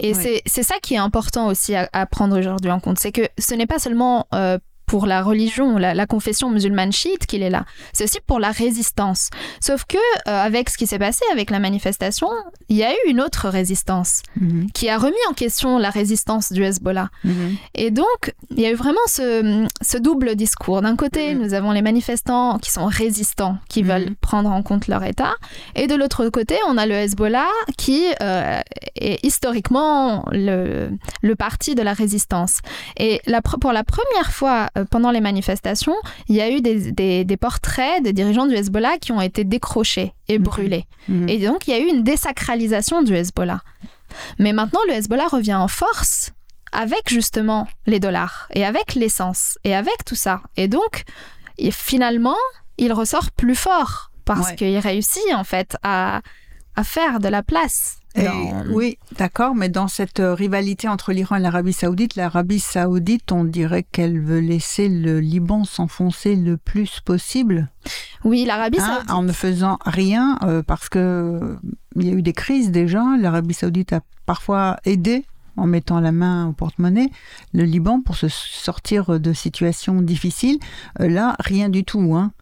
Et 0.00 0.12
c'est 0.12 0.42
c'est 0.44 0.64
ça 0.64 0.74
qui 0.82 0.94
est 0.94 0.98
important 0.98 1.46
aussi 1.46 1.74
à, 1.74 1.88
à 1.92 2.04
prendre 2.04 2.36
aujourd'hui 2.38 2.70
en 2.70 2.80
compte. 2.80 2.98
C'est 2.98 3.12
que 3.12 3.22
ce 3.38 3.54
n'est 3.54 3.66
pas 3.66 3.78
seulement 3.78 4.26
euh, 4.34 4.58
pour 4.86 5.06
la 5.06 5.22
religion, 5.22 5.78
la, 5.78 5.94
la 5.94 6.06
confession 6.06 6.50
musulmane 6.50 6.92
chiite 6.92 7.26
qu'il 7.26 7.42
est 7.42 7.50
là. 7.50 7.64
C'est 7.92 8.04
aussi 8.04 8.18
pour 8.26 8.38
la 8.38 8.50
résistance. 8.50 9.30
Sauf 9.60 9.84
que 9.84 9.96
euh, 9.96 10.44
avec 10.44 10.68
ce 10.70 10.76
qui 10.78 10.86
s'est 10.86 10.98
passé 10.98 11.22
avec 11.32 11.50
la 11.50 11.58
manifestation, 11.58 12.28
il 12.68 12.76
y 12.76 12.84
a 12.84 12.92
eu 12.92 12.96
une 13.08 13.20
autre 13.20 13.48
résistance 13.48 14.22
Mhm. 14.40 14.70
qui 14.72 14.88
a 14.88 14.98
remis 14.98 15.14
en 15.30 15.32
question 15.34 15.78
la 15.78 15.90
résistance 15.90 16.52
du 16.52 16.62
Hezbollah. 16.64 17.08
Mhm. 17.24 17.56
Et 17.74 17.90
donc, 17.90 18.34
il 18.50 18.60
y 18.60 18.66
a 18.66 18.70
eu 18.70 18.74
vraiment 18.74 18.98
ce, 19.06 19.66
ce 19.82 19.96
double 19.98 20.34
discours. 20.36 20.82
D'un 20.82 20.96
côté, 20.96 21.34
Mhm. 21.34 21.42
nous 21.42 21.54
avons 21.54 21.72
les 21.72 21.82
manifestants 21.82 22.58
qui 22.58 22.70
sont 22.70 22.86
résistants, 22.86 23.56
qui 23.68 23.82
veulent 23.82 24.14
prendre 24.20 24.50
en 24.50 24.62
compte 24.62 24.88
leur 24.88 25.02
État. 25.04 25.34
Et 25.74 25.86
de 25.86 25.94
l'autre 25.94 26.28
côté, 26.28 26.56
on 26.68 26.76
a 26.78 26.86
le 26.86 26.94
Hezbollah 26.94 27.48
qui 27.78 28.04
euh, 28.22 28.60
est 28.96 29.24
historiquement 29.24 30.24
le, 30.32 30.90
le 31.22 31.36
parti 31.36 31.74
de 31.74 31.82
la 31.82 31.92
résistance. 31.92 32.58
Et 32.98 33.20
la, 33.26 33.40
pour 33.42 33.72
la 33.72 33.84
première 33.84 34.30
fois 34.32 34.68
pendant 34.90 35.10
les 35.10 35.20
manifestations, 35.20 35.94
il 36.28 36.36
y 36.36 36.40
a 36.40 36.50
eu 36.50 36.60
des, 36.60 36.92
des- 36.92 37.24
des 37.24 37.36
portraits 37.36 38.02
des 38.02 38.12
dirigeants 38.12 38.46
du 38.46 38.54
Hezbollah 38.54 38.98
qui 38.98 39.12
ont 39.12 39.20
été 39.20 39.44
décrochés 39.44 40.12
et 40.28 40.38
Mhm. 40.38 40.44
brûlés. 40.44 40.84
Mhm. 41.08 41.28
Et 41.28 41.38
donc, 41.46 41.66
il 41.68 41.70
y 41.70 41.74
a 41.74 41.80
eu 41.80 41.86
une 41.88 42.02
désacralisation 42.02 43.02
du 43.02 43.14
Hezbollah. 43.14 43.60
Mais 44.38 44.52
maintenant, 44.52 44.80
le 44.88 44.94
Hezbollah 44.94 45.28
revient 45.28 45.54
en 45.54 45.68
force 45.68 46.32
avec 46.72 47.08
justement 47.08 47.68
les 47.86 48.00
dollars 48.00 48.48
et 48.52 48.64
avec 48.64 48.94
l'essence 48.94 49.58
et 49.64 49.74
avec 49.74 50.04
tout 50.04 50.16
ça. 50.16 50.40
Et 50.56 50.66
donc, 50.68 51.04
et 51.58 51.70
finalement, 51.70 52.36
il 52.78 52.92
ressort 52.92 53.30
plus 53.30 53.54
fort 53.54 54.10
parce 54.24 54.48
Ouais. 54.50 54.56
qu'il 54.56 54.78
réussit 54.78 55.22
en 55.34 55.44
fait 55.44 55.76
à, 55.82 56.20
à 56.76 56.82
faire 56.84 57.20
de 57.20 57.28
la 57.28 57.42
place. 57.42 57.98
Et 58.16 58.28
oui, 58.70 58.96
d'accord, 59.18 59.56
mais 59.56 59.68
dans 59.68 59.88
cette 59.88 60.20
euh, 60.20 60.34
rivalité 60.34 60.86
entre 60.88 61.12
l'Iran 61.12 61.36
et 61.36 61.40
l'Arabie 61.40 61.72
Saoudite, 61.72 62.14
l'Arabie 62.14 62.60
Saoudite, 62.60 63.32
on 63.32 63.42
dirait 63.44 63.82
qu'elle 63.82 64.20
veut 64.20 64.38
laisser 64.38 64.88
le 64.88 65.18
Liban 65.18 65.64
s'enfoncer 65.64 66.36
le 66.36 66.56
plus 66.56 67.00
possible, 67.00 67.68
Oui, 68.22 68.44
l'Arabie 68.44 68.78
hein, 68.80 68.98
saoudite. 68.98 69.10
en 69.10 69.22
ne 69.22 69.32
faisant 69.32 69.78
rien, 69.84 70.38
euh, 70.44 70.62
parce 70.62 70.88
que 70.88 70.98
euh, 70.98 71.56
il 71.96 72.06
y 72.06 72.10
a 72.10 72.12
eu 72.14 72.22
des 72.22 72.32
crises 72.32 72.70
déjà. 72.70 73.02
L'Arabie 73.18 73.54
Saoudite 73.54 73.92
a 73.92 74.00
parfois 74.26 74.76
aidé 74.84 75.26
en 75.56 75.66
mettant 75.66 76.00
la 76.00 76.12
main 76.12 76.48
au 76.48 76.52
porte-monnaie 76.52 77.10
le 77.52 77.64
Liban 77.64 78.00
pour 78.00 78.16
se 78.16 78.28
sortir 78.28 79.20
de 79.20 79.32
situations 79.32 80.00
difficiles. 80.02 80.58
Euh, 81.00 81.08
là, 81.08 81.36
rien 81.40 81.68
du 81.68 81.84
tout. 81.84 82.14
Hein. 82.14 82.32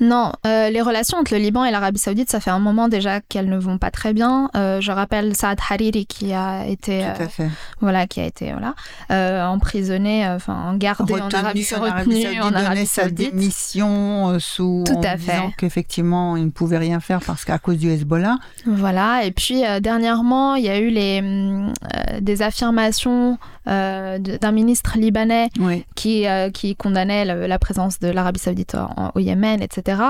Non, 0.00 0.32
euh, 0.46 0.70
les 0.70 0.80
relations 0.80 1.18
entre 1.18 1.32
le 1.34 1.40
Liban 1.40 1.64
et 1.64 1.70
l'Arabie 1.70 1.98
Saoudite, 1.98 2.30
ça 2.30 2.40
fait 2.40 2.50
un 2.50 2.58
moment 2.58 2.88
déjà 2.88 3.20
qu'elles 3.20 3.48
ne 3.48 3.58
vont 3.58 3.78
pas 3.78 3.90
très 3.90 4.12
bien. 4.12 4.50
Euh, 4.56 4.80
je 4.80 4.92
rappelle 4.92 5.34
Saad 5.34 5.58
Hariri 5.70 6.06
qui 6.06 6.32
a 6.32 6.66
été, 6.66 7.00
Tout 7.00 7.22
euh, 7.22 7.24
à 7.24 7.28
fait. 7.28 7.48
voilà, 7.80 8.06
qui 8.06 8.20
a 8.20 8.24
été 8.26 8.52
voilà, 8.52 9.48
emprisonné, 9.50 10.26
enfin 10.28 10.74
gardé 10.76 11.14
en 11.14 11.28
Arabie, 11.30 11.62
Retenu 11.64 11.80
en 11.80 11.84
Arabie 11.86 12.00
retenu 12.10 12.22
Saoudite, 12.22 12.42
en 12.42 12.54
Arabie 12.54 12.86
sa 12.86 13.08
démission 13.10 14.38
sous 14.38 14.84
Tout 14.86 14.94
en 14.94 15.00
à 15.02 15.16
fait. 15.16 15.32
disant 15.32 15.52
qu'effectivement 15.56 16.36
il 16.36 16.46
ne 16.46 16.50
pouvait 16.50 16.78
rien 16.78 17.00
faire 17.00 17.20
parce 17.26 17.44
qu'à 17.44 17.58
cause 17.58 17.78
du 17.78 17.90
Hezbollah. 17.90 18.36
Voilà, 18.66 19.24
et 19.24 19.30
puis 19.32 19.62
dernièrement, 19.80 20.54
il 20.54 20.64
y 20.64 20.68
a 20.68 20.78
eu 20.78 20.88
les, 20.90 21.20
hum, 21.20 21.72
des 22.20 22.42
affirmations 22.42 23.38
d'un 23.66 24.52
ministre 24.52 24.96
libanais 24.96 25.48
Oui. 25.60 25.84
qui, 25.94 26.24
qui 26.54 26.74
condamnait 26.76 27.24
la 27.24 27.58
présence 27.58 27.98
de 28.00 28.08
l'Arabie 28.08 28.38
Saoudite 28.40 28.74
en- 28.74 29.12
au 29.14 29.18
Yémen, 29.20 29.47
etc. 29.56 30.02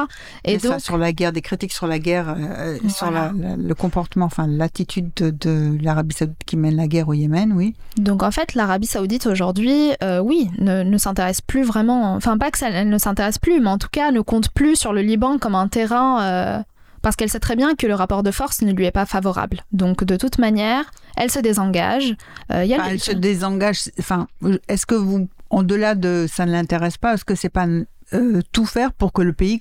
Et 0.44 0.58
ça, 0.58 0.68
donc, 0.70 0.80
sur 0.80 0.98
la 0.98 1.12
guerre, 1.12 1.32
des 1.32 1.40
critiques 1.42 1.72
sur 1.72 1.86
la 1.86 1.98
guerre, 1.98 2.34
euh, 2.38 2.76
sur 2.88 3.10
la- 3.10 3.32
la- 3.36 3.56
le 3.56 3.74
comportement, 3.74 4.26
enfin 4.26 4.46
l'attitude 4.46 5.10
de, 5.16 5.30
de 5.30 5.76
l'Arabie 5.82 6.14
Saoudite 6.14 6.38
qui 6.44 6.56
mène 6.56 6.76
la 6.76 6.86
guerre 6.86 7.08
au 7.08 7.14
Yémen, 7.14 7.52
oui. 7.54 7.74
donc 7.96 8.22
en 8.22 8.30
fait, 8.30 8.54
l'Arabie 8.54 8.86
Saoudite 8.86 9.26
aujourd'hui, 9.26 9.90
euh, 10.02 10.18
oui, 10.20 10.50
ne, 10.58 10.82
ne 10.82 10.98
s'intéresse 10.98 11.40
plus 11.40 11.62
vraiment, 11.62 12.14
enfin 12.14 12.38
pas 12.38 12.50
que 12.50 12.58
ça 12.58 12.68
elle 12.70 12.88
ne 12.88 12.98
s'intéresse 12.98 13.38
plus, 13.38 13.60
mais 13.60 13.70
en 13.70 13.78
tout 13.78 13.88
cas 13.90 14.10
ne 14.10 14.20
compte 14.20 14.50
plus 14.50 14.76
sur 14.76 14.92
le 14.92 15.00
Liban 15.02 15.38
comme 15.38 15.54
un 15.54 15.68
terrain. 15.68 16.22
euh, 16.22 16.58
parce 17.00 17.14
qu'elle 17.14 17.28
sait 17.30 17.38
très 17.38 17.54
bien 17.54 17.76
que 17.76 17.86
le 17.86 17.94
rapport 17.94 18.24
de 18.24 18.32
force 18.32 18.60
ne 18.62 18.72
lui 18.72 18.84
est 18.84 18.90
pas 18.90 19.06
favorable. 19.06 19.64
Donc, 19.70 20.02
de 20.02 20.16
toute 20.16 20.38
manière, 20.38 20.84
elle 21.16 21.30
se 21.30 21.38
désengage. 21.38 22.16
Euh, 22.52 22.64
il 22.64 22.70
y 22.70 22.74
a 22.74 22.78
Enfin, 22.78 22.88
le- 22.88 22.94
elle 22.94 23.00
se 23.00 23.12
désengage. 23.12 23.82
Enfin, 24.00 24.26
est-ce 24.66 24.84
que 24.84 24.96
vous, 24.96 25.28
en-delà 25.48 25.94
de 25.94 26.26
ça 26.28 26.44
ne 26.44 26.50
l'intéresse 26.50 26.96
pas, 26.98 27.14
est-ce 27.14 27.24
que 27.24 27.36
c'est 27.36 27.48
pas 27.50 27.66
euh, 28.14 28.40
tout 28.52 28.66
faire 28.66 28.92
pour 28.92 29.12
que 29.12 29.22
le 29.22 29.32
pays 29.32 29.60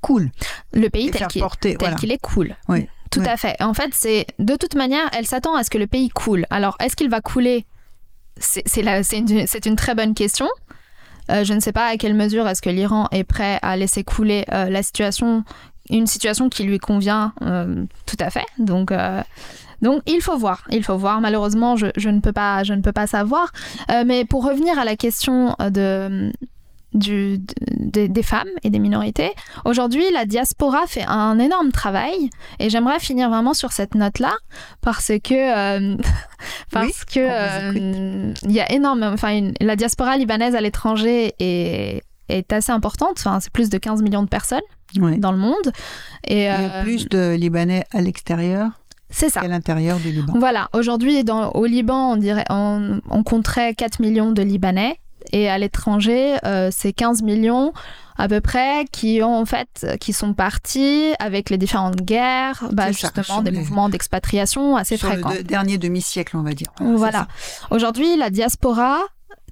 coule 0.00 0.30
le 0.72 0.88
pays 0.88 1.10
tel 1.10 1.26
qu'il 1.28 1.42
voilà. 1.78 1.96
est 2.02 2.18
cool. 2.20 2.56
Oui, 2.68 2.88
Tout 3.10 3.20
oui. 3.20 3.28
à 3.28 3.36
fait. 3.36 3.60
En 3.62 3.72
fait, 3.74 3.90
c'est 3.92 4.26
de 4.38 4.56
toute 4.56 4.74
manière, 4.74 5.08
elle 5.16 5.26
s'attend 5.26 5.54
à 5.54 5.62
ce 5.64 5.70
que 5.70 5.78
le 5.78 5.86
pays 5.86 6.08
coule. 6.08 6.46
Alors, 6.50 6.76
est-ce 6.80 6.96
qu'il 6.96 7.08
va 7.08 7.20
couler? 7.20 7.66
C'est 8.38 9.16
une, 9.18 9.46
une 9.66 9.76
très 9.76 9.94
bonne 9.94 10.14
question. 10.14 10.48
Euh, 11.30 11.44
je 11.44 11.52
ne 11.54 11.60
sais 11.60 11.72
pas 11.72 11.86
à 11.86 11.96
quelle 11.96 12.14
mesure 12.14 12.48
est-ce 12.48 12.62
que 12.62 12.70
l'Iran 12.70 13.06
est 13.12 13.24
prêt 13.24 13.58
à 13.62 13.76
laisser 13.76 14.02
couler 14.02 14.44
euh, 14.52 14.68
la 14.68 14.82
situation, 14.82 15.44
une 15.88 16.06
situation 16.08 16.48
qui 16.48 16.64
lui 16.64 16.78
convient 16.78 17.32
euh, 17.42 17.84
tout 18.06 18.16
à 18.18 18.30
fait. 18.30 18.46
Donc, 18.58 18.92
donc 19.82 20.02
il 20.06 20.20
faut 20.20 20.36
voir, 20.36 20.64
il 20.70 20.82
faut 20.82 20.96
voir. 20.96 21.20
Malheureusement, 21.20 21.76
je, 21.76 21.86
je 21.96 22.08
ne 22.08 22.18
peux 22.20 22.32
pas, 22.32 22.64
je 22.64 22.72
ne 22.72 22.80
peux 22.80 22.92
pas 22.92 23.06
savoir. 23.06 23.52
Mais 23.88 24.24
pour 24.24 24.44
revenir 24.44 24.78
à 24.78 24.84
la 24.84 24.96
question 24.96 25.54
de 25.60 26.32
du, 26.94 27.38
de- 27.38 28.06
des- 28.06 28.22
femmes 28.22 28.48
et 28.62 28.70
des 28.70 28.78
minorités. 28.78 29.30
Aujourd'hui, 29.64 30.04
la 30.12 30.24
diaspora 30.26 30.86
fait 30.86 31.04
un 31.06 31.38
énorme 31.38 31.72
travail 31.72 32.30
et 32.58 32.70
j'aimerais 32.70 33.00
finir 33.00 33.28
vraiment 33.30 33.54
sur 33.54 33.72
cette 33.72 33.94
note-là 33.94 34.34
parce 34.80 35.08
que 35.22 35.34
euh, 35.94 35.96
parce 36.70 36.86
Oui, 36.86 36.92
que 37.14 37.20
euh, 37.20 38.32
il 38.44 38.52
y 38.52 38.60
a 38.60 38.70
énorme, 38.72 39.02
enfin 39.02 39.50
la 39.60 39.76
diaspora 39.76 40.16
libanaise 40.16 40.54
à 40.54 40.60
l'étranger 40.60 41.34
est 41.40 42.02
est 42.28 42.52
assez 42.52 42.72
importante. 42.72 43.16
Enfin, 43.18 43.40
c'est 43.40 43.52
plus 43.52 43.68
de 43.68 43.76
15 43.76 44.00
millions 44.02 44.22
de 44.22 44.28
personnes 44.28 44.60
dans 44.94 45.32
le 45.32 45.38
monde 45.38 45.72
et 46.26 46.36
Il 46.36 46.42
y 46.44 46.46
a 46.46 46.60
euh, 46.76 46.82
plus 46.82 47.08
de 47.08 47.34
Libanais 47.34 47.84
à 47.92 48.00
l'extérieur 48.00 48.70
c'est 49.10 49.28
ça. 49.28 49.40
qu'à 49.42 49.48
l'intérieur 49.48 49.98
du 49.98 50.10
Liban. 50.10 50.32
Voilà, 50.38 50.70
aujourd'hui 50.72 51.22
au 51.54 51.66
Liban, 51.66 52.12
on, 52.12 52.16
dirait, 52.16 52.44
on, 52.48 53.00
on 53.10 53.22
compterait 53.22 53.74
4 53.74 54.00
millions 54.00 54.30
de 54.30 54.40
Libanais 54.42 54.98
et 55.32 55.48
à 55.50 55.58
l'étranger, 55.58 56.36
euh, 56.44 56.68
c'est 56.72 56.92
15 56.92 57.22
millions 57.22 57.72
à 58.18 58.28
peu 58.28 58.40
près 58.40 58.84
qui 58.92 59.20
ont 59.22 59.34
en 59.36 59.46
fait 59.46 59.86
qui 60.00 60.12
sont 60.12 60.34
partis 60.34 61.14
avec 61.18 61.48
les 61.50 61.58
différentes 61.58 61.96
guerres, 62.02 62.62
bah, 62.72 62.92
ça, 62.92 62.92
justement 62.92 63.40
des 63.42 63.50
les- 63.50 63.58
mouvements 63.58 63.88
d'expatriation 63.88 64.76
assez 64.76 64.96
Sur 64.96 65.08
fréquents. 65.08 65.30
le 65.30 65.38
de- 65.38 65.42
dernier 65.42 65.78
demi-siècle, 65.78 66.36
on 66.36 66.42
va 66.42 66.52
dire. 66.52 66.68
Voilà. 66.80 67.26
Aujourd'hui, 67.70 68.16
la 68.16 68.30
diaspora 68.30 69.00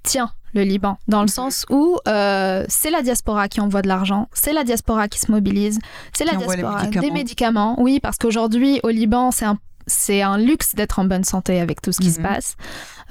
tient 0.02 0.30
le 0.52 0.62
Liban, 0.62 0.98
dans 1.08 1.20
le 1.20 1.24
Mhm. 1.24 1.28
sens 1.28 1.64
où 1.70 1.96
euh, 2.08 2.64
c'est 2.68 2.90
la 2.90 3.02
diaspora 3.02 3.48
qui 3.48 3.60
envoie 3.60 3.82
de 3.82 3.88
l'argent, 3.88 4.28
c'est 4.32 4.52
la 4.52 4.64
diaspora 4.64 5.06
qui 5.08 5.20
se 5.20 5.30
mobilise, 5.30 5.78
c'est 6.12 6.24
la 6.24 6.34
diaspora 6.34 6.80
médicaments. 6.82 7.06
des 7.06 7.10
médicaments. 7.12 7.74
Oui, 7.80 8.00
parce 8.00 8.18
qu'aujourd'hui, 8.18 8.80
au 8.82 8.88
Liban, 8.88 9.30
c'est 9.30 9.44
un, 9.44 9.58
c'est 9.86 10.22
un 10.22 10.38
luxe 10.38 10.74
d'être 10.74 10.98
en 10.98 11.04
bonne 11.04 11.24
santé 11.24 11.60
avec 11.60 11.80
tout 11.82 11.92
ce 11.92 12.00
qui 12.00 12.10
se 12.10 12.20
Mhm. 12.20 12.26
passe. 12.26 12.56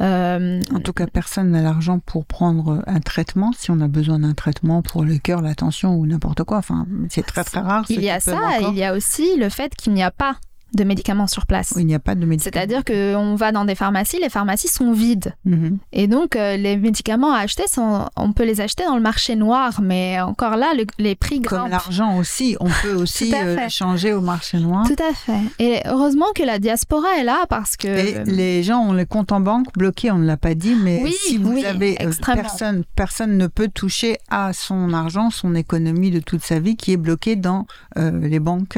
Euh, 0.01 0.61
En 0.73 0.79
tout 0.79 0.93
cas, 0.93 1.07
personne 1.07 1.51
n'a 1.51 1.61
l'argent 1.61 1.99
pour 1.99 2.25
prendre 2.25 2.83
un 2.87 2.99
traitement. 3.01 3.51
Si 3.57 3.69
on 3.71 3.81
a 3.81 3.87
besoin 3.87 4.19
d'un 4.19 4.33
traitement 4.33 4.81
pour 4.81 5.03
le 5.03 5.17
cœur, 5.17 5.41
la 5.41 5.55
tension 5.55 5.95
ou 5.95 6.05
n'importe 6.05 6.43
quoi, 6.43 6.57
enfin, 6.57 6.85
c'est 7.09 7.25
très 7.25 7.43
très 7.43 7.59
rare. 7.59 7.85
il 7.89 8.01
y 8.01 8.09
a 8.09 8.19
ça, 8.19 8.39
il 8.71 8.77
y 8.77 8.83
a 8.83 8.93
aussi 8.95 9.35
le 9.37 9.49
fait 9.49 9.75
qu'il 9.75 9.93
n'y 9.93 10.03
a 10.03 10.11
pas 10.11 10.37
de 10.73 10.83
médicaments 10.83 11.27
sur 11.27 11.45
place. 11.45 11.73
Il 11.77 11.85
n'y 11.85 11.95
a 11.95 11.99
pas 11.99 12.15
de 12.15 12.25
médicaments. 12.25 12.51
C'est-à-dire 12.53 12.83
qu'on 12.85 13.35
va 13.35 13.51
dans 13.51 13.65
des 13.65 13.75
pharmacies, 13.75 14.19
les 14.21 14.29
pharmacies 14.29 14.67
sont 14.67 14.91
vides. 14.91 15.33
Mhm. 15.45 15.77
Et 15.93 16.07
donc, 16.07 16.35
euh, 16.35 16.57
les 16.57 16.77
médicaments 16.77 17.33
à 17.33 17.39
acheter, 17.39 17.63
sont, 17.67 18.05
on 18.15 18.33
peut 18.33 18.45
les 18.45 18.61
acheter 18.61 18.83
dans 18.85 18.95
le 18.95 19.01
marché 19.01 19.35
noir, 19.35 19.81
mais 19.81 20.19
encore 20.21 20.57
là, 20.57 20.73
le- 20.77 20.85
les 20.97 21.15
prix 21.15 21.41
Comme 21.41 21.59
grimpent. 21.59 21.71
l'argent 21.71 22.17
aussi, 22.17 22.55
on 22.59 22.69
peut 22.83 22.93
aussi 23.01 23.33
euh, 23.33 23.55
fait. 23.55 23.63
l'échanger 23.63 24.13
au 24.13 24.21
marché 24.21 24.59
noir. 24.59 24.85
Tout 24.87 25.01
à 25.03 25.13
fait. 25.13 25.39
Et 25.59 25.79
heureusement 25.85 26.27
que 26.35 26.43
la 26.43 26.59
diaspora 26.59 27.07
est 27.19 27.23
là 27.23 27.45
parce 27.49 27.75
que... 27.75 27.87
Et 27.87 28.23
les 28.25 28.63
gens 28.63 28.79
ont 28.79 28.93
les 28.93 29.05
comptes 29.05 29.31
en 29.31 29.39
banque 29.39 29.67
bloqués, 29.77 30.11
on 30.11 30.17
ne 30.19 30.25
l'a 30.25 30.37
pas 30.37 30.53
dit, 30.55 30.75
mais 30.75 31.01
Oui, 31.03 31.15
si 31.25 31.37
vous 31.37 31.53
oui, 31.53 31.65
avez 31.65 31.97
euh, 32.01 32.11
personne, 32.25 32.83
personne 32.95 33.37
ne 33.37 33.47
peut 33.47 33.69
toucher 33.73 34.17
à 34.29 34.53
son 34.53 34.93
argent, 34.93 35.29
son 35.29 35.55
économie 35.55 36.11
de 36.11 36.19
toute 36.19 36.43
sa 36.43 36.59
vie 36.59 36.75
qui 36.75 36.91
est 36.93 36.97
bloquée 36.97 37.35
dans 37.35 37.65
euh, 37.97 38.11
les 38.27 38.39
banques. 38.39 38.77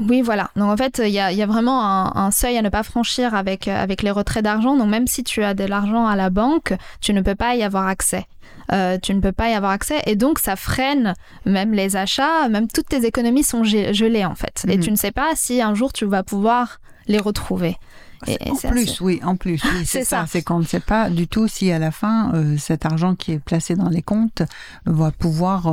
Oui, 0.00 0.22
voilà. 0.22 0.50
Donc 0.56 0.70
en 0.70 0.76
fait, 0.76 1.00
il 1.04 1.10
y 1.12 1.18
a, 1.18 1.32
il 1.32 1.38
y 1.38 1.42
a 1.42 1.46
vraiment 1.46 1.82
un, 1.84 2.12
un 2.14 2.30
seuil 2.30 2.56
à 2.56 2.62
ne 2.62 2.68
pas 2.68 2.82
franchir 2.82 3.34
avec, 3.34 3.66
euh, 3.68 3.82
avec 3.82 4.02
les 4.02 4.10
retraits 4.10 4.44
d'argent. 4.44 4.76
Donc 4.76 4.88
même 4.88 5.06
si 5.06 5.24
tu 5.24 5.42
as 5.42 5.54
de 5.54 5.64
l'argent 5.64 6.06
à 6.06 6.14
la 6.16 6.30
banque, 6.30 6.74
tu 7.00 7.12
ne 7.12 7.20
peux 7.20 7.34
pas 7.34 7.54
y 7.56 7.62
avoir 7.62 7.86
accès. 7.86 8.26
Euh, 8.70 8.98
tu 9.02 9.14
ne 9.14 9.20
peux 9.20 9.32
pas 9.32 9.48
y 9.50 9.54
avoir 9.54 9.72
accès 9.72 10.00
et 10.06 10.14
donc 10.14 10.38
ça 10.38 10.54
freine 10.54 11.14
même 11.46 11.72
les 11.72 11.96
achats, 11.96 12.48
même 12.50 12.68
toutes 12.68 12.88
tes 12.88 13.06
économies 13.06 13.42
sont 13.42 13.64
gel- 13.64 13.94
gelées 13.94 14.26
en 14.26 14.34
fait. 14.34 14.64
Et 14.68 14.76
Mhm. 14.76 14.82
tu 14.82 14.90
ne 14.90 14.96
sais 14.96 15.10
pas 15.10 15.30
si 15.34 15.62
un 15.62 15.74
jour 15.74 15.90
tu 15.92 16.04
vas 16.04 16.22
pouvoir 16.22 16.78
les 17.06 17.18
retrouver. 17.18 17.76
Et- 18.26 18.36
en 18.50 18.56
plus, 18.56 18.90
assez- 18.90 19.02
oui, 19.04 19.20
en 19.24 19.36
plus, 19.36 19.62
oui, 19.64 19.70
C'est 19.86 20.00
c'est 20.00 20.04
ça. 20.04 20.20
ça. 20.22 20.26
C'est 20.28 20.42
qu'on 20.42 20.58
ne 20.58 20.64
sait 20.64 20.80
pas 20.80 21.08
du 21.08 21.28
tout 21.28 21.46
si 21.48 21.70
à 21.72 21.78
la 21.78 21.90
fin 21.92 22.32
euh, 22.34 22.56
cet 22.58 22.84
argent 22.84 23.14
qui 23.14 23.32
est 23.32 23.38
placé 23.38 23.74
dans 23.76 23.88
les 23.88 24.02
comptes 24.02 24.42
va 24.84 25.12
pouvoir 25.12 25.72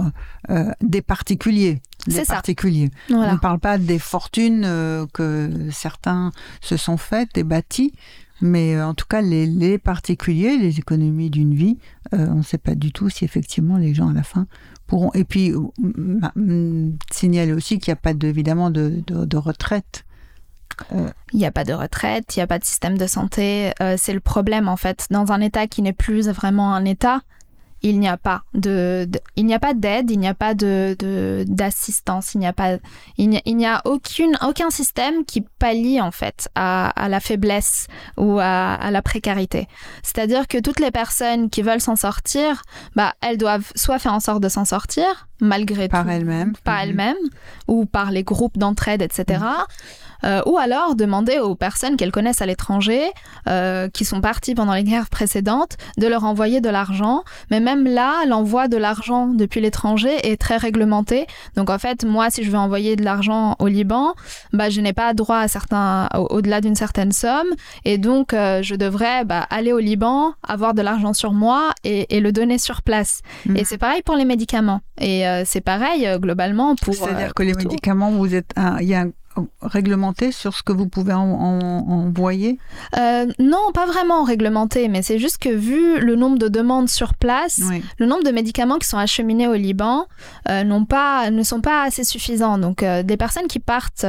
euh, 0.52 0.72
des 0.82 1.02
particuliers. 1.02 1.82
Des 2.08 2.14
C'est 2.16 2.26
ça. 2.26 2.34
particuliers. 2.36 2.92
Voilà. 3.10 3.32
On 3.32 3.34
ne 3.34 3.40
parle 3.40 3.60
pas 3.60 3.78
des 3.78 4.00
fortunes 4.00 4.64
euh, 4.66 5.06
que 5.14 5.50
certains 5.72 6.32
se 6.62 6.78
sont 6.78 6.98
faites 6.98 7.38
et 7.38 7.44
bâties. 7.44 7.94
Mais 8.42 8.76
euh, 8.76 8.86
en 8.88 8.94
tout 8.94 9.06
cas, 9.10 9.22
les, 9.22 9.46
les 9.48 9.78
particuliers, 9.78 10.58
les 10.58 10.78
économies 10.80 11.30
d'une 11.30 11.54
vie, 11.56 11.78
euh, 12.14 12.28
on 12.30 12.36
ne 12.36 12.42
sait 12.44 12.58
pas 12.58 12.76
du 12.76 12.92
tout 12.92 13.10
si 13.10 13.24
effectivement 13.26 13.78
les 13.78 13.94
gens 13.94 14.10
à 14.10 14.14
la 14.14 14.24
fin 14.24 14.46
pourront. 14.88 15.12
Et 15.14 15.24
puis, 15.24 15.54
m- 15.82 16.98
signaler 17.12 17.54
aussi 17.54 17.80
qu'il 17.80 17.92
n'y 17.92 17.98
a 17.98 18.02
pas 18.02 18.14
de, 18.14 18.28
évidemment 18.28 18.70
de, 18.72 19.02
de, 19.08 19.26
de 19.26 19.38
retraite. 19.38 20.04
Il 20.92 21.40
n'y 21.40 21.46
a 21.46 21.52
pas 21.52 21.64
de 21.64 21.72
retraite, 21.74 22.36
il 22.36 22.40
n'y 22.40 22.44
a 22.44 22.48
pas 22.48 22.60
de 22.60 22.66
système 22.66 22.98
de 22.98 23.08
santé. 23.08 23.72
euh, 23.82 23.96
c'est 23.98 24.14
le 24.14 24.20
problème 24.20 24.68
en 24.68 24.76
fait. 24.76 25.08
Dans 25.10 25.32
un 25.32 25.40
État 25.40 25.68
qui 25.68 25.82
n'est 25.82 25.94
plus 25.94 26.28
vraiment 26.28 26.74
un 26.76 26.84
État, 26.84 27.22
il 27.90 28.00
n'y 28.00 28.08
a 28.08 28.18
pas 28.18 28.42
de, 28.54 29.06
de- 29.08 29.20
il 29.36 29.46
n'y 29.46 29.54
a 29.54 29.60
pas 29.60 29.74
d'aide, 29.74 30.10
il 30.10 30.18
n'y 30.20 30.28
a 30.28 30.34
pas 30.34 30.54
de 30.54 30.96
d'assistance, 31.48 32.34
il 32.34 32.40
n'y 32.40 32.48
a 32.48 32.54
pas, 32.54 32.78
il 33.18 33.30
n'y 33.30 33.66
a, 33.66 33.82
aucune 33.86 34.36
aucun 34.48 34.70
système 34.70 35.24
qui 35.26 35.42
pallie 35.60 36.02
en 36.02 36.12
fait 36.12 36.50
à, 36.56 36.90
à 36.90 37.10
la 37.10 37.20
faiblesse 37.20 37.88
ou 38.18 38.40
à, 38.40 38.74
à 38.74 38.92
la 38.92 39.02
précarité. 39.02 39.68
C'est-à-dire 40.04 40.48
que 40.48 40.58
toutes 40.60 40.80
les 40.80 40.92
personnes 40.92 41.50
qui 41.50 41.62
veulent 41.62 41.82
s'en 41.82 41.96
sortir, 41.96 42.64
bah 42.96 43.14
elles 43.22 43.38
doivent 43.38 43.72
soit 43.76 44.00
faire 44.00 44.14
en 44.14 44.20
sorte 44.20 44.42
de 44.42 44.50
s'en 44.50 44.66
sortir 44.66 45.28
malgré 45.42 45.90
Par 45.90 46.04
tout, 46.06 46.10
elles-mêmes. 46.10 46.54
par 46.64 46.76
Mhm. 46.76 46.82
elles-mêmes 46.84 47.26
ou 47.68 47.86
par 47.86 48.10
les 48.12 48.24
groupes 48.24 48.58
d'entraide, 48.58 49.02
etc. 49.02 49.44
Euh, 50.24 50.42
ou 50.46 50.58
alors 50.58 50.96
demander 50.96 51.40
aux 51.40 51.56
personnes 51.56 51.98
qu'elles 51.98 52.12
connaissent 52.12 52.42
à 52.42 52.46
l'étranger, 52.46 53.02
euh, 53.50 53.90
qui 53.90 54.06
sont 54.06 54.22
parties 54.22 54.56
pendant 54.56 54.74
les 54.74 54.84
guerres 54.84 55.10
précédentes, 55.10 55.78
de 55.98 56.08
leur 56.08 56.24
envoyer 56.24 56.62
de 56.62 56.70
l'argent. 56.70 57.24
Mais 57.52 57.60
même 57.60 57.86
là, 57.86 58.26
l'envoi 58.28 58.68
de 58.68 58.78
l'argent 58.78 59.28
depuis 59.28 59.62
l'étranger 59.62 60.16
est 60.32 60.40
très 60.40 60.58
réglementé. 60.58 61.28
Donc 61.56 61.70
en 61.70 61.78
fait, 61.78 62.04
moi, 62.06 62.30
si 62.30 62.44
je 62.44 62.52
veux 62.52 62.58
envoyer 62.58 62.96
de 62.96 63.04
l'argent 63.04 63.56
au 63.60 63.68
Liban, 63.68 64.14
bah, 64.54 64.70
je 64.70 64.82
n'ai 64.82 64.94
pas 64.94 65.14
droit 65.14 65.38
à 65.40 65.48
certains, 65.48 66.08
au- 66.16 66.28
au-delà 66.38 66.62
d'une 66.62 66.76
certaine 66.76 67.12
somme. 67.12 67.48
Et 67.84 67.98
donc, 67.98 68.34
euh, 68.34 68.62
je 68.64 68.76
devrais 68.76 69.26
bah, 69.26 69.46
aller 69.50 69.74
au 69.74 69.80
Liban, 69.80 70.34
avoir 70.48 70.74
de 70.74 70.82
l'argent 70.82 71.14
sur 71.14 71.34
moi 71.34 71.72
et, 71.84 72.16
et 72.16 72.20
le 72.20 72.32
donner 72.32 72.58
sur 72.58 72.82
place. 72.82 73.22
Et 73.56 73.64
c'est 73.66 73.78
pareil 73.78 74.02
pour 74.04 74.16
les 74.16 74.26
médicaments. 74.26 74.82
Et 75.00 75.24
c'est 75.46 75.62
pareil 75.62 76.08
globalement 76.20 76.76
pour. 76.76 76.94
C'est-à-dire 76.96 77.34
que 77.34 77.44
les 77.44 77.52
tout. 77.54 77.60
médicaments, 77.60 78.12
vous 78.12 78.34
êtes, 78.34 78.52
un- 78.56 78.80
il 78.80 78.88
y 78.88 78.96
a 78.96 79.02
un- 79.02 79.12
réglementé 79.62 80.32
sur 80.32 80.56
ce 80.56 80.64
que 80.64 80.72
vous 80.72 80.88
pouvez 80.88 81.14
en- 81.14 81.22
en- 81.22 81.90
envoyer? 82.08 82.60
Euh, 82.98 83.26
non, 83.40 83.72
pas 83.74 83.86
vraiment 83.86 84.24
réglementé, 84.24 84.88
mais 84.88 85.02
c'est 85.02 85.20
juste 85.20 85.38
que 85.40 85.50
vu 85.50 86.00
le 86.00 86.16
nombre 86.16 86.38
de 86.38 86.48
demandes 86.48 86.90
sur 86.90 87.14
place, 87.14 87.62
Oui. 87.70 87.84
le 88.00 88.06
nombre 88.06 88.24
de 88.24 88.32
médicaments 88.32 88.78
qui 88.78 88.88
sont 88.88 88.98
acheminés 88.98 89.48
au 89.48 89.54
Liban 89.56 90.06
euh, 90.50 90.64
pas, 90.86 91.32
ne 91.32 91.44
sont 91.44 91.62
pas 91.62 91.84
assez 91.84 92.04
suffisants. 92.04 92.58
Donc, 92.58 92.84
euh, 92.84 93.04
des 93.04 93.18
personnes 93.18 93.48
qui 93.48 93.60
partent 93.60 94.04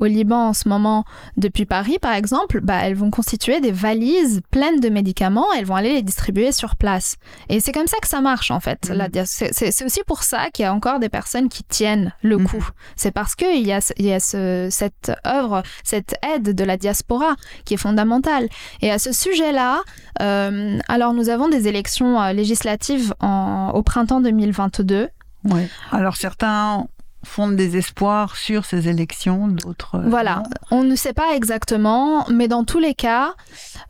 au 0.00 0.04
Liban 0.06 0.48
en 0.48 0.52
ce 0.52 0.68
moment 0.68 1.04
depuis 1.36 1.66
Paris, 1.66 1.98
par 2.00 2.12
exemple, 2.12 2.60
bah, 2.60 2.78
elles 2.82 2.94
vont 2.94 3.10
constituer 3.10 3.60
des 3.60 3.72
valises 3.72 4.40
pleines 4.50 4.80
de 4.80 4.88
médicaments. 4.88 5.46
Elles 5.56 5.64
vont 5.64 5.74
aller 5.76 5.92
les 5.94 6.02
distribuer 6.02 6.52
sur 6.52 6.76
place. 6.76 7.16
Et 7.48 7.60
c'est 7.60 7.72
comme 7.72 7.86
ça 7.86 7.98
que 8.00 8.08
ça 8.08 8.20
marche, 8.20 8.50
en 8.50 8.60
fait. 8.60 8.90
Dia- 9.12 9.24
C'est 9.26 9.84
aussi 9.84 10.00
pour 10.06 10.22
ça 10.22 10.50
qu'il 10.50 10.62
y 10.64 10.66
a 10.66 10.72
encore 10.74 10.98
des 10.98 11.08
personnes 11.08 11.48
qui 11.48 11.64
tiennent 11.64 12.12
le 12.22 12.38
Mhm. 12.38 12.46
coup. 12.48 12.68
C'est 12.96 13.10
parce 13.10 13.34
qu'il 13.34 13.66
y 13.66 13.72
a, 13.72 13.80
il 13.96 14.04
y 14.06 14.12
a 14.12 14.20
ce- 14.20 14.68
cette 14.70 15.12
œuvre, 15.26 15.62
cette 15.84 16.14
aide 16.34 16.54
de 16.54 16.64
la 16.64 16.76
diaspora 16.76 17.36
qui 17.64 17.74
est 17.74 17.78
fondamentale. 17.78 18.48
Et 18.82 18.90
à 18.90 18.98
ce 18.98 19.12
sujet-là, 19.12 19.80
euh, 20.20 20.78
alors 20.88 21.12
nous 21.14 21.28
avons 21.28 21.48
des 21.48 21.68
élections 21.68 22.20
euh, 22.20 22.32
législatives 22.32 23.14
en- 23.20 23.70
au 23.74 23.82
printemps 23.82 24.20
2022. 24.20 25.08
Oui. 25.44 25.68
Alors 25.92 26.16
certains 26.16 26.86
fondent 27.24 27.56
des 27.56 27.76
espoirs 27.76 28.36
sur 28.36 28.64
ces 28.64 28.88
élections, 28.88 29.48
d'autres. 29.48 29.96
euh, 29.96 30.08
Voilà, 30.08 30.42
on 30.70 30.82
ne 30.84 30.94
sait 30.94 31.12
pas 31.12 31.34
exactement, 31.34 32.24
mais 32.30 32.46
dans 32.48 32.64
tous 32.64 32.78
les 32.78 32.94
cas, 32.94 33.34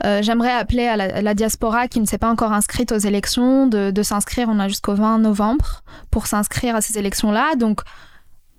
euh, 0.04 0.22
j'aimerais 0.22 0.52
appeler 0.52 0.86
à 0.86 0.96
la, 0.96 1.04
à 1.16 1.22
la 1.22 1.34
diaspora 1.34 1.88
qui 1.88 2.00
ne 2.00 2.06
s'est 2.06 2.18
pas 2.18 2.30
encore 2.30 2.52
inscrite 2.52 2.90
aux 2.92 2.98
élections 2.98 3.66
de, 3.66 3.90
de 3.90 4.02
s'inscrire. 4.02 4.48
On 4.50 4.58
a 4.58 4.68
jusqu'au 4.68 4.94
20 4.94 5.18
novembre 5.18 5.82
pour 6.10 6.26
s'inscrire 6.26 6.74
à 6.74 6.80
ces 6.80 6.98
élections-là. 6.98 7.54
Donc, 7.56 7.80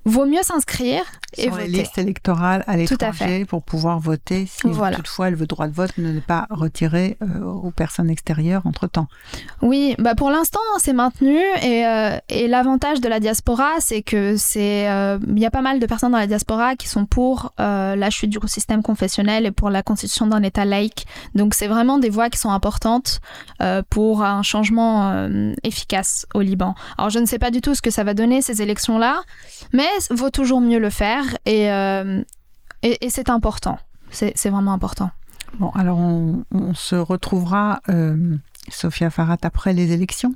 vaut 0.06 0.26
mieux 0.26 0.42
s'inscrire 0.42 1.04
et 1.38 1.44
sur 1.44 1.58
les 1.58 1.68
listes 1.68 1.98
électorales 1.98 2.64
à 2.68 2.78
l'étranger 2.78 3.46
pour 3.46 3.62
pouvoir 3.64 4.00
voter 4.00 4.48
si 4.48 4.62
Voilà. 4.68 4.96
toutefois 4.98 5.30
le 5.30 5.38
droit 5.46 5.68
de 5.68 5.74
vote 5.74 5.92
ne 5.98 6.12
n'est 6.12 6.22
pas 6.22 6.48
retiré 6.50 7.18
euh, 7.22 7.44
aux 7.44 7.70
personnes 7.72 8.10
extérieures 8.10 8.66
entre-temps. 8.66 9.08
Oui, 9.62 9.96
bah 10.00 10.16
pour 10.16 10.32
l'instant 10.32 10.60
c'est 10.80 10.94
maintenu 10.94 11.38
et, 11.62 11.86
euh, 11.86 12.18
et 12.30 12.48
l'avantage 12.48 13.02
de 13.02 13.08
la 13.10 13.20
diaspora 13.20 13.70
c'est 13.80 14.02
que 14.02 14.38
c'est 14.38 14.90
euh, 14.90 15.20
il 15.28 15.38
y 15.40 15.46
a 15.46 15.52
pas 15.52 15.62
mal 15.62 15.80
de 15.80 15.86
personnes 15.86 16.12
dans 16.14 16.18
la 16.18 16.28
diaspora 16.28 16.76
qui 16.76 16.88
sont 16.88 17.06
pour 17.06 17.54
la 17.58 18.10
chute 18.10 18.30
du 18.30 18.40
système 18.48 18.82
confessionnel 18.82 19.46
et 19.46 19.52
pour 19.52 19.70
la 19.70 19.84
constitution 19.84 20.26
d'un 20.28 20.42
État 20.44 20.66
laïque. 20.66 21.06
Donc 21.36 21.54
c'est 21.54 21.68
vraiment 21.68 22.00
des 22.00 22.10
voix 22.10 22.30
qui 22.30 22.40
sont 22.40 22.50
importantes 22.52 23.20
pour 23.90 24.24
un 24.24 24.42
changement 24.44 25.28
efficace 25.64 26.26
au 26.34 26.42
Liban. 26.42 26.74
Alors 26.98 27.10
je 27.10 27.20
ne 27.20 27.26
sais 27.26 27.38
pas 27.40 27.52
du 27.52 27.62
tout 27.62 27.76
ce 27.76 27.82
que 27.82 27.92
ça 27.92 28.04
va 28.04 28.14
donner 28.14 28.42
ces 28.42 28.62
élections 28.62 28.98
là, 28.98 29.22
mais 29.74 29.89
vaut 30.12 30.30
toujours 30.30 30.62
mieux 30.62 30.80
le 30.80 30.90
faire 30.90 31.38
et 31.46 31.72
euh, 31.72 32.24
et, 32.82 33.10
c'est 33.10 33.30
important. 33.30 33.78
C'est 34.12 34.50
vraiment 34.50 34.74
important. 34.74 35.12
Bon, 35.60 35.70
alors 35.72 36.00
on, 36.00 36.74
se 36.74 36.96
retrouvera, 36.96 37.82
euh, 37.90 38.38
Sophia 38.70 39.10
après 39.44 39.74
les 39.74 39.92
élections. 39.92 40.34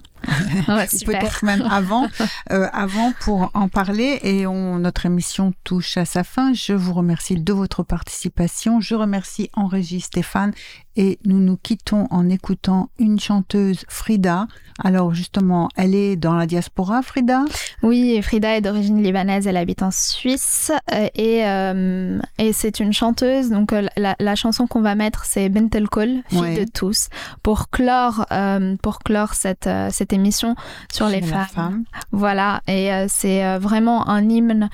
Ouais, 0.67 0.88
Ou 0.93 1.05
peut-être 1.05 1.43
même 1.45 1.61
avant, 1.69 2.07
euh, 2.51 2.67
avant 2.74 3.13
pour 3.21 3.51
en 3.53 3.67
parler. 3.67 4.19
Et 4.24 4.47
on, 4.47 4.80
notre 4.80 5.05
émission 5.05 5.53
touche 5.63 5.97
à 5.97 6.05
sa 6.05 6.24
fin. 6.24 6.53
Je 6.53 6.74
vous 6.74 6.93
remercie 6.93 7.36
de 7.39 7.53
votre 7.53 7.84
participation. 7.84 8.80
Je 8.82 8.95
remercie 8.95 9.49
en 9.53 9.67
régie 9.67 10.01
Stéphane. 10.01 10.51
Et 10.95 11.17
nous 11.26 11.39
nous 11.39 11.57
quittons 11.57 12.05
en 12.11 12.30
écoutant 12.30 12.89
une 12.99 13.19
chanteuse, 13.19 13.84
Frida. 13.88 14.47
Alors 14.84 15.13
justement, 15.16 15.70
elle 15.75 15.95
est 15.95 16.16
dans 16.16 16.36
la 16.36 16.45
diaspora, 16.45 17.01
Frida? 17.01 17.45
Oui, 17.82 18.21
Frida 18.21 18.58
est 18.58 18.62
d'origine 18.62 19.01
libanaise, 19.01 19.47
elle 19.47 19.58
habite 19.58 19.82
en 19.82 19.89
Suisse 19.89 20.71
euh, 20.93 21.08
et, 21.16 21.47
euh, 21.47 22.20
et 22.37 22.54
c'est 22.54 22.79
une 22.79 22.93
chanteuse. 22.93 23.50
Donc 23.50 23.74
la, 23.97 24.16
la 24.20 24.36
chanson 24.36 24.67
qu'on 24.67 24.82
va 24.82 24.93
mettre, 24.93 25.25
c'est 25.25 25.50
Bent 25.50 25.70
El 25.74 25.89
Kol, 25.89 26.21
fille 26.29 26.39
Ouais. 26.39 26.63
de 26.66 26.70
tous, 26.71 27.08
pour 27.41 27.70
clore, 27.71 28.28
euh, 28.32 28.75
pour 28.83 29.00
clore 29.00 29.33
cette, 29.33 29.66
euh, 29.67 29.89
cette 30.13 30.13
émission 30.13 30.55
sur 30.92 31.09
les 31.09 31.21
Chez 31.22 31.30
la 31.30 31.45
femmes. 31.45 31.46
femme. 31.55 31.84
Voilà, 32.13 32.63
et 32.67 32.92
euh, 32.92 33.07
c'est 33.09 33.45
euh, 33.45 33.59
vraiment 33.59 34.09
un 34.09 34.29
hymne 34.29 34.68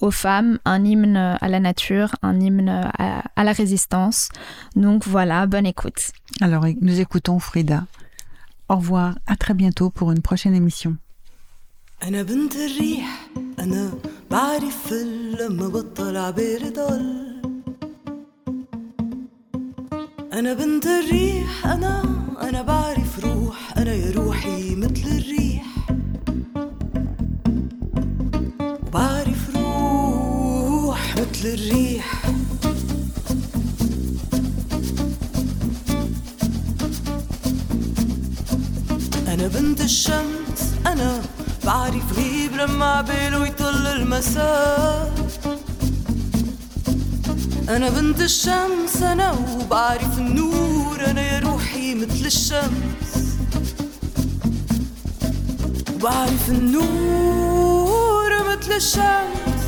aux 0.00 0.10
femmes, 0.10 0.58
un 0.64 0.84
hymne 0.84 1.16
à 1.16 1.48
la 1.48 1.60
nature, 1.60 2.10
un 2.22 2.38
hymne 2.40 2.68
à, 2.68 3.22
à 3.36 3.44
la 3.44 3.52
résistance. 3.52 4.28
Donc 4.74 5.06
voilà, 5.06 5.46
bonne 5.46 5.66
écoute. 5.66 6.00
Alors 6.40 6.64
nous 6.80 7.00
écoutons 7.00 7.38
Frida. 7.38 7.84
Au 8.68 8.76
revoir, 8.76 9.16
à 9.26 9.36
très 9.36 9.54
bientôt 9.54 9.90
pour 9.90 10.10
une 10.12 10.20
prochaine 10.22 10.54
émission. 10.54 10.96
أنا 12.02 12.22
بنت 12.22 12.56
الريح 12.56 13.28
أنا 13.58 13.90
بعرف 14.30 14.92
لما 15.40 15.68
بطلع 15.68 16.30
بارد 16.30 16.72
ضل 16.78 17.36
أنا 20.33 20.53
بنت 20.53 20.85
الريح 20.85 21.65
أنا 21.65 22.03
أنا 22.41 22.61
بعرف 22.61 23.19
روح 23.25 23.77
أنا 23.77 23.93
يا 23.93 24.11
روحي 24.11 24.75
مثل 24.75 25.07
الريح. 25.07 25.65
وبعرف 28.87 29.55
روح 29.55 31.15
مثل 31.15 31.47
الريح. 31.47 32.25
أنا 39.27 39.47
بنت 39.47 39.81
الشمس 39.81 40.73
أنا 40.87 41.21
بعرف 41.65 42.17
غيب 42.17 42.51
لما 42.55 42.85
عباله 42.85 43.47
يطل 43.47 43.87
المساء. 43.87 45.13
أنا 47.69 47.89
بنت 47.89 48.21
الشمس 48.21 49.03
أنا 49.03 49.31
وبعرف 49.31 50.17
النور 50.17 51.05
أنا 51.07 51.21
يا 51.21 51.39
روحي 51.39 51.95
مثل 51.95 52.25
الشمس. 52.25 53.37
وبعرف 55.95 56.49
النور 56.49 58.31
مثل 58.49 58.71
الشمس. 58.71 59.61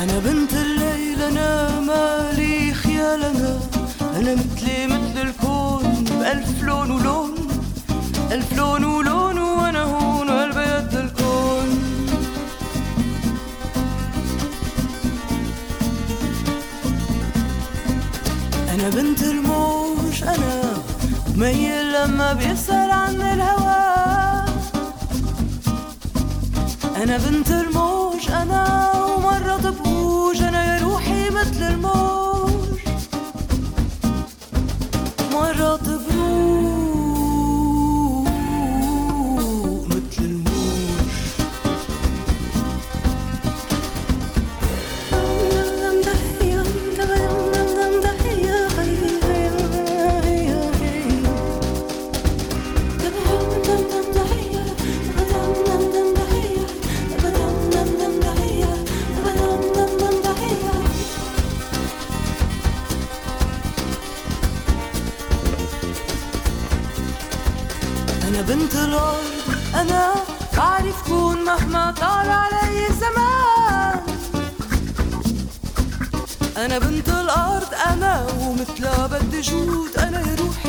أنا 0.00 0.18
بنت 0.18 0.52
الليل 0.52 1.22
أنا 1.22 1.80
مالي 1.80 2.74
خيال 2.74 3.24
أنا 3.24 3.60
أنا 4.16 4.34
مثلي 4.34 4.86
مثل 4.86 5.28
الكون 5.28 6.04
بألف 6.04 6.62
لون 6.62 6.90
ولون. 6.90 7.34
ألف 8.32 8.52
لون 8.52 8.84
ولون 8.84 9.38
وأنا 9.38 9.82
هون 9.82 10.30
أنا 18.74 18.88
بنت 18.88 19.22
الموج 19.22 20.22
أنا 20.22 20.82
ميل 21.36 21.92
لما 21.92 22.32
بيسأل 22.32 22.90
عن 22.90 23.14
الهوى. 23.22 23.84
أنا 27.02 27.16
بنت 27.18 27.50
الموج 27.50 28.30
أنا 28.30 28.92
ومرة 28.92 29.56
بهوج 29.70 30.42
أنا 30.42 30.64
يا 30.64 30.82
روحي 30.82 31.30
مثل 31.30 31.62
الموج. 31.62 32.78
مرة 35.32 35.76
بروق 35.76 36.73
طال 71.90 72.30
علي 72.30 72.86
الزمان. 72.90 74.00
أنا 76.56 76.78
بنت 76.78 77.08
الأرض 77.08 77.68
أنا 77.92 78.26
ومثلها 78.40 79.06
بدي 79.06 79.40
جود 79.40 79.96
أنا 79.98 80.20
يا 80.20 80.36
روحي 80.38 80.63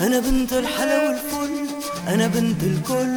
أنا 0.00 0.20
بنت 0.20 0.52
الحلا 0.52 1.08
والفل 1.08 1.66
أنا 2.08 2.26
بنت 2.26 2.62
الكل 2.62 3.16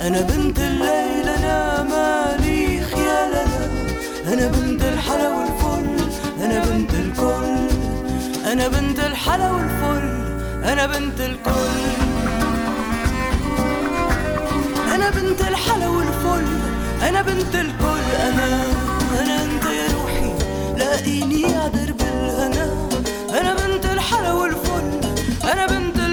أنا 0.00 0.20
بنت 0.20 0.58
الليل 0.58 1.28
أنا 1.28 1.82
مالي 1.82 2.80
خيال 2.80 3.32
أنا 3.34 3.70
أنا 4.32 4.46
بنت 4.48 4.82
الحلا 4.82 5.28
والفل 5.28 5.86
أنا 6.44 6.64
بنت 6.64 6.90
الكل 6.94 7.56
أنا 8.52 8.68
بنت 8.68 8.98
الحلا 9.00 9.50
والفل 9.50 10.08
أنا 10.64 10.86
بنت 10.86 11.20
الكل 11.20 11.76
أنا 14.94 15.10
بنت 15.10 15.40
الحلا 15.40 15.88
والفل 15.88 16.46
أنا 17.08 17.22
بنت 17.22 17.54
الكل 17.54 18.04
أنا 18.28 18.62
أنا 19.20 19.44
أنت 19.44 19.64
يا 19.64 19.88
روحي 19.94 20.32
لاقيني 20.78 21.44
عبر 21.56 21.92
بالهنا 21.98 22.88
أنا 23.40 23.54
بنت 23.54 23.84
الحلا 23.84 24.32
والفل 24.32 24.55
أنا 25.45 25.65
بنت 25.67 26.04